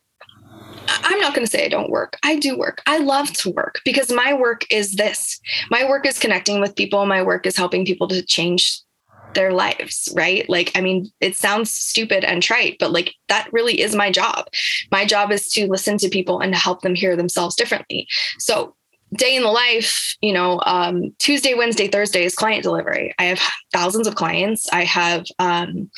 I'm 0.88 1.20
not 1.20 1.34
going 1.34 1.46
to 1.46 1.52
say 1.52 1.66
I 1.66 1.70
don't 1.70 1.90
work. 1.90 2.18
I 2.24 2.38
do 2.38 2.58
work. 2.58 2.82
I 2.86 3.00
love 3.00 3.32
to 3.34 3.52
work 3.52 3.82
because 3.84 4.12
my 4.12 4.34
work 4.34 4.66
is 4.72 4.94
this. 4.96 5.40
My 5.70 5.88
work 5.88 6.06
is 6.06 6.20
connecting 6.20 6.62
with 6.62 6.76
people. 6.76 7.06
My 7.06 7.22
work 7.22 7.46
is 7.46 7.58
helping 7.58 7.86
people 7.86 8.08
to 8.08 8.26
change 8.26 8.82
their 9.34 9.52
lives, 9.54 10.10
right? 10.16 10.50
Like, 10.50 10.72
I 10.76 10.82
mean, 10.82 11.12
it 11.20 11.36
sounds 11.36 11.72
stupid 11.72 12.24
and 12.24 12.42
trite, 12.42 12.78
but 12.80 12.92
like 12.92 13.14
that 13.28 13.50
really 13.52 13.82
is 13.82 13.96
my 13.96 14.12
job. 14.12 14.46
My 14.92 15.06
job 15.06 15.32
is 15.32 15.50
to 15.52 15.68
listen 15.68 15.98
to 16.00 16.10
people 16.10 16.40
and 16.40 16.54
to 16.54 16.60
help 16.60 16.82
them 16.82 16.96
hear 16.96 17.16
themselves 17.16 17.56
differently. 17.56 18.08
So 18.40 18.76
day 19.14 19.36
in 19.36 19.44
the 19.44 19.50
life, 19.50 20.16
you 20.22 20.34
know, 20.34 20.62
um, 20.66 21.16
Tuesday, 21.20 21.54
Wednesday, 21.54 21.88
Thursday 21.88 22.26
is 22.26 22.36
client 22.36 22.64
delivery. 22.64 23.14
I 23.18 23.26
have 23.26 23.40
thousands 23.72 24.08
of 24.08 24.16
clients. 24.16 24.68
I 24.72 24.84
have 24.84 25.26
um, 25.40 25.90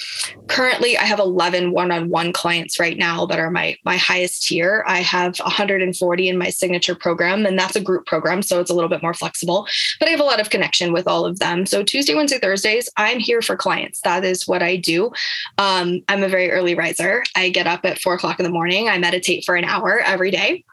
currently 0.48 0.98
I 0.98 1.04
have 1.04 1.20
11 1.20 1.72
one-on-one 1.72 2.34
clients 2.34 2.80
right 2.80 2.98
now 2.98 3.26
that 3.26 3.40
are 3.40 3.50
my 3.50 3.76
my 3.84 3.98
highest 3.98 4.48
tier. 4.48 4.84
I 4.88 5.00
have 5.00 5.38
140 5.40 6.30
in 6.30 6.38
my 6.38 6.50
signature 6.50 6.96
program, 6.96 7.46
and 7.46 7.58
that's 7.58 7.76
a 7.76 7.82
group 7.82 8.06
program, 8.06 8.42
so 8.42 8.60
it's 8.60 8.70
a 8.70 8.74
little 8.74 8.90
bit 8.90 9.02
more 9.02 9.14
flexible. 9.14 9.68
But 10.00 10.08
I 10.08 10.12
have 10.12 10.20
a 10.20 10.26
lot 10.26 10.40
of 10.40 10.50
connection 10.50 10.94
with 10.94 11.08
all 11.08 11.26
of 11.26 11.40
them. 11.40 11.66
So 11.66 11.84
Tuesday, 11.84 12.14
Wednesday, 12.14 12.40
Thursdays, 12.40 12.90
I'm 12.98 13.20
here 13.20 13.42
for 13.42 13.56
clients. 13.56 14.02
That 14.02 14.24
is 14.24 14.48
what 14.48 14.62
I 14.62 14.76
do. 14.76 15.12
Um, 15.58 16.02
I'm 16.08 16.24
a 16.24 16.30
very 16.30 16.52
early 16.52 16.76
riser. 16.76 17.24
I 17.36 17.50
get 17.50 17.68
up 17.68 17.86
at 17.86 18.00
four 18.00 18.14
o'clock 18.14 18.40
in 18.40 18.44
the 18.44 18.52
morning. 18.52 18.88
I 18.88 18.98
meditate 18.98 19.46
for 19.46 19.56
an 19.56 19.66
hour 19.66 20.00
every 20.00 20.32
day 20.32 20.64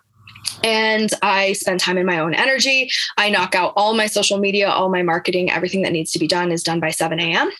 and 0.62 1.10
I 1.22 1.52
spend 1.54 1.80
time 1.80 1.98
in 1.98 2.06
my 2.06 2.18
own 2.18 2.34
energy. 2.34 2.90
I 3.16 3.30
knock 3.30 3.54
out 3.54 3.72
all 3.76 3.94
my 3.94 4.06
social 4.06 4.38
media, 4.38 4.68
all 4.68 4.88
my 4.88 5.02
marketing, 5.02 5.50
everything 5.50 5.82
that 5.82 5.92
needs 5.92 6.12
to 6.12 6.18
be 6.18 6.26
done 6.26 6.50
is 6.50 6.62
done 6.62 6.80
by 6.80 6.90
7 6.90 7.18
a.m. 7.20 7.50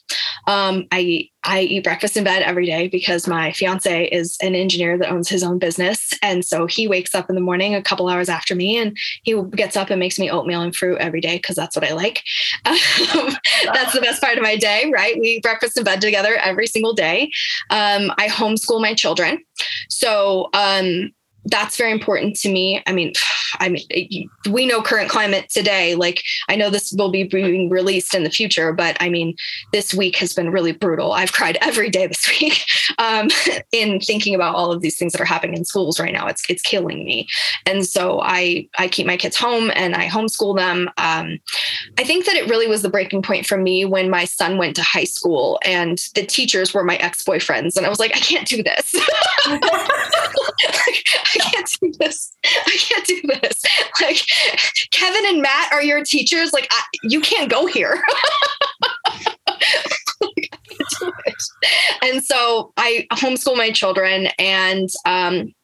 Um, 0.47 0.87
I 0.93 1.29
I 1.45 1.61
eat 1.61 1.85
breakfast 1.85 2.17
in 2.17 2.25
bed 2.25 2.43
every 2.43 2.67
day 2.67 2.89
because 2.89 3.29
my 3.29 3.53
fiance 3.53 4.07
is 4.07 4.37
an 4.43 4.57
engineer 4.57 4.99
that 4.99 5.11
owns 5.11 5.29
his 5.29 5.45
own 5.45 5.59
business, 5.59 6.13
and 6.21 6.45
so 6.45 6.67
he 6.67 6.89
wakes 6.89 7.15
up 7.15 7.29
in 7.29 7.37
the 7.37 7.41
morning 7.41 7.75
a 7.75 7.83
couple 7.83 8.09
hours 8.09 8.29
after 8.29 8.55
me, 8.55 8.77
and 8.77 8.97
he 9.23 9.41
gets 9.55 9.77
up 9.77 9.91
and 9.91 10.01
makes 10.01 10.19
me 10.19 10.31
oatmeal 10.31 10.61
and 10.61 10.75
fruit 10.75 10.99
every 10.99 11.21
day 11.21 11.37
because 11.37 11.55
that's 11.55 11.77
what 11.77 11.89
I 11.89 11.95
like. 11.95 12.23
Um, 13.17 13.37
that's 13.73 13.93
the 13.93 14.01
best 14.01 14.21
part 14.21 14.37
of 14.37 14.43
my 14.43 14.57
day, 14.57 14.91
right? 14.93 15.19
We 15.19 15.29
eat 15.29 15.43
breakfast 15.43 15.79
in 15.79 15.85
bed 15.85 16.01
together 16.01 16.37
every 16.37 16.67
single 16.67 16.93
day. 16.93 17.31
Um, 17.71 18.13
I 18.19 18.29
homeschool 18.29 18.81
my 18.81 18.95
children, 18.95 19.43
so 19.89 20.49
um, 20.53 21.13
that's 21.47 21.77
very 21.77 21.93
important 21.93 22.37
to 22.37 22.51
me. 22.51 22.83
I 22.87 22.93
mean, 22.93 23.13
I 23.61 23.69
mean, 23.69 24.29
we 24.51 24.67
know 24.67 24.83
current 24.83 25.09
climate 25.09 25.49
today. 25.49 25.95
Like, 25.95 26.23
I 26.49 26.57
know 26.57 26.69
this 26.69 26.93
will 26.93 27.11
be 27.11 27.25
being 27.25 27.71
released 27.71 28.15
in 28.15 28.25
the 28.25 28.31
future, 28.31 28.73
but 28.73 28.97
I 29.01 29.09
mean, 29.09 29.35
this 29.73 29.95
week 29.95 30.17
has 30.17 30.35
been 30.35 30.51
really 30.51 30.73
brutal. 30.73 31.13
I've 31.13 31.33
cried 31.33 31.57
every 31.61 31.89
day 31.89 32.07
this 32.07 32.29
week 32.41 32.65
um, 32.99 33.29
in 33.73 34.01
thinking 34.01 34.35
about 34.35 34.55
all 34.55 34.73
of 34.73 34.83
these 34.83 34.99
things 34.99 35.13
that 35.13 35.21
are 35.21 35.27
happening 35.27 35.57
in 35.57 35.65
schools 35.65 35.99
right 35.99 36.13
now. 36.13 36.27
It's 36.27 36.45
it's 36.49 36.63
killing 36.63 37.05
me, 37.05 37.29
and 37.65 37.87
so 37.87 38.21
I 38.21 38.69
I 38.79 38.89
keep 38.89 39.07
my 39.07 39.17
kids 39.17 39.37
home 39.37 39.71
and 39.75 39.95
I 39.95 40.07
homeschool 40.07 40.57
them. 40.57 40.91
Um, 40.99 41.39
I 41.99 42.05
think 42.05 42.27
that 42.27 42.37
it 42.37 42.49
really 42.51 42.67
was 42.67 42.83
the 42.83 42.91
breaking 42.91 43.23
point 43.23 43.47
for 43.47 43.57
me 43.57 43.85
when 43.85 44.11
my 44.11 44.25
son 44.25 44.59
went 44.59 44.77
to 44.77 44.83
high 44.83 45.05
school 45.05 45.59
and 45.65 45.99
the 46.15 46.27
teachers 46.27 46.75
were 46.75 46.85
my 46.85 46.97
ex 46.97 47.23
boyfriends, 47.23 47.77
and 47.77 47.87
I 47.87 47.89
was 47.89 48.01
like, 48.01 48.15
I 48.15 48.21
can't 48.21 48.47
do 48.47 48.63
this. 48.63 48.95
I 51.41 51.51
can't 51.51 51.71
do 51.81 51.93
this. 51.99 52.37
I 52.45 52.77
can't 52.79 53.07
do 53.07 53.23
this. 53.43 53.63
Like 54.01 54.21
Kevin 54.93 55.27
and 55.27 55.43
Matt 55.43 55.73
are 55.73 55.83
your 55.83 56.05
teachers. 56.05 56.53
Like 56.53 56.69
I, 56.71 56.83
you 57.03 57.21
can't 57.21 57.51
go 57.51 57.67
here. 57.67 58.03
and 62.03 62.25
so 62.25 62.73
I 62.77 63.07
homeschool 63.13 63.57
my 63.57 63.71
children 63.71 64.29
and 64.39 64.89
um, 65.05 65.55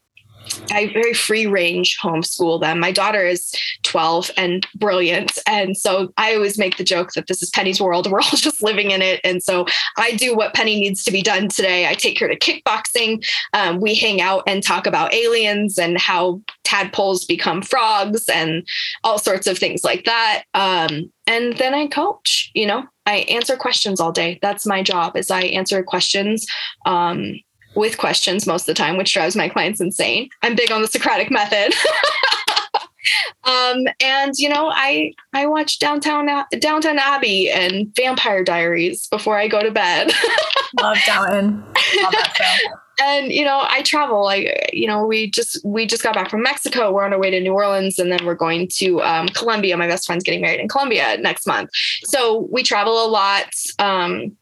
I 0.71 0.93
very 0.93 1.15
free 1.15 1.47
range 1.47 1.99
homeschool 2.03 2.61
them. 2.61 2.81
My 2.81 2.93
daughter 2.93 3.27
is 3.27 3.55
12 3.83 4.31
and 4.37 4.67
brilliant. 4.75 5.38
And 5.47 5.77
so 5.77 6.12
I 6.17 6.35
always 6.35 6.59
make 6.59 6.77
the 6.77 6.85
joke 6.85 7.12
that 7.12 7.27
this 7.27 7.43
is 7.43 7.51
Penny's 7.51 7.81
world. 7.81 8.07
We're 8.11 8.21
all 8.21 8.37
just 8.37 8.62
living 8.62 8.91
in 8.91 9.03
it. 9.03 9.21
And 9.25 9.43
so 9.43 9.67
I 9.97 10.12
do 10.12 10.35
what 10.37 10.55
Penny 10.55 10.81
needs 10.81 11.05
to 11.05 11.11
be 11.11 11.23
done 11.23 11.49
today. 11.49 11.88
I 11.88 11.95
take 11.95 12.19
her 12.21 12.29
to 12.29 12.38
kickboxing. 12.38 13.27
Um, 13.53 13.81
we 13.81 13.95
hang 13.95 14.21
out 14.21 14.43
and 14.47 14.62
talk 14.62 14.87
about 14.87 15.15
aliens 15.15 15.79
and 15.79 15.99
how 15.99 16.41
tadpoles 16.65 17.25
become 17.25 17.62
frogs 17.62 18.29
and 18.29 18.67
all 19.05 19.19
sorts 19.19 19.47
of 19.47 19.59
things 19.59 19.85
like 19.85 20.05
that. 20.05 20.45
Um, 20.55 21.12
and 21.27 21.57
then 21.59 21.75
I 21.75 21.87
coach, 21.87 22.51
you 22.55 22.67
know, 22.67 22.85
I 23.07 23.19
answer 23.29 23.57
questions 23.57 24.01
all 24.01 24.12
day. 24.12 24.38
That's 24.43 24.67
my 24.67 24.83
job 24.83 25.17
is 25.17 25.31
I 25.31 25.43
answer 25.43 25.83
questions. 25.83 26.47
Um, 26.87 27.41
with 27.74 27.98
questions 27.98 28.46
most 28.46 28.62
of 28.62 28.66
the 28.66 28.74
time, 28.74 28.96
which 28.96 29.12
drives 29.12 29.37
my 29.37 29.48
clients 29.48 29.80
insane. 29.80 30.28
I'm 30.42 30.54
big 30.54 30.70
on 30.70 30.82
the 30.82 30.88
Socratic 30.88 31.30
method. 31.30 31.74
um, 33.44 33.87
and 34.00 34.37
you 34.37 34.48
know, 34.48 34.70
I 34.72 35.12
I 35.32 35.46
watch 35.46 35.78
Downton 35.78 36.28
Downton 36.58 36.98
Abbey 36.98 37.50
and 37.50 37.94
Vampire 37.94 38.44
Diaries 38.44 39.06
before 39.08 39.38
I 39.38 39.48
go 39.48 39.62
to 39.62 39.70
bed. 39.70 40.12
Love 40.80 40.98
Downton. 41.06 41.62
Love 42.02 42.12
that 42.12 42.35
show. 42.37 42.74
and 43.00 43.32
you 43.32 43.44
know 43.44 43.64
i 43.68 43.82
travel 43.82 44.22
like 44.22 44.70
you 44.72 44.87
know 44.87 45.06
we 45.06 45.30
just 45.30 45.62
we 45.64 45.87
just 45.87 46.02
got 46.02 46.14
back 46.14 46.30
from 46.30 46.42
mexico 46.42 46.92
we're 46.92 47.04
on 47.04 47.12
our 47.12 47.18
way 47.18 47.30
to 47.30 47.40
new 47.40 47.52
orleans 47.52 47.98
and 47.98 48.12
then 48.12 48.24
we're 48.24 48.35
going 48.35 48.68
to 48.68 49.00
um, 49.02 49.28
colombia 49.28 49.76
my 49.76 49.87
best 49.87 50.06
friend's 50.06 50.22
getting 50.22 50.40
married 50.40 50.61
in 50.61 50.68
colombia 50.68 51.16
next 51.18 51.46
month 51.46 51.70
so 52.04 52.48
we 52.50 52.62
travel 52.62 53.04
a 53.04 53.08
lot 53.08 53.50
um, 53.78 54.37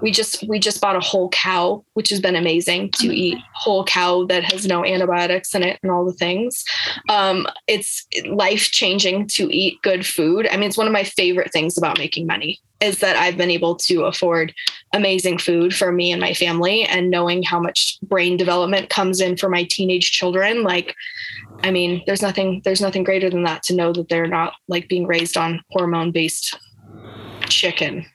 we 0.00 0.10
just 0.10 0.42
we 0.48 0.58
just 0.58 0.80
bought 0.80 0.96
a 0.96 1.00
whole 1.00 1.28
cow 1.30 1.84
which 1.94 2.10
has 2.10 2.20
been 2.20 2.36
amazing 2.36 2.90
to 2.92 3.14
eat 3.14 3.38
whole 3.54 3.84
cow 3.84 4.24
that 4.26 4.44
has 4.44 4.66
no 4.66 4.84
antibiotics 4.84 5.54
in 5.54 5.62
it 5.62 5.78
and 5.82 5.90
all 5.90 6.04
the 6.04 6.12
things. 6.12 6.64
Um, 7.08 7.46
it's 7.66 8.06
life 8.26 8.70
changing 8.70 9.26
to 9.28 9.54
eat 9.54 9.80
good 9.82 10.06
food. 10.06 10.48
I 10.50 10.56
mean 10.56 10.68
it's 10.68 10.78
one 10.78 10.86
of 10.86 10.92
my 10.92 11.04
favorite 11.04 11.52
things 11.52 11.76
about 11.76 11.98
making 11.98 12.26
money 12.26 12.60
is 12.80 13.00
that 13.00 13.14
i've 13.14 13.36
been 13.36 13.50
able 13.50 13.76
to 13.76 14.04
afford 14.04 14.54
amazing 14.94 15.36
food 15.36 15.74
for 15.74 15.92
me 15.92 16.12
and 16.12 16.20
my 16.20 16.32
family 16.32 16.84
and 16.84 17.10
knowing 17.10 17.42
how 17.42 17.60
much 17.60 17.98
brain 18.04 18.38
development 18.38 18.88
comes 18.88 19.20
in 19.20 19.36
for 19.36 19.50
my 19.50 19.64
teenage 19.64 20.12
children 20.12 20.62
like 20.62 20.94
i 21.62 21.70
mean 21.70 22.02
there's 22.06 22.22
nothing 22.22 22.62
there's 22.64 22.80
nothing 22.80 23.04
greater 23.04 23.28
than 23.28 23.42
that 23.42 23.62
to 23.62 23.74
know 23.74 23.92
that 23.92 24.08
they're 24.08 24.26
not 24.26 24.54
like 24.66 24.88
being 24.88 25.06
raised 25.06 25.36
on 25.36 25.60
hormone 25.72 26.10
based 26.10 26.56
chicken. 27.50 28.06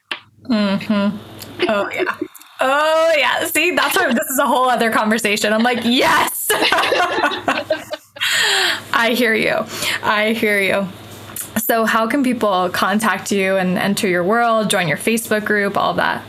Mm-hmm. 0.44 1.35
Oh 1.60 1.90
yeah. 1.92 2.16
Oh 2.60 3.12
yeah. 3.16 3.44
See 3.46 3.72
that's 3.72 3.96
why 3.96 4.12
this 4.12 4.26
is 4.30 4.38
a 4.38 4.46
whole 4.46 4.68
other 4.68 4.90
conversation. 4.90 5.52
I'm 5.52 5.62
like 5.62 5.80
yes. 5.84 6.48
I 8.92 9.14
hear 9.14 9.34
you. 9.34 9.64
I 10.02 10.32
hear 10.32 10.60
you. 10.60 10.88
So 11.58 11.84
how 11.84 12.06
can 12.06 12.22
people 12.22 12.70
contact 12.70 13.32
you 13.32 13.56
and 13.56 13.78
enter 13.78 14.08
your 14.08 14.24
world 14.24 14.70
join 14.70 14.88
your 14.88 14.96
facebook 14.98 15.44
group 15.44 15.76
all 15.76 15.94
that? 15.94 16.22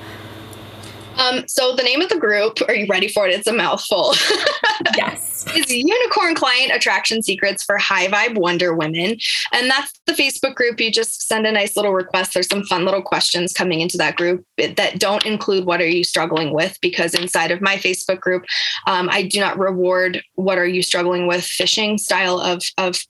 Um, 1.17 1.47
so 1.47 1.75
the 1.75 1.83
name 1.83 2.01
of 2.01 2.09
the 2.09 2.19
group, 2.19 2.59
are 2.67 2.75
you 2.75 2.85
ready 2.87 3.07
for 3.07 3.27
it? 3.27 3.33
It's 3.33 3.47
a 3.47 3.53
mouthful. 3.53 4.13
yes. 4.97 5.26
It's 5.57 5.73
Unicorn 5.73 6.35
Client 6.35 6.71
Attraction 6.71 7.23
Secrets 7.23 7.63
for 7.63 7.79
High 7.79 8.07
Vibe 8.07 8.37
Wonder 8.37 8.75
Women. 8.75 9.17
And 9.51 9.69
that's 9.69 9.91
the 10.05 10.13
Facebook 10.13 10.53
group. 10.53 10.79
You 10.79 10.91
just 10.91 11.27
send 11.27 11.47
a 11.47 11.51
nice 11.51 11.75
little 11.75 11.93
request. 11.93 12.35
There's 12.35 12.47
some 12.47 12.63
fun 12.65 12.85
little 12.85 13.01
questions 13.01 13.53
coming 13.53 13.81
into 13.81 13.97
that 13.97 14.17
group 14.17 14.45
that 14.57 14.99
don't 14.99 15.25
include 15.25 15.65
what 15.65 15.81
are 15.81 15.87
you 15.87 16.03
struggling 16.03 16.53
with, 16.53 16.77
because 16.79 17.15
inside 17.15 17.49
of 17.49 17.59
my 17.59 17.75
Facebook 17.77 18.19
group, 18.19 18.45
um, 18.85 19.09
I 19.11 19.23
do 19.23 19.39
not 19.39 19.57
reward 19.57 20.21
what 20.35 20.59
are 20.59 20.67
you 20.67 20.83
struggling 20.83 21.25
with 21.25 21.43
fishing 21.43 21.97
style 21.97 22.39
of, 22.39 22.61
of 22.77 23.03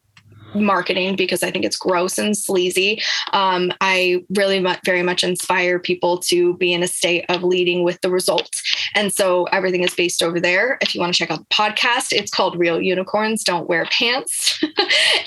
marketing 0.53 1.15
because 1.15 1.43
I 1.43 1.51
think 1.51 1.65
it's 1.65 1.77
gross 1.77 2.17
and 2.17 2.35
sleazy. 2.37 3.01
Um, 3.33 3.71
I 3.81 4.23
really 4.35 4.65
very 4.85 5.03
much 5.03 5.23
inspire 5.23 5.79
people 5.79 6.17
to 6.19 6.55
be 6.55 6.73
in 6.73 6.83
a 6.83 6.87
state 6.87 7.25
of 7.29 7.43
leading 7.43 7.83
with 7.83 7.99
the 8.01 8.09
results. 8.09 8.61
And 8.95 9.13
so 9.13 9.45
everything 9.45 9.83
is 9.83 9.93
based 9.93 10.23
over 10.23 10.39
there. 10.39 10.77
If 10.81 10.95
you 10.95 11.01
want 11.01 11.13
to 11.13 11.17
check 11.17 11.31
out 11.31 11.39
the 11.39 11.45
podcast, 11.53 12.11
it's 12.11 12.31
called 12.31 12.57
Real 12.57 12.81
Unicorns 12.81 13.43
Don't 13.43 13.67
Wear 13.67 13.85
Pants. 13.85 14.59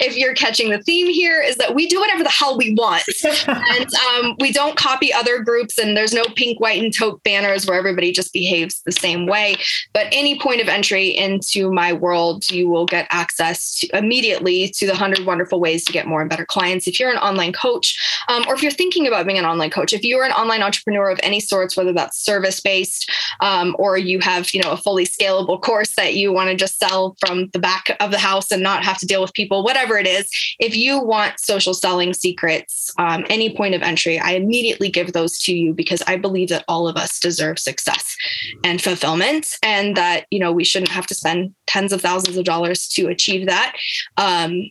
if 0.00 0.16
you're 0.16 0.34
catching 0.34 0.70
the 0.70 0.82
theme 0.82 1.08
here, 1.08 1.40
is 1.40 1.56
that 1.56 1.74
we 1.74 1.86
do 1.86 2.00
whatever 2.00 2.22
the 2.22 2.30
hell 2.30 2.56
we 2.56 2.74
want. 2.74 3.04
and 3.48 3.88
um, 3.94 4.36
we 4.40 4.52
don't 4.52 4.76
copy 4.76 5.12
other 5.12 5.40
groups, 5.42 5.78
and 5.78 5.96
there's 5.96 6.12
no 6.12 6.24
pink, 6.36 6.60
white, 6.60 6.82
and 6.82 6.94
taupe 6.96 7.22
banners 7.22 7.66
where 7.66 7.78
everybody 7.78 8.12
just 8.12 8.32
behaves 8.32 8.82
the 8.84 8.92
same 8.92 9.26
way. 9.26 9.56
But 9.92 10.06
any 10.12 10.38
point 10.38 10.60
of 10.60 10.68
entry 10.68 11.08
into 11.08 11.70
my 11.70 11.92
world, 11.92 12.48
you 12.50 12.68
will 12.68 12.86
get 12.86 13.06
access 13.10 13.78
to, 13.80 13.96
immediately 13.96 14.68
to 14.76 14.86
the 14.86 14.92
100 14.92 15.09
wonderful 15.24 15.60
ways 15.60 15.84
to 15.84 15.92
get 15.92 16.06
more 16.06 16.20
and 16.20 16.30
better 16.30 16.46
clients. 16.46 16.86
If 16.86 16.98
you're 16.98 17.10
an 17.10 17.18
online 17.18 17.52
coach, 17.52 17.98
um, 18.28 18.44
or 18.46 18.54
if 18.54 18.62
you're 18.62 18.72
thinking 18.72 19.06
about 19.06 19.26
being 19.26 19.38
an 19.38 19.44
online 19.44 19.70
coach, 19.70 19.92
if 19.92 20.04
you're 20.04 20.24
an 20.24 20.32
online 20.32 20.62
entrepreneur 20.62 21.10
of 21.10 21.20
any 21.22 21.40
sorts, 21.40 21.76
whether 21.76 21.92
that's 21.92 22.18
service 22.18 22.60
based 22.60 23.10
um, 23.40 23.76
or 23.78 23.98
you 23.98 24.20
have, 24.20 24.52
you 24.54 24.62
know, 24.62 24.70
a 24.70 24.76
fully 24.76 25.06
scalable 25.06 25.60
course 25.60 25.94
that 25.96 26.14
you 26.14 26.32
want 26.32 26.50
to 26.50 26.56
just 26.56 26.78
sell 26.78 27.16
from 27.20 27.48
the 27.52 27.58
back 27.58 27.96
of 28.00 28.10
the 28.10 28.18
house 28.18 28.50
and 28.50 28.62
not 28.62 28.84
have 28.84 28.98
to 28.98 29.06
deal 29.06 29.20
with 29.20 29.32
people, 29.34 29.64
whatever 29.64 29.98
it 29.98 30.06
is, 30.06 30.28
if 30.58 30.76
you 30.76 31.00
want 31.00 31.40
social 31.40 31.74
selling 31.74 32.14
secrets, 32.14 32.90
um, 32.98 33.24
any 33.28 33.54
point 33.54 33.74
of 33.74 33.82
entry, 33.82 34.18
I 34.18 34.32
immediately 34.32 34.90
give 34.90 35.12
those 35.12 35.38
to 35.40 35.54
you 35.54 35.72
because 35.72 36.02
I 36.06 36.16
believe 36.16 36.48
that 36.50 36.64
all 36.68 36.88
of 36.88 36.96
us 36.96 37.18
deserve 37.18 37.58
success 37.58 38.16
and 38.64 38.80
fulfillment, 38.80 39.56
and 39.62 39.96
that 39.96 40.26
you 40.30 40.38
know 40.38 40.52
we 40.52 40.64
shouldn't 40.64 40.90
have 40.90 41.06
to 41.08 41.14
spend 41.14 41.54
tens 41.66 41.92
of 41.92 42.00
thousands 42.00 42.36
of 42.36 42.44
dollars 42.44 42.88
to 42.88 43.08
achieve 43.08 43.46
that. 43.46 43.76
Um, 44.16 44.62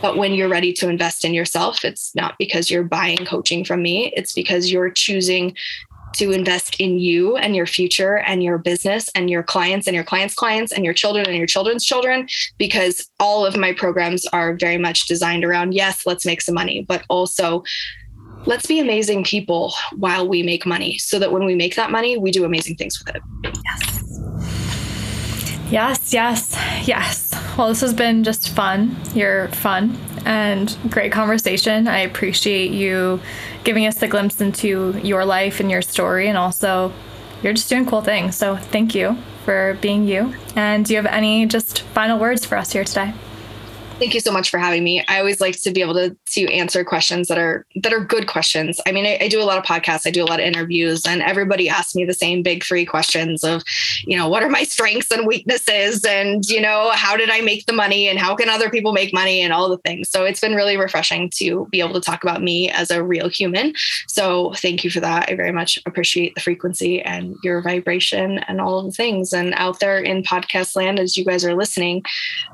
but 0.00 0.16
when 0.16 0.32
you're 0.32 0.48
ready 0.48 0.72
to 0.74 0.88
invest 0.88 1.24
in 1.24 1.34
yourself, 1.34 1.84
it's 1.84 2.14
not 2.14 2.36
because 2.38 2.70
you're 2.70 2.84
buying 2.84 3.18
coaching 3.18 3.64
from 3.64 3.82
me, 3.82 4.12
it's 4.16 4.32
because 4.32 4.70
you're 4.70 4.90
choosing 4.90 5.54
to 6.12 6.32
invest 6.32 6.76
in 6.80 6.98
you 6.98 7.36
and 7.36 7.54
your 7.54 7.66
future 7.66 8.18
and 8.18 8.42
your 8.42 8.58
business 8.58 9.08
and 9.14 9.30
your 9.30 9.42
clients 9.42 9.86
and 9.86 9.94
your 9.94 10.04
clients' 10.04 10.34
clients 10.34 10.72
and 10.72 10.84
your 10.84 10.94
children 10.94 11.26
and 11.26 11.36
your 11.36 11.46
children's 11.46 11.84
children. 11.84 12.26
Because 12.58 13.08
all 13.20 13.46
of 13.46 13.56
my 13.56 13.72
programs 13.72 14.26
are 14.26 14.54
very 14.54 14.78
much 14.78 15.06
designed 15.06 15.44
around 15.44 15.72
yes, 15.72 16.06
let's 16.06 16.26
make 16.26 16.40
some 16.40 16.54
money, 16.54 16.82
but 16.82 17.04
also 17.08 17.62
let's 18.46 18.66
be 18.66 18.80
amazing 18.80 19.22
people 19.22 19.72
while 19.96 20.26
we 20.26 20.42
make 20.42 20.66
money 20.66 20.98
so 20.98 21.18
that 21.18 21.30
when 21.30 21.44
we 21.44 21.54
make 21.54 21.76
that 21.76 21.90
money, 21.90 22.16
we 22.16 22.30
do 22.30 22.44
amazing 22.44 22.76
things 22.76 22.98
with 22.98 23.14
it. 23.14 23.22
Yes. 23.64 24.00
Yes, 25.70 26.12
yes, 26.12 26.56
yes. 26.84 27.32
Well, 27.56 27.68
this 27.68 27.80
has 27.82 27.94
been 27.94 28.24
just 28.24 28.48
fun. 28.48 28.96
You're 29.14 29.46
fun 29.48 29.96
and 30.24 30.76
great 30.90 31.12
conversation. 31.12 31.86
I 31.86 32.00
appreciate 32.00 32.72
you 32.72 33.20
giving 33.62 33.86
us 33.86 33.96
the 33.98 34.08
glimpse 34.08 34.40
into 34.40 34.98
your 35.04 35.24
life 35.24 35.60
and 35.60 35.70
your 35.70 35.82
story, 35.82 36.28
and 36.28 36.36
also 36.36 36.92
you're 37.42 37.52
just 37.52 37.68
doing 37.68 37.86
cool 37.86 38.02
things. 38.02 38.36
So, 38.36 38.56
thank 38.56 38.96
you 38.96 39.16
for 39.44 39.78
being 39.80 40.08
you. 40.08 40.34
And 40.56 40.84
do 40.84 40.92
you 40.92 40.96
have 40.96 41.06
any 41.06 41.46
just 41.46 41.82
final 41.82 42.18
words 42.18 42.44
for 42.44 42.58
us 42.58 42.72
here 42.72 42.84
today? 42.84 43.14
Thank 44.00 44.14
you 44.14 44.20
so 44.20 44.32
much 44.32 44.48
for 44.48 44.56
having 44.56 44.82
me. 44.82 45.04
I 45.08 45.18
always 45.18 45.42
like 45.42 45.60
to 45.60 45.70
be 45.70 45.82
able 45.82 45.92
to 45.92 46.16
to 46.32 46.50
answer 46.50 46.82
questions 46.84 47.28
that 47.28 47.36
are 47.36 47.66
that 47.82 47.92
are 47.92 48.02
good 48.02 48.26
questions. 48.26 48.80
I 48.86 48.92
mean, 48.92 49.04
I, 49.04 49.18
I, 49.20 49.28
do 49.28 49.42
a 49.42 49.44
lot 49.44 49.58
of 49.58 49.64
podcasts, 49.64 50.06
I 50.06 50.10
do 50.10 50.24
a 50.24 50.24
lot 50.24 50.40
of 50.40 50.46
interviews, 50.46 51.04
and 51.04 51.20
everybody 51.20 51.68
asks 51.68 51.94
me 51.94 52.06
the 52.06 52.14
same 52.14 52.42
big 52.42 52.64
three 52.64 52.86
questions 52.86 53.44
of, 53.44 53.62
you 54.06 54.16
know, 54.16 54.26
what 54.26 54.42
are 54.42 54.48
my 54.48 54.62
strengths 54.62 55.10
and 55.10 55.26
weaknesses, 55.26 56.02
and 56.04 56.48
you 56.48 56.62
know, 56.62 56.90
how 56.94 57.14
did 57.14 57.28
I 57.28 57.42
make 57.42 57.66
the 57.66 57.74
money, 57.74 58.08
and 58.08 58.18
how 58.18 58.34
can 58.34 58.48
other 58.48 58.70
people 58.70 58.94
make 58.94 59.12
money, 59.12 59.42
and 59.42 59.52
all 59.52 59.68
the 59.68 59.76
things. 59.78 60.08
So 60.08 60.24
it's 60.24 60.40
been 60.40 60.54
really 60.54 60.78
refreshing 60.78 61.28
to 61.34 61.66
be 61.70 61.80
able 61.80 61.92
to 61.92 62.00
talk 62.00 62.22
about 62.22 62.42
me 62.42 62.70
as 62.70 62.90
a 62.90 63.04
real 63.04 63.28
human. 63.28 63.74
So 64.08 64.54
thank 64.56 64.82
you 64.82 64.90
for 64.90 65.00
that. 65.00 65.28
I 65.28 65.36
very 65.36 65.52
much 65.52 65.78
appreciate 65.84 66.34
the 66.34 66.40
frequency 66.40 67.02
and 67.02 67.36
your 67.44 67.60
vibration 67.60 68.38
and 68.48 68.62
all 68.62 68.78
of 68.78 68.86
the 68.86 68.92
things. 68.92 69.34
And 69.34 69.52
out 69.56 69.80
there 69.80 69.98
in 69.98 70.22
podcast 70.22 70.74
land, 70.74 70.98
as 70.98 71.18
you 71.18 71.24
guys 71.26 71.44
are 71.44 71.54
listening, 71.54 72.02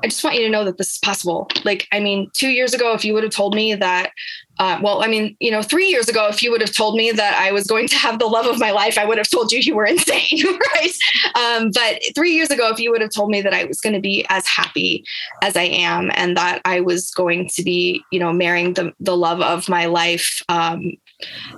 I 0.03 0.07
just 0.07 0.25
want 0.25 0.35
you 0.35 0.41
to 0.41 0.49
know 0.49 0.65
that 0.65 0.77
this 0.77 0.91
is 0.91 0.97
possible 0.97 1.36
like, 1.63 1.87
I 1.91 1.99
mean, 1.99 2.29
two 2.33 2.49
years 2.49 2.73
ago, 2.73 2.93
if 2.93 3.03
you 3.03 3.13
would 3.13 3.23
have 3.23 3.33
told 3.33 3.53
me 3.53 3.75
that, 3.75 4.11
uh, 4.59 4.79
well, 4.81 5.03
I 5.03 5.07
mean, 5.07 5.35
you 5.39 5.51
know, 5.51 5.61
three 5.61 5.87
years 5.87 6.09
ago, 6.09 6.27
if 6.27 6.41
you 6.41 6.49
would 6.51 6.61
have 6.61 6.73
told 6.73 6.95
me 6.95 7.11
that 7.11 7.39
I 7.39 7.51
was 7.51 7.67
going 7.67 7.87
to 7.93 7.95
have 7.95 8.19
the 8.19 8.25
love 8.25 8.45
of 8.45 8.59
my 8.59 8.71
life, 8.71 8.97
I 8.97 9.05
would 9.05 9.17
have 9.17 9.29
told 9.29 9.51
you 9.51 9.59
you 9.59 9.75
were 9.75 9.85
insane, 9.95 10.43
right? 10.75 10.93
Um, 11.35 11.71
but 11.71 12.01
three 12.15 12.31
years 12.33 12.49
ago, 12.49 12.69
if 12.69 12.79
you 12.79 12.91
would 12.91 13.01
have 13.01 13.11
told 13.11 13.29
me 13.29 13.41
that 13.41 13.53
I 13.53 13.65
was 13.65 13.79
going 13.81 13.93
to 13.93 14.01
be 14.01 14.25
as 14.29 14.47
happy 14.47 15.03
as 15.41 15.55
I 15.55 15.63
am 15.63 16.11
and 16.15 16.35
that 16.37 16.61
I 16.65 16.81
was 16.81 17.11
going 17.11 17.49
to 17.49 17.63
be, 17.63 18.03
you 18.11 18.19
know, 18.19 18.33
marrying 18.33 18.73
the, 18.73 18.93
the 18.99 19.17
love 19.17 19.41
of 19.41 19.69
my 19.69 19.85
life, 19.85 20.41
um, 20.49 20.93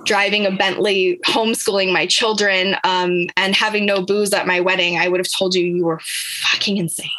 driving 0.04 0.46
a 0.46 0.50
Bentley, 0.50 1.20
homeschooling 1.26 1.92
my 1.92 2.06
children, 2.06 2.76
um, 2.84 3.26
and 3.36 3.54
having 3.54 3.84
no 3.84 4.02
booze 4.02 4.32
at 4.32 4.46
my 4.46 4.60
wedding, 4.60 4.98
I 4.98 5.08
would 5.08 5.20
have 5.20 5.30
told 5.38 5.54
you 5.54 5.64
you 5.64 5.84
were 5.84 6.00
fucking 6.02 6.78
insane. 6.78 7.10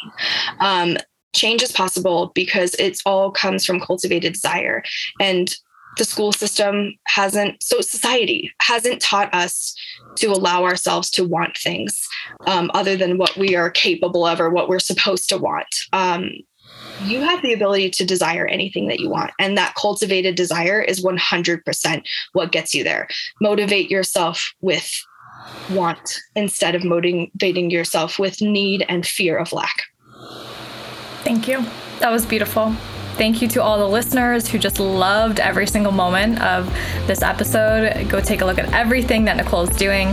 Um, 0.60 0.96
change 1.34 1.62
is 1.62 1.72
possible 1.72 2.32
because 2.34 2.74
it 2.74 3.00
all 3.06 3.30
comes 3.30 3.64
from 3.64 3.80
cultivated 3.80 4.34
desire. 4.34 4.82
And 5.20 5.54
the 5.98 6.04
school 6.04 6.32
system 6.32 6.94
hasn't 7.06 7.62
so 7.62 7.80
society 7.80 8.50
hasn't 8.62 9.02
taught 9.02 9.32
us 9.34 9.74
to 10.16 10.28
allow 10.28 10.64
ourselves 10.64 11.10
to 11.10 11.24
want 11.24 11.56
things 11.56 12.06
um, 12.46 12.70
other 12.74 12.96
than 12.96 13.18
what 13.18 13.36
we 13.36 13.54
are 13.54 13.70
capable 13.70 14.24
of 14.24 14.40
or 14.40 14.50
what 14.50 14.68
we're 14.68 14.78
supposed 14.78 15.28
to 15.28 15.38
want. 15.38 15.66
Um, 15.92 16.30
you 17.04 17.20
have 17.20 17.42
the 17.42 17.52
ability 17.52 17.90
to 17.90 18.04
desire 18.04 18.46
anything 18.46 18.86
that 18.88 19.00
you 19.00 19.10
want 19.10 19.32
and 19.38 19.58
that 19.58 19.74
cultivated 19.74 20.34
desire 20.34 20.80
is 20.80 21.04
100% 21.04 22.06
what 22.32 22.52
gets 22.52 22.74
you 22.74 22.84
there. 22.84 23.08
Motivate 23.40 23.90
yourself 23.90 24.54
with 24.60 24.90
want 25.70 26.18
instead 26.36 26.74
of 26.74 26.84
motivating 26.84 27.70
yourself 27.70 28.18
with 28.18 28.40
need 28.40 28.84
and 28.88 29.04
fear 29.04 29.36
of 29.36 29.52
lack 29.52 29.82
Thank 31.24 31.48
you. 31.48 31.64
That 32.00 32.10
was 32.10 32.26
beautiful. 32.26 32.74
Thank 33.16 33.42
you 33.42 33.48
to 33.48 33.62
all 33.62 33.78
the 33.78 33.88
listeners 33.88 34.48
who 34.48 34.58
just 34.58 34.80
loved 34.80 35.38
every 35.38 35.66
single 35.66 35.92
moment 35.92 36.40
of 36.40 36.66
this 37.06 37.22
episode. 37.22 38.08
Go 38.08 38.20
take 38.20 38.40
a 38.40 38.44
look 38.44 38.58
at 38.58 38.72
everything 38.72 39.24
that 39.26 39.36
Nicole's 39.36 39.76
doing, 39.76 40.08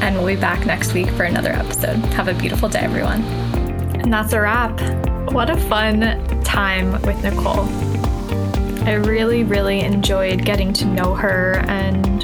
and 0.00 0.16
we'll 0.16 0.34
be 0.34 0.40
back 0.40 0.64
next 0.66 0.94
week 0.94 1.10
for 1.10 1.24
another 1.24 1.50
episode. 1.50 1.96
Have 2.14 2.28
a 2.28 2.34
beautiful 2.34 2.68
day, 2.68 2.80
everyone. 2.80 3.22
And 4.00 4.12
that's 4.12 4.32
a 4.32 4.40
wrap. 4.40 4.80
What 5.32 5.50
a 5.50 5.56
fun 5.68 6.42
time 6.42 6.92
with 7.02 7.22
Nicole. 7.22 7.68
I 8.88 8.94
really, 8.94 9.44
really 9.44 9.80
enjoyed 9.80 10.46
getting 10.46 10.72
to 10.72 10.86
know 10.86 11.14
her 11.14 11.62
and 11.68 12.22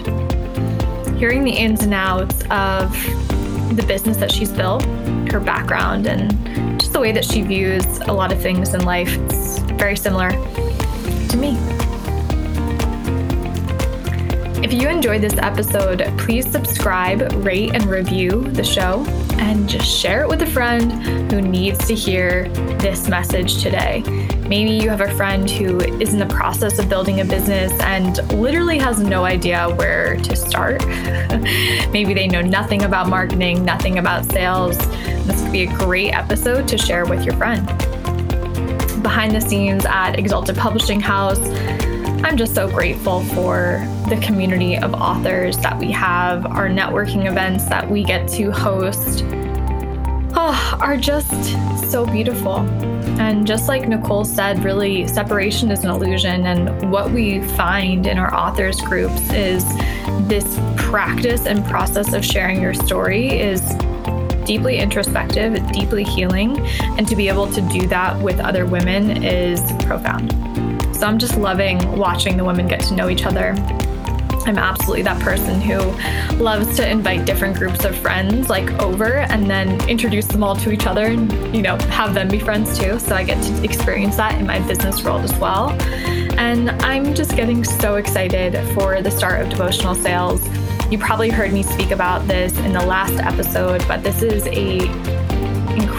hearing 1.19 1.45
the 1.45 1.53
ins 1.53 1.83
and 1.83 1.93
outs 1.93 2.43
of 2.51 2.91
the 3.73 3.85
business 3.87 4.17
that 4.19 4.31
she's 4.31 4.53
built, 4.53 4.85
her 5.31 5.41
background, 5.41 6.07
and 6.07 6.81
just 6.81 6.93
the 6.93 7.01
way 7.01 7.13
that 7.13 7.25
she 7.25 7.43
views 7.43 7.85
a 8.01 8.13
lot 8.13 8.33
of 8.33 8.41
things 8.41 8.75
in 8.75 8.85
life. 8.85 9.17
It's 9.19 9.59
very 9.59 9.97
similar 9.97 10.31
to 10.31 11.37
me. 11.37 11.59
If 14.65 14.73
you 14.73 14.89
enjoyed 14.89 15.21
this 15.21 15.37
episode, 15.37 16.03
please 16.17 16.51
subscribe, 16.51 17.33
rate, 17.45 17.75
and 17.75 17.85
review 17.85 18.43
the 18.43 18.65
show, 18.65 19.05
and 19.39 19.69
just 19.69 19.87
share 19.87 20.23
it 20.23 20.29
with 20.29 20.41
a 20.43 20.47
friend 20.47 21.31
who 21.31 21.43
needs 21.43 21.87
to 21.87 21.95
hear 21.95 22.49
this 22.79 23.09
message 23.09 23.63
today. 23.63 24.03
Maybe 24.47 24.73
you 24.73 24.91
have 24.91 25.01
a 25.01 25.11
friend 25.17 25.51
who 25.51 25.81
is 25.81 26.13
in 26.13 26.19
the 26.19 26.27
process 26.27 26.79
of 26.79 26.87
building 26.91 27.21
a 27.21 27.25
business 27.25 27.73
and 27.81 28.19
literally 28.31 28.79
has 28.79 29.01
no 29.01 29.25
idea 29.25 29.75
where 29.77 30.17
to 30.19 30.37
start. 30.37 30.87
Maybe 31.91 32.13
they 32.13 32.29
know 32.29 32.43
nothing 32.43 32.83
about 32.83 33.09
marketing, 33.09 33.65
nothing 33.65 33.99
about 33.99 34.31
sales. 34.31 34.77
This 35.27 35.41
could 35.43 35.53
be 35.53 35.63
a 35.63 35.75
great 35.79 36.13
episode 36.13 36.69
to 36.69 36.77
share 36.77 37.07
with 37.07 37.25
your 37.25 37.35
friend. 37.37 37.67
Behind 39.03 39.35
the 39.35 39.41
scenes 39.41 39.87
at 39.87 40.19
Exalted 40.19 40.57
Publishing 40.57 41.01
House, 41.01 41.41
I'm 42.23 42.37
just 42.37 42.55
so 42.55 42.69
grateful 42.69 43.25
for 43.25 43.83
the 44.11 44.21
community 44.23 44.77
of 44.77 44.93
authors 44.93 45.57
that 45.59 45.79
we 45.79 45.91
have, 45.93 46.45
our 46.45 46.69
networking 46.69 47.31
events 47.31 47.65
that 47.71 47.91
we 47.91 48.05
get 48.05 48.29
to 48.33 48.51
host. 48.51 49.25
Oh, 50.37 50.79
are 50.83 50.99
just 50.99 51.31
so 51.91 52.05
beautiful. 52.05 52.94
And 53.19 53.47
just 53.47 53.69
like 53.69 53.89
Nicole 53.89 54.25
said, 54.25 54.65
really, 54.65 55.07
separation 55.07 55.71
is 55.71 55.85
an 55.85 55.91
illusion. 55.91 56.47
And 56.47 56.91
what 56.91 57.11
we 57.11 57.43
find 57.57 58.07
in 58.07 58.19
our 58.19 58.35
authors 58.35 58.81
groups 58.81 59.31
is 59.33 59.65
this 60.29 60.59
practice 60.77 61.47
and 61.47 61.65
process 61.65 62.13
of 62.13 62.25
sharing 62.25 62.61
your 62.61 62.75
story 62.75 63.41
is 63.41 63.61
deeply 64.45 64.79
introspective, 64.79 65.55
it's 65.55 65.71
deeply 65.73 66.05
healing. 66.05 66.59
And 66.99 67.09
to 67.09 67.17
be 67.17 67.29
able 67.29 67.51
to 67.53 67.61
do 67.63 67.87
that 67.89 68.21
with 68.21 68.41
other 68.41 68.67
women 68.67 69.23
is 69.23 69.61
profound. 69.85 70.33
So 70.95 71.07
I'm 71.07 71.19
just 71.19 71.37
loving 71.37 71.99
watching 71.99 72.37
the 72.37 72.45
women 72.45 72.69
get 72.69 72.81
to 72.81 72.95
know 72.95 73.09
each 73.09 73.25
other. 73.27 73.55
I'm 74.47 74.59
absolutely 74.59 75.03
that 75.03 75.21
person 75.23 75.61
who 75.61 75.79
loves 76.37 76.77
to 76.77 76.89
invite 76.89 77.25
different 77.25 77.57
groups 77.57 77.85
of 77.85 77.97
friends 77.97 78.51
like 78.51 78.71
over 78.83 79.19
and 79.19 79.49
then 79.49 79.89
introduce 79.89 80.27
them 80.27 80.45
all 80.45 80.55
to 80.57 80.71
each 80.71 80.87
other 80.87 81.07
and 81.07 81.55
you 81.55 81.63
know 81.63 81.77
have 81.89 82.15
them 82.15 82.29
be 82.29 82.39
friends 82.39 82.79
too. 82.79 82.99
So 82.99 83.15
I 83.15 83.25
get 83.25 83.43
to 83.43 83.65
experience 83.65 84.17
that 84.17 84.39
in 84.39 84.47
my 84.47 84.61
business 84.67 85.03
world 85.03 85.25
as 85.25 85.35
well. 85.39 85.71
And 86.39 86.71
I'm 86.83 87.15
just 87.15 87.37
getting 87.37 87.65
so 87.65 87.97
excited 87.97 88.57
for 88.75 89.01
the 89.01 89.11
start 89.11 89.41
of 89.41 89.49
devotional 89.49 89.95
sales. 89.95 90.43
You 90.91 90.99
probably 90.99 91.31
heard 91.31 91.53
me 91.53 91.63
speak 91.63 91.91
about 91.91 92.27
this 92.29 92.57
in 92.59 92.73
the 92.73 92.85
last 92.85 93.15
episode, 93.15 93.87
but 93.89 94.03
this 94.03 94.23
is 94.23 94.47
a 94.49 94.81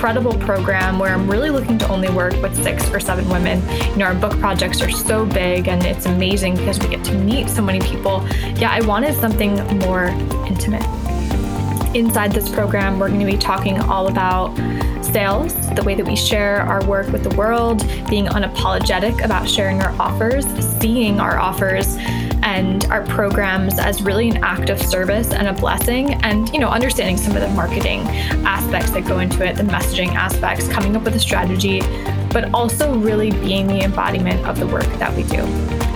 incredible 0.05 0.37
program 0.45 0.99
where 0.99 1.11
I'm 1.11 1.27
really 1.27 1.49
looking 1.49 1.79
to 1.79 1.87
only 1.87 2.09
work 2.09 2.39
with 2.39 2.55
six 2.63 2.87
or 2.91 2.99
seven 2.99 3.27
women. 3.27 3.59
You 3.89 3.95
know, 3.95 4.05
our 4.05 4.13
book 4.13 4.37
projects 4.37 4.79
are 4.83 4.91
so 4.91 5.25
big 5.25 5.67
and 5.67 5.83
it's 5.83 6.05
amazing 6.05 6.57
because 6.57 6.77
we 6.77 6.89
get 6.89 7.03
to 7.05 7.17
meet 7.17 7.49
so 7.49 7.63
many 7.63 7.79
people. 7.79 8.23
Yeah, 8.57 8.69
I 8.69 8.85
wanted 8.85 9.15
something 9.15 9.55
more 9.79 10.09
intimate. 10.45 10.85
Inside 11.95 12.33
this 12.33 12.47
program, 12.47 12.99
we're 12.99 13.07
going 13.07 13.19
to 13.19 13.25
be 13.25 13.35
talking 13.35 13.79
all 13.79 14.07
about 14.07 14.55
sales, 15.15 15.53
the 15.69 15.83
way 15.83 15.95
that 15.95 16.05
we 16.05 16.13
share 16.13 16.59
our 16.63 16.85
work 16.87 17.07
with 17.07 17.23
the 17.23 17.33
world, 17.37 17.79
being 18.09 18.25
unapologetic 18.25 19.23
about 19.23 19.49
sharing 19.49 19.81
our 19.81 19.91
offers, 19.97 20.45
seeing 20.81 21.21
our 21.21 21.39
offers 21.39 21.95
and 22.43 22.83
our 22.87 23.01
programs 23.05 23.79
as 23.79 24.01
really 24.01 24.27
an 24.27 24.43
act 24.43 24.69
of 24.69 24.77
service 24.77 25.31
and 25.31 25.47
a 25.47 25.53
blessing 25.53 26.15
and 26.25 26.49
you 26.49 26.59
know 26.59 26.67
understanding 26.67 27.15
some 27.15 27.33
of 27.33 27.41
the 27.41 27.47
marketing 27.49 28.01
aspects 28.45 28.91
that 28.91 29.05
go 29.05 29.19
into 29.19 29.43
it 29.43 29.55
the 29.55 29.63
messaging 29.63 30.13
aspects 30.13 30.67
coming 30.67 30.95
up 30.97 31.03
with 31.03 31.15
a 31.15 31.19
strategy 31.19 31.79
but 32.35 32.53
also 32.53 32.93
really 32.99 33.31
being 33.31 33.65
the 33.65 33.79
embodiment 33.79 34.45
of 34.45 34.59
the 34.59 34.67
work 34.67 34.83
that 34.99 35.15
we 35.15 35.23
do 35.23 35.39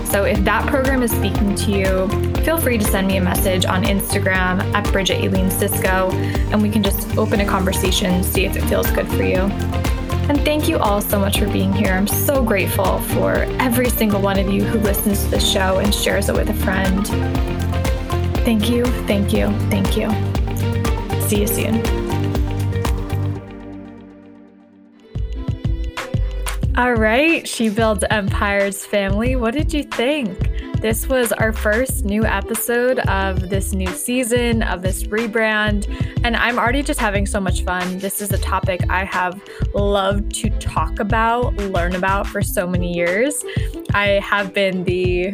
so 0.05 0.23
if 0.23 0.41
that 0.45 0.65
program 0.67 1.03
is 1.03 1.11
speaking 1.11 1.53
to 1.53 1.69
you 1.69 2.07
feel 2.45 2.57
free 2.57 2.77
to 2.77 2.85
send 2.85 3.05
me 3.05 3.17
a 3.17 3.21
message 3.21 3.65
on 3.65 3.83
instagram 3.83 4.61
at 4.73 4.89
Bridget 4.93 5.21
Aileen 5.21 5.49
Sicsko 5.49 6.13
and 6.53 6.61
we 6.61 6.69
can 6.69 6.81
just 6.81 7.17
open 7.17 7.41
a 7.41 7.45
conversation 7.45 8.23
see 8.23 8.45
if 8.45 8.55
it 8.55 8.61
feels 8.69 8.89
good 8.91 9.07
for 9.09 9.23
you 9.23 9.51
and 10.29 10.39
thank 10.45 10.69
you 10.69 10.77
all 10.77 11.01
so 11.01 11.17
much 11.17 11.39
for 11.39 11.47
being 11.47 11.73
here. 11.73 11.91
I'm 11.91 12.05
so 12.05 12.43
grateful 12.43 12.99
for 12.99 13.47
every 13.59 13.89
single 13.89 14.21
one 14.21 14.37
of 14.37 14.47
you 14.47 14.63
who 14.63 14.77
listens 14.77 15.23
to 15.23 15.31
the 15.31 15.39
show 15.39 15.79
and 15.79 15.93
shares 15.93 16.29
it 16.29 16.35
with 16.35 16.51
a 16.51 16.53
friend. 16.53 17.07
Thank 18.45 18.69
you, 18.69 18.85
thank 19.07 19.33
you, 19.33 19.47
thank 19.71 19.97
you. 19.97 20.09
See 21.27 21.41
you 21.41 21.47
soon. 21.47 21.98
All 26.79 26.93
right, 26.93 27.45
She 27.45 27.67
Builds 27.67 28.05
Empires 28.09 28.85
family. 28.85 29.35
What 29.35 29.53
did 29.53 29.73
you 29.73 29.83
think? 29.83 30.39
This 30.79 31.09
was 31.09 31.33
our 31.33 31.51
first 31.51 32.05
new 32.05 32.23
episode 32.23 32.99
of 32.99 33.49
this 33.49 33.73
new 33.73 33.89
season, 33.89 34.63
of 34.63 34.81
this 34.81 35.03
rebrand, 35.03 35.89
and 36.23 36.37
I'm 36.37 36.57
already 36.57 36.81
just 36.81 37.01
having 37.01 37.25
so 37.25 37.41
much 37.41 37.65
fun. 37.65 37.97
This 37.97 38.21
is 38.21 38.31
a 38.31 38.37
topic 38.37 38.79
I 38.89 39.03
have 39.03 39.43
loved 39.73 40.33
to 40.35 40.49
talk 40.51 41.01
about, 41.01 41.53
learn 41.57 41.95
about 41.95 42.25
for 42.27 42.41
so 42.41 42.65
many 42.65 42.95
years. 42.95 43.43
I 43.93 44.21
have 44.23 44.53
been 44.53 44.85
the 44.85 45.31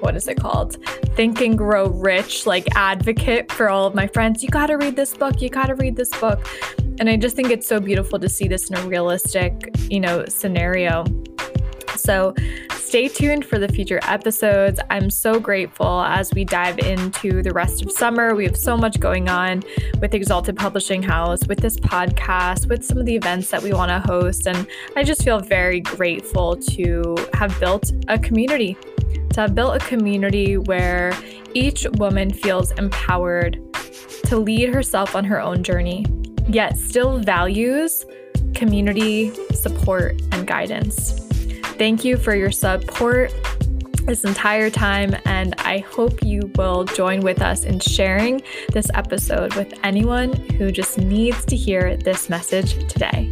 what 0.00 0.16
is 0.16 0.28
it 0.28 0.38
called? 0.38 0.82
Think 1.14 1.42
and 1.42 1.58
Grow 1.58 1.88
Rich, 1.88 2.46
like 2.46 2.66
advocate 2.74 3.52
for 3.52 3.68
all 3.68 3.86
of 3.86 3.94
my 3.94 4.06
friends. 4.06 4.42
You 4.42 4.48
got 4.48 4.68
to 4.68 4.76
read 4.76 4.96
this 4.96 5.14
book. 5.14 5.42
You 5.42 5.50
got 5.50 5.66
to 5.66 5.74
read 5.74 5.96
this 5.96 6.10
book. 6.18 6.46
And 7.00 7.08
I 7.08 7.16
just 7.16 7.34
think 7.34 7.50
it's 7.50 7.66
so 7.66 7.80
beautiful 7.80 8.18
to 8.18 8.28
see 8.28 8.48
this 8.48 8.70
in 8.70 8.76
a 8.76 8.86
realistic, 8.86 9.70
you 9.90 10.00
know, 10.00 10.24
scenario. 10.26 11.04
So 11.96 12.34
stay 12.72 13.08
tuned 13.08 13.44
for 13.44 13.58
the 13.58 13.68
future 13.68 13.98
episodes. 14.02 14.78
I'm 14.90 15.10
so 15.10 15.40
grateful 15.40 16.02
as 16.02 16.32
we 16.32 16.44
dive 16.44 16.78
into 16.78 17.42
the 17.42 17.50
rest 17.52 17.84
of 17.84 17.90
summer. 17.90 18.34
We 18.34 18.44
have 18.44 18.56
so 18.56 18.76
much 18.76 19.00
going 19.00 19.28
on 19.28 19.62
with 20.00 20.14
Exalted 20.14 20.56
Publishing 20.56 21.02
House, 21.02 21.46
with 21.48 21.58
this 21.58 21.76
podcast, 21.76 22.68
with 22.68 22.84
some 22.84 22.98
of 22.98 23.06
the 23.06 23.16
events 23.16 23.50
that 23.50 23.62
we 23.62 23.72
want 23.72 23.90
to 23.90 24.00
host. 24.00 24.46
And 24.46 24.66
I 24.96 25.02
just 25.02 25.24
feel 25.24 25.40
very 25.40 25.80
grateful 25.80 26.56
to 26.56 27.16
have 27.32 27.58
built 27.58 27.90
a 28.08 28.18
community, 28.18 28.76
to 29.32 29.40
have 29.40 29.54
built 29.54 29.76
a 29.76 29.84
community 29.86 30.58
where 30.58 31.12
each 31.54 31.86
woman 31.94 32.32
feels 32.32 32.70
empowered 32.72 33.58
to 34.26 34.36
lead 34.36 34.72
herself 34.72 35.14
on 35.16 35.24
her 35.24 35.40
own 35.40 35.62
journey, 35.62 36.04
yet 36.48 36.78
still 36.78 37.18
values 37.18 38.04
community 38.54 39.32
support 39.52 40.20
and 40.32 40.46
guidance. 40.46 41.20
Thank 41.76 42.04
you 42.04 42.16
for 42.16 42.34
your 42.34 42.52
support 42.52 43.32
this 44.06 44.24
entire 44.24 44.70
time, 44.70 45.16
and 45.24 45.54
I 45.58 45.78
hope 45.78 46.22
you 46.22 46.50
will 46.56 46.84
join 46.84 47.20
with 47.20 47.40
us 47.40 47.64
in 47.64 47.80
sharing 47.80 48.42
this 48.72 48.90
episode 48.94 49.54
with 49.54 49.72
anyone 49.82 50.34
who 50.50 50.70
just 50.70 50.98
needs 50.98 51.44
to 51.46 51.56
hear 51.56 51.96
this 51.96 52.28
message 52.28 52.86
today. 52.86 53.30